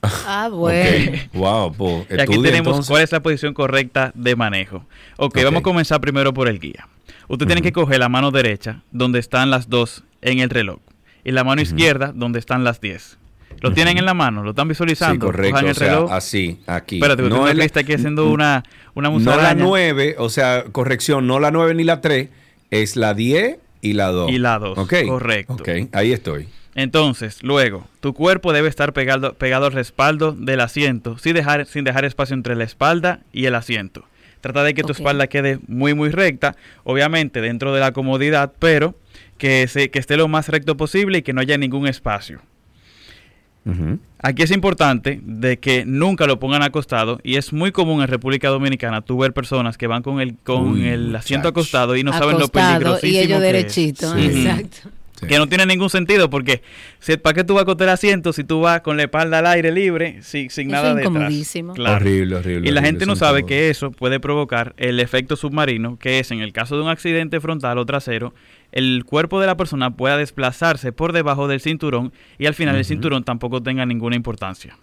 [0.03, 1.11] Ah, bueno.
[1.12, 1.19] Ok.
[1.35, 2.90] Wow, po, Y aquí estudia, tenemos entonces.
[2.90, 4.77] cuál es la posición correcta de manejo.
[5.16, 5.45] Ok, Ok.
[5.45, 6.86] vamos a comenzar primero por el guía.
[7.28, 10.78] Usted tiene que coger la mano derecha, donde están las dos en el reloj,
[11.24, 13.19] y la mano izquierda, donde están las 10.
[13.61, 14.43] ¿Lo tienen en la mano?
[14.45, 15.15] ¿Lo están visualizando?
[15.15, 15.51] Sí, correcto.
[15.53, 16.12] Cojan el o sea, reloj.
[16.12, 16.97] así, aquí.
[16.97, 18.62] Espérate, no la- está aquí haciendo una,
[18.95, 19.62] una no la musaraña.
[19.65, 22.28] 9, o sea, corrección, no la 9 ni la 3,
[22.70, 24.31] es la 10 y la 2.
[24.31, 24.95] Y la 2, Ok.
[25.09, 25.55] correcto.
[25.55, 26.49] Ok, ahí estoy.
[26.78, 31.82] Entonces, luego, tu cuerpo debe estar pegado, pegado al respaldo del asiento, sin dejar, sin
[31.82, 34.05] dejar espacio entre la espalda y el asiento.
[34.40, 38.94] Trata de que tu espalda quede muy, muy recta, obviamente dentro de la comodidad, pero
[39.38, 42.40] que, se, que esté lo más recto posible y que no haya ningún espacio.
[44.22, 48.50] Aquí es importante de que nunca lo pongan acostado y es muy común en República
[48.50, 51.60] Dominicana tú ver personas que van con el con Uy, el asiento muchacho.
[51.60, 53.66] acostado y no saben lo Acostado peligrosísimo y ellos que es.
[54.84, 54.98] Ujú.
[55.27, 56.62] Que no tiene ningún sentido porque
[56.99, 59.47] si- ¿para qué tú vas a el asiento si tú vas con la espalda al
[59.47, 61.12] aire libre sin, sin Eso nada es detrás?
[61.15, 61.73] incomodísimo.
[61.73, 63.49] Horrible, horrible, Y la horrible, gente no sabe todos.
[63.49, 67.40] que eso puede provocar el efecto submarino, que es en el caso de un accidente
[67.40, 68.35] frontal o trasero,
[68.73, 72.85] el cuerpo de la persona pueda desplazarse por debajo del cinturón y al final el
[72.85, 74.77] cinturón tampoco tenga ninguna importancia.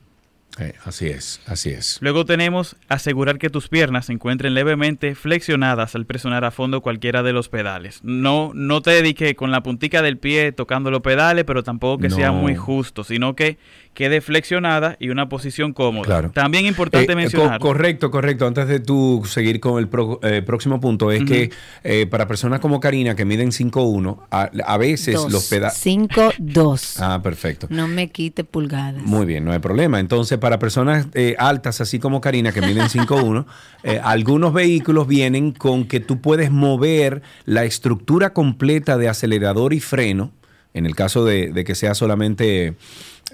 [0.57, 1.98] Eh, así es, así es.
[2.02, 7.23] Luego tenemos asegurar que tus piernas se encuentren levemente flexionadas al presionar a fondo cualquiera
[7.23, 7.99] de los pedales.
[8.03, 12.10] No, no te dediques con la puntica del pie tocando los pedales, pero tampoco que
[12.10, 13.57] sea muy justo, sino que
[13.95, 16.05] quede flexionada y una posición cómoda.
[16.05, 16.30] Claro.
[16.31, 17.59] También importante Eh, mencionar.
[17.59, 18.45] co- correcto, correcto.
[18.45, 21.49] Antes de tú seguir con el pro- eh, próximo punto, es que
[21.84, 25.31] eh, para personas como Karina que miden 5'1, a, a veces Dos.
[25.31, 25.77] los pedales...
[25.77, 26.99] 5, 2.
[26.99, 27.65] Ah, perfecto.
[27.72, 29.01] No me quite pulgadas.
[29.01, 29.99] Muy bien, no hay problema.
[29.99, 33.45] Entonces, para personas eh, altas, así como Karina, que miden 5'1,
[33.84, 39.80] eh, algunos vehículos vienen con que tú puedes mover la estructura completa de acelerador y
[39.80, 40.31] freno,
[40.73, 42.76] en el caso de, de que sea solamente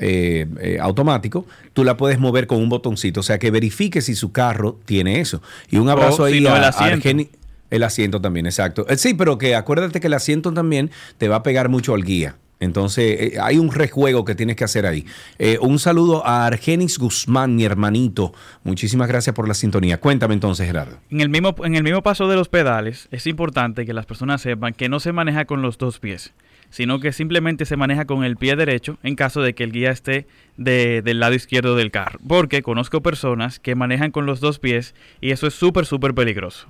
[0.01, 3.21] eh, eh, automático, tú la puedes mover con un botoncito.
[3.21, 5.41] O sea, que verifique si su carro tiene eso.
[5.69, 7.07] Y un abrazo O, ahí si no, a, el a asiento.
[7.09, 7.29] Argeni-
[7.69, 8.85] El asiento también, exacto.
[8.89, 12.03] Eh, Sí, pero que acuérdate que el asiento también te va a pegar mucho al
[12.03, 12.35] guía.
[12.59, 15.03] Entonces, eh, hay un rejuego que tienes que hacer ahí.
[15.39, 18.33] Eh, un saludo a Argenis Guzmán, mi hermanito.
[18.63, 19.99] Muchísimas gracias por la sintonía.
[19.99, 20.97] Cuéntame entonces, Gerardo.
[21.09, 24.41] En el, mismo, en el mismo paso de los pedales, es importante que las personas
[24.41, 26.33] sepan que no se maneja con los dos pies,
[26.71, 29.91] sino que simplemente se maneja con el pie derecho en caso de que el guía
[29.91, 30.25] esté
[30.57, 32.19] de- del lado izquierdo del carro.
[32.27, 36.67] Porque conozco personas que manejan con los dos pies y eso es súper, súper peligroso.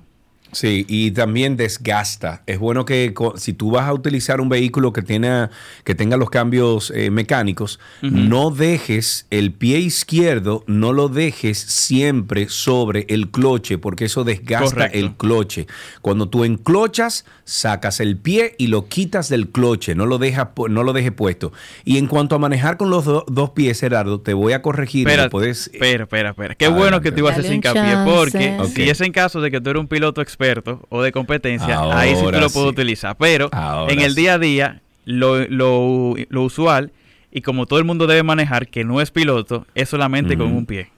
[0.52, 2.42] Sí, y también desgasta.
[2.46, 5.48] Es bueno que si tú vas a utilizar un vehículo que, tiene,
[5.82, 12.48] que tenga los cambios eh, mecánicos, no dejes el pie izquierdo, no lo dejes siempre
[12.50, 14.98] sobre el cloche, porque eso desgasta Correcto.
[14.98, 15.66] el cloche.
[16.02, 20.82] Cuando tú enclochas, sacas el pie y lo quitas del cloche, no lo, dejas, no
[20.82, 21.52] lo dejes puesto.
[21.84, 25.08] Y en cuanto a manejar con los do- dos pies, Gerardo, te voy a corregir.
[25.08, 26.54] Espera, puedes, espera, espera, espera.
[26.56, 26.82] Qué Adelante.
[26.82, 29.70] bueno que tú ibas a hacer hincapié, porque si es en caso de que tú
[29.70, 30.41] eres un piloto experto
[30.88, 32.68] o de competencia, ahí sí tú lo puedes sí.
[32.68, 33.16] utilizar.
[33.16, 36.92] Pero Ahora en el día a día, lo, lo, lo usual,
[37.30, 40.66] y como todo el mundo debe manejar, que no es piloto, es solamente con un
[40.66, 40.91] pie.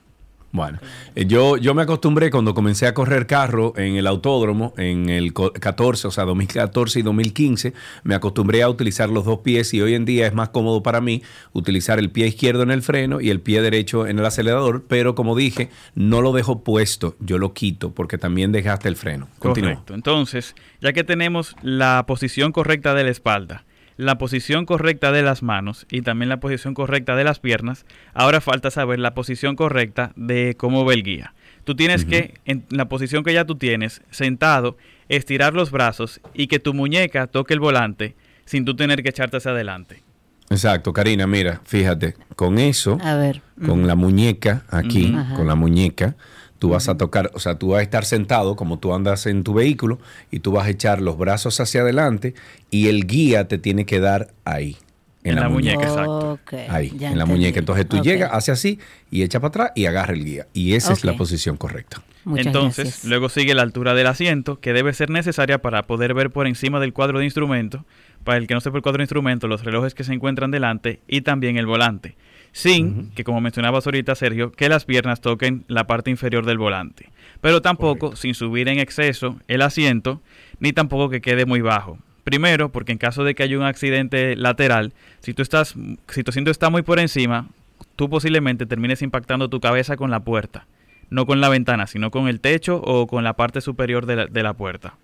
[0.54, 0.78] Bueno,
[1.16, 5.32] eh, yo, yo me acostumbré cuando comencé a correr carro en el autódromo en el
[5.32, 7.74] co- 14, o sea, 2014 y 2015,
[8.04, 11.00] me acostumbré a utilizar los dos pies y hoy en día es más cómodo para
[11.00, 11.22] mí
[11.54, 15.16] utilizar el pie izquierdo en el freno y el pie derecho en el acelerador, pero
[15.16, 19.26] como dije, no lo dejo puesto, yo lo quito porque también desgasta el freno.
[19.40, 19.92] Correcto.
[19.92, 23.64] Entonces, ya que tenemos la posición correcta de la espalda,
[23.96, 28.40] la posición correcta de las manos y también la posición correcta de las piernas, ahora
[28.40, 31.34] falta saber la posición correcta de cómo va el guía.
[31.64, 34.76] Tú tienes que, en la posición que ya tú tienes, sentado,
[35.08, 38.14] estirar los brazos y que tu muñeca toque el volante
[38.44, 40.02] sin tú tener que echarte hacia adelante.
[40.50, 43.40] Exacto, Karina, mira, fíjate, con eso, A ver.
[43.64, 46.16] con la muñeca aquí, con la muñeca,
[46.58, 49.44] tú vas a tocar, o sea, tú vas a estar sentado como tú andas en
[49.44, 49.98] tu vehículo
[50.30, 52.34] y tú vas a echar los brazos hacia adelante
[52.70, 54.76] y el guía te tiene que dar ahí.
[55.24, 56.38] En, la, muñeca, exacto.
[56.68, 57.32] Ahí, ya en la entendí.
[57.32, 57.58] muñeca.
[57.58, 58.78] Entonces tú llegas, hace así
[59.10, 60.46] y echa para atrás y agarra el guía.
[60.52, 62.02] Y esa es la posición correcta.
[62.24, 63.04] Muchas Entonces, gracias.
[63.04, 66.80] luego sigue la altura del asiento, que debe ser necesaria para poder ver por encima
[66.80, 67.82] del cuadro de instrumentos,
[68.22, 71.00] para el que no sepa el cuadro de instrumentos, los relojes que se encuentran delante
[71.06, 72.16] y también el volante,
[72.54, 77.10] sin que, como mencionabas ahorita, Sergio, que las piernas toquen la parte inferior del volante,
[77.40, 80.22] pero tampoco sin subir en exceso el asiento,
[80.60, 81.98] ni tampoco que quede muy bajo.
[82.22, 85.74] Primero, porque en caso de que haya un accidente lateral, si tú estás,
[86.08, 87.48] si tu asiento está muy por encima,
[87.96, 90.64] tú posiblemente termines impactando tu cabeza con la puerta
[91.10, 94.26] no con la ventana, sino con el techo o con la parte superior de la,
[94.26, 94.94] de la puerta.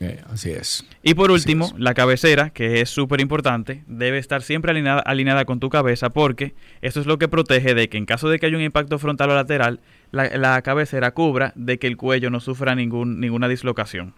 [0.00, 0.84] Eh, así es.
[1.02, 5.60] Y por último, la cabecera, que es súper importante, debe estar siempre alineada, alineada con
[5.60, 8.56] tu cabeza porque eso es lo que protege de que en caso de que haya
[8.56, 9.80] un impacto frontal o lateral,
[10.10, 14.14] la, la cabecera cubra de que el cuello no sufra ningún, ninguna dislocación.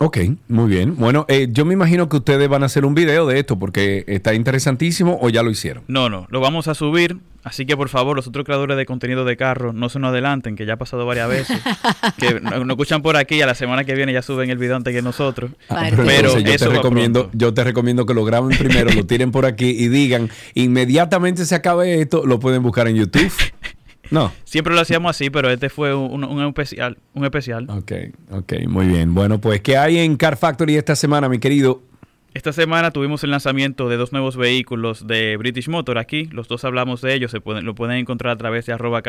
[0.00, 0.96] Ok, muy bien.
[0.96, 4.04] Bueno, eh, yo me imagino que ustedes van a hacer un video de esto porque
[4.06, 5.82] está interesantísimo o ya lo hicieron.
[5.88, 7.18] No, no, lo vamos a subir,
[7.48, 10.54] así que por favor los otros creadores de contenido de carro no se nos adelanten,
[10.54, 11.60] que ya ha pasado varias veces,
[12.18, 14.58] que nos nos escuchan por aquí y a la semana que viene ya suben el
[14.58, 15.50] video antes que nosotros.
[15.68, 17.38] Ah, Pero, entonces yo eso te recomiendo, pronto.
[17.38, 21.54] yo te recomiendo que lo graben primero, lo tiren por aquí y digan, inmediatamente se
[21.54, 23.32] acabe esto, lo pueden buscar en YouTube.
[24.10, 24.32] No.
[24.44, 26.96] Siempre lo hacíamos así, pero este fue un, un especial.
[27.12, 27.68] Un especial.
[27.68, 27.92] Ok,
[28.30, 29.12] ok, muy bien.
[29.14, 31.82] Bueno, pues, ¿qué hay en Car Factory esta semana, mi querido?
[32.38, 36.26] Esta semana tuvimos el lanzamiento de dos nuevos vehículos de British Motor aquí.
[36.26, 39.02] Los dos hablamos de ellos, se pueden, lo pueden encontrar a través de arroba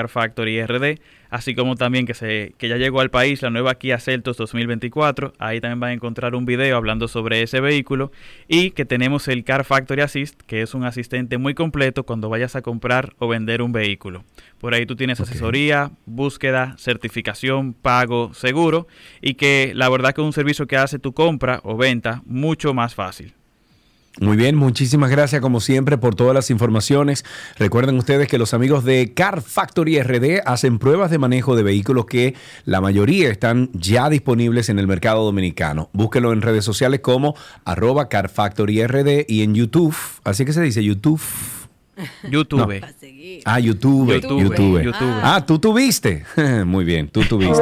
[1.29, 5.33] así como también que, se, que ya llegó al país la nueva Kia Celtos 2024.
[5.39, 8.11] Ahí también van a encontrar un video hablando sobre ese vehículo
[8.47, 12.55] y que tenemos el Car Factory Assist, que es un asistente muy completo cuando vayas
[12.55, 14.23] a comprar o vender un vehículo.
[14.59, 18.87] Por ahí tú tienes asesoría, búsqueda, certificación, pago, seguro
[19.21, 22.73] y que la verdad que es un servicio que hace tu compra o venta mucho
[22.73, 23.38] más fácil.
[24.21, 27.23] Muy bien, muchísimas gracias como siempre por todas las informaciones.
[27.57, 32.05] Recuerden ustedes que los amigos de Car Factory RD hacen pruebas de manejo de vehículos
[32.05, 32.35] que
[32.65, 35.89] la mayoría están ya disponibles en el mercado dominicano.
[35.93, 37.33] Búsquelo en redes sociales como
[37.63, 39.95] arroba Car Factory RD y en YouTube.
[40.25, 41.21] Así que se dice YouTube.
[42.29, 42.59] YouTube.
[42.81, 42.87] No.
[43.45, 44.13] Ah, YouTube.
[44.13, 44.41] YouTube.
[44.41, 44.83] YouTube.
[44.83, 45.13] YouTube.
[45.23, 46.25] Ah, tú tuviste.
[46.65, 47.61] Muy bien, tú tuviste.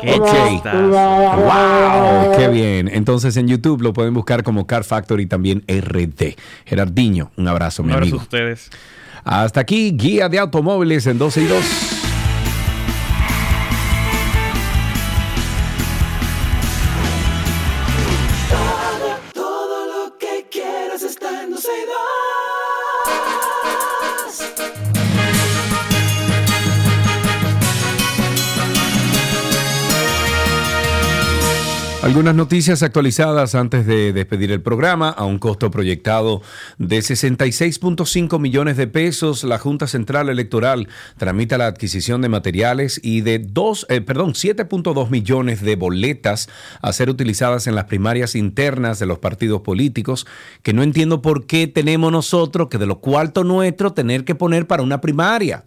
[0.00, 0.28] Qué Ok.
[0.48, 0.88] chistazo.
[0.88, 2.36] ¡Wow!
[2.36, 2.88] ¡Qué bien!
[2.92, 6.36] Entonces en YouTube lo pueden buscar como Car Factory también RD.
[6.64, 8.20] Gerardiño, un abrazo, mi Un abrazo amigo.
[8.20, 8.70] a ustedes.
[9.24, 11.99] Hasta aquí, guía de automóviles en 12 y 2.
[32.02, 35.10] Algunas noticias actualizadas antes de despedir el programa.
[35.10, 36.40] A un costo proyectado
[36.78, 43.20] de 66.5 millones de pesos, la Junta Central Electoral tramita la adquisición de materiales y
[43.20, 46.48] de dos, eh, perdón, 7.2 millones de boletas
[46.80, 50.26] a ser utilizadas en las primarias internas de los partidos políticos,
[50.62, 54.66] que no entiendo por qué tenemos nosotros que de los cuartos nuestros tener que poner
[54.66, 55.64] para una primaria.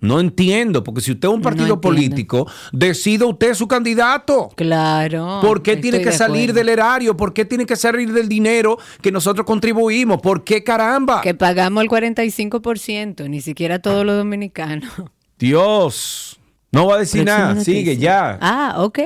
[0.00, 4.48] No entiendo, porque si usted es un partido político, decida usted su candidato.
[4.54, 5.40] Claro.
[5.42, 6.54] ¿Por qué tiene que de salir acuerdo.
[6.54, 7.16] del erario?
[7.16, 10.20] ¿Por qué tiene que salir del dinero que nosotros contribuimos?
[10.20, 11.20] ¿Por qué caramba?
[11.20, 14.88] Que pagamos el 45%, ni siquiera todos los dominicanos.
[15.38, 16.38] Dios.
[16.70, 17.54] No va a decir Próxima nada.
[17.54, 17.74] noticia.
[17.74, 18.38] Sigue ya.
[18.40, 18.98] Ah, ok.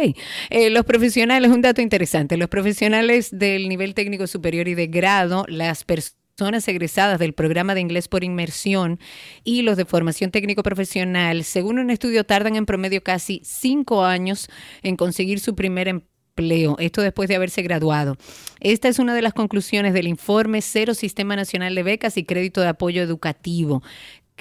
[0.50, 5.44] Eh, los profesionales, un dato interesante, los profesionales del nivel técnico superior y de grado,
[5.48, 8.98] las personas egresadas del programa de inglés por inmersión
[9.44, 14.48] y los de formación técnico profesional, según un estudio, tardan en promedio casi cinco años
[14.82, 18.16] en conseguir su primer empleo, esto después de haberse graduado.
[18.60, 22.60] Esta es una de las conclusiones del informe Cero Sistema Nacional de Becas y Crédito
[22.60, 23.82] de Apoyo Educativo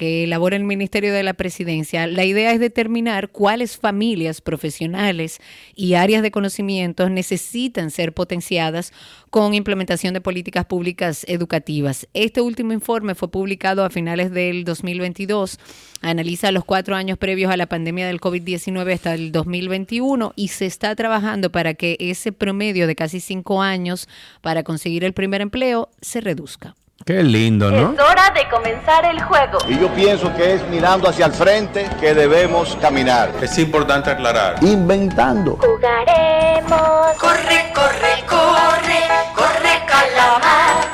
[0.02, 5.38] que elabora el Ministerio de la Presidencia, la idea es determinar cuáles familias profesionales
[5.76, 8.92] y áreas de conocimientos necesitan ser potenciadas
[9.30, 12.08] con implementación de políticas públicas educativas.
[12.14, 15.60] Este último informe fue publicado a finales del 2022,
[16.00, 20.66] analiza los cuatro años previos a la pandemia del COVID-19 hasta el 2021 y se
[20.66, 24.08] está trabajando para que ese promedio de casi cinco años
[24.40, 26.74] para conseguir el primer empleo se reduzca.
[27.04, 27.92] Qué lindo, ¿no?
[27.92, 29.58] Es hora de comenzar el juego.
[29.68, 33.32] Y yo pienso que es mirando hacia el frente que debemos caminar.
[33.42, 34.62] Es importante aclarar.
[34.62, 35.56] Inventando.
[35.56, 37.16] Jugaremos.
[37.18, 39.00] Corre, corre, corre,
[39.34, 40.92] corre calamar.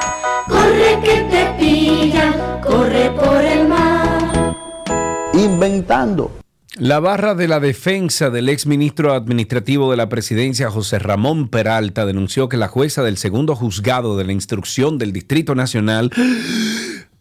[0.48, 4.55] Corre que te pillan, corre por el mar.
[5.35, 6.30] Inventando.
[6.78, 12.48] La barra de la defensa del exministro administrativo de la presidencia, José Ramón Peralta, denunció
[12.48, 16.12] que la jueza del segundo juzgado de la instrucción del Distrito Nacional,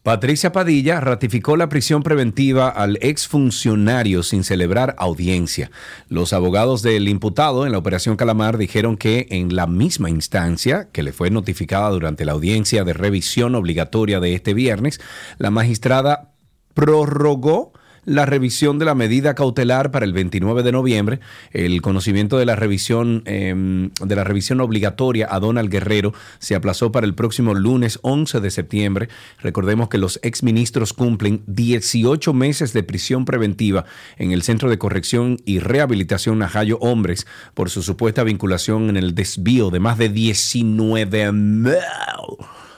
[0.03, 5.71] Patricia Padilla, ratificó la prisión preventiva al exfuncionario sin celebrar audiencia.
[6.07, 11.01] Los abogados del imputado en la Operación Calamar dijeron que en la misma instancia que
[11.01, 15.01] le fue notificada durante la audiencia de revisión obligatoria de este viernes,
[15.39, 16.31] la magistrada
[16.75, 17.73] prorrogó
[18.07, 21.19] la revisión de la medida cautelar para el 29 de noviembre.
[21.51, 23.53] El conocimiento de la revisión eh,
[24.01, 28.49] de la revisión obligatoria a Donald Guerrero se aplazó para el próximo lunes 11 de
[28.49, 29.09] septiembre.
[29.41, 33.83] Recordemos que los exministros cumplen 18 meses de prisión preventiva
[34.17, 39.15] en el Centro de Corrección y Rehabilitación Najayo Hombres por su supuesta vinculación en el
[39.15, 41.75] desvío de más de 19 mil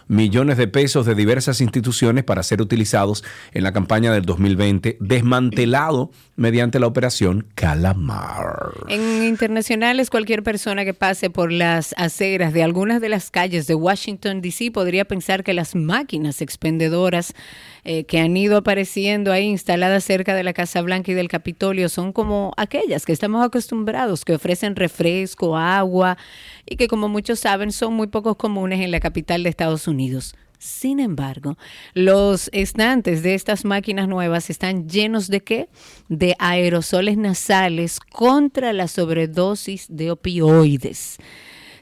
[0.10, 3.24] millones de pesos de diversas instituciones para ser utilizados
[3.54, 8.72] en la campaña del 2020, desmantelado mediante la operación Calamar.
[8.90, 13.76] En internacionales, cualquier persona que pase por las aceras de algunas de las calles de
[13.76, 14.72] Washington, D.C.
[14.72, 17.36] podría pensar que las máquinas expendedoras
[17.84, 21.90] eh, que han ido apareciendo ahí instaladas cerca de la Casa Blanca y del Capitolio
[21.90, 26.18] son como aquellas que estamos acostumbrados, que ofrecen refresco, agua
[26.66, 30.36] y que como muchos saben son muy pocos comunes en la capital de Estados Unidos.
[30.60, 31.58] Sin embargo,
[31.94, 35.70] los estantes de estas máquinas nuevas están llenos de qué?
[36.10, 41.18] De aerosoles nasales contra la sobredosis de opioides.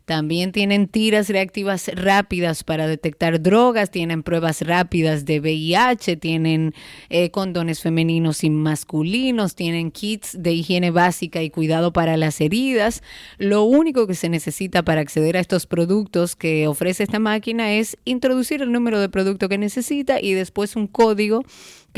[0.07, 6.73] También tienen tiras reactivas rápidas para detectar drogas, tienen pruebas rápidas de VIH, tienen
[7.09, 13.03] eh, condones femeninos y masculinos, tienen kits de higiene básica y cuidado para las heridas.
[13.37, 17.97] Lo único que se necesita para acceder a estos productos que ofrece esta máquina es
[18.05, 21.43] introducir el número de producto que necesita y después un código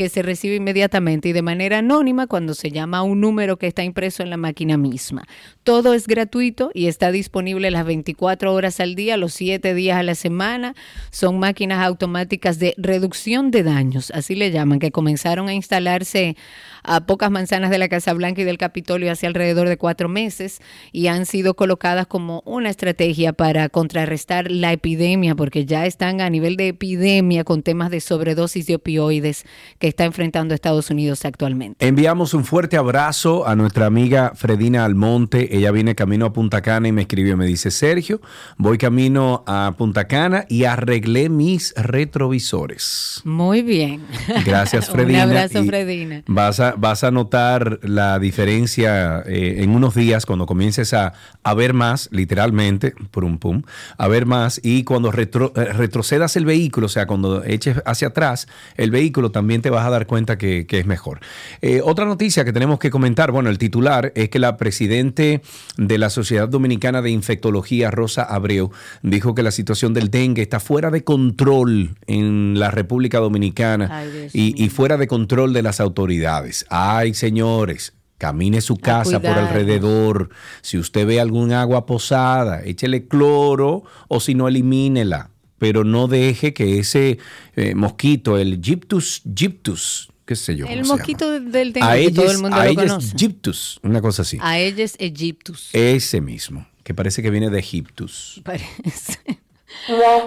[0.00, 3.66] que se recibe inmediatamente y de manera anónima cuando se llama a un número que
[3.66, 5.26] está impreso en la máquina misma.
[5.62, 10.02] Todo es gratuito y está disponible las 24 horas al día, los 7 días a
[10.02, 10.74] la semana.
[11.10, 16.34] Son máquinas automáticas de reducción de daños, así le llaman, que comenzaron a instalarse
[16.82, 20.62] a pocas manzanas de la Casa Blanca y del Capitolio hace alrededor de cuatro meses
[20.92, 26.30] y han sido colocadas como una estrategia para contrarrestar la epidemia, porque ya están a
[26.30, 29.44] nivel de epidemia con temas de sobredosis de opioides
[29.78, 31.86] que está enfrentando Estados Unidos actualmente.
[31.86, 35.56] Enviamos un fuerte abrazo a nuestra amiga Fredina Almonte.
[35.56, 38.20] Ella viene camino a Punta Cana y me escribió, me dice, Sergio,
[38.56, 43.20] voy camino a Punta Cana y arreglé mis retrovisores.
[43.24, 44.02] Muy bien.
[44.44, 45.24] Gracias, Fredina.
[45.24, 46.22] un abrazo, Y Fredina.
[46.26, 51.12] Vas a, vas a notar la diferencia eh, en unos días cuando comiences a,
[51.42, 53.62] a ver más, literalmente, pum, pum,
[53.98, 58.08] a ver más y cuando retro- eh, retrocedas el vehículo, o sea, cuando eches hacia
[58.08, 58.46] atrás
[58.76, 61.20] el vehículo, también te vas a dar cuenta que, que es mejor.
[61.62, 65.40] Eh, otra noticia que tenemos que comentar, bueno, el titular es que la presidente
[65.76, 68.70] de la Sociedad Dominicana de Infectología, Rosa Abreu,
[69.02, 74.28] dijo que la situación del dengue está fuera de control en la República Dominicana Ay,
[74.32, 76.66] y, y fuera de control de las autoridades.
[76.68, 77.94] Ay, señores.
[78.18, 80.28] Camine su casa por alrededor.
[80.60, 85.30] Si usted ve algún agua posada, échele cloro o si no, elimínela.
[85.60, 87.18] Pero no deje que ese
[87.54, 90.66] eh, mosquito, el Gyptus gyptus, qué sé yo.
[90.66, 93.08] El mosquito del dengue que todo el Aedes- mundo lo Aedes conoce.
[93.12, 94.38] aegyptus, una cosa así.
[94.40, 95.68] Aedes aegyptus.
[95.74, 98.40] Ese mismo, que parece que viene de Egiptus.
[98.42, 99.18] Parece.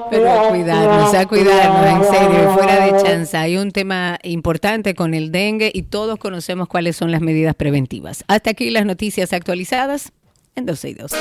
[0.10, 3.35] Pero a cuidarnos, a cuidarnos, en serio, fuera de chance.
[3.35, 8.23] Hay un tema importante con el dengue y todos conocemos cuáles son las medidas preventivas.
[8.27, 10.11] Hasta aquí las noticias actualizadas
[10.55, 11.11] en 12 y 2.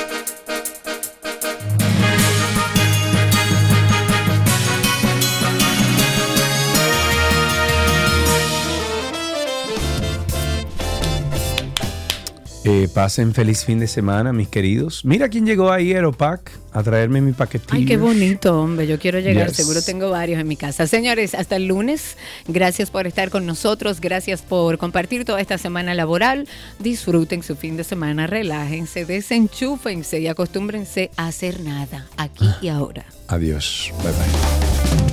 [12.65, 15.05] Eh, pasen feliz fin de semana, mis queridos.
[15.05, 17.75] Mira quién llegó ahí, Aeropack, a traerme mi paquetillo.
[17.77, 18.87] Ay, qué bonito, hombre.
[18.87, 19.57] Yo quiero llegar, Yes.
[19.57, 20.87] seguro tengo varios en mi casa.
[20.87, 22.17] Señores, hasta el lunes.
[22.47, 24.01] Gracias por estar con nosotros.
[24.01, 26.47] Gracias por compartir toda esta semana laboral.
[26.79, 33.05] Disfruten su fin de semana, relájense, desenchúfense y acostúmbrense a hacer nada aquí y ahora.
[33.27, 33.93] Adiós.
[34.05, 35.12] Bye bye.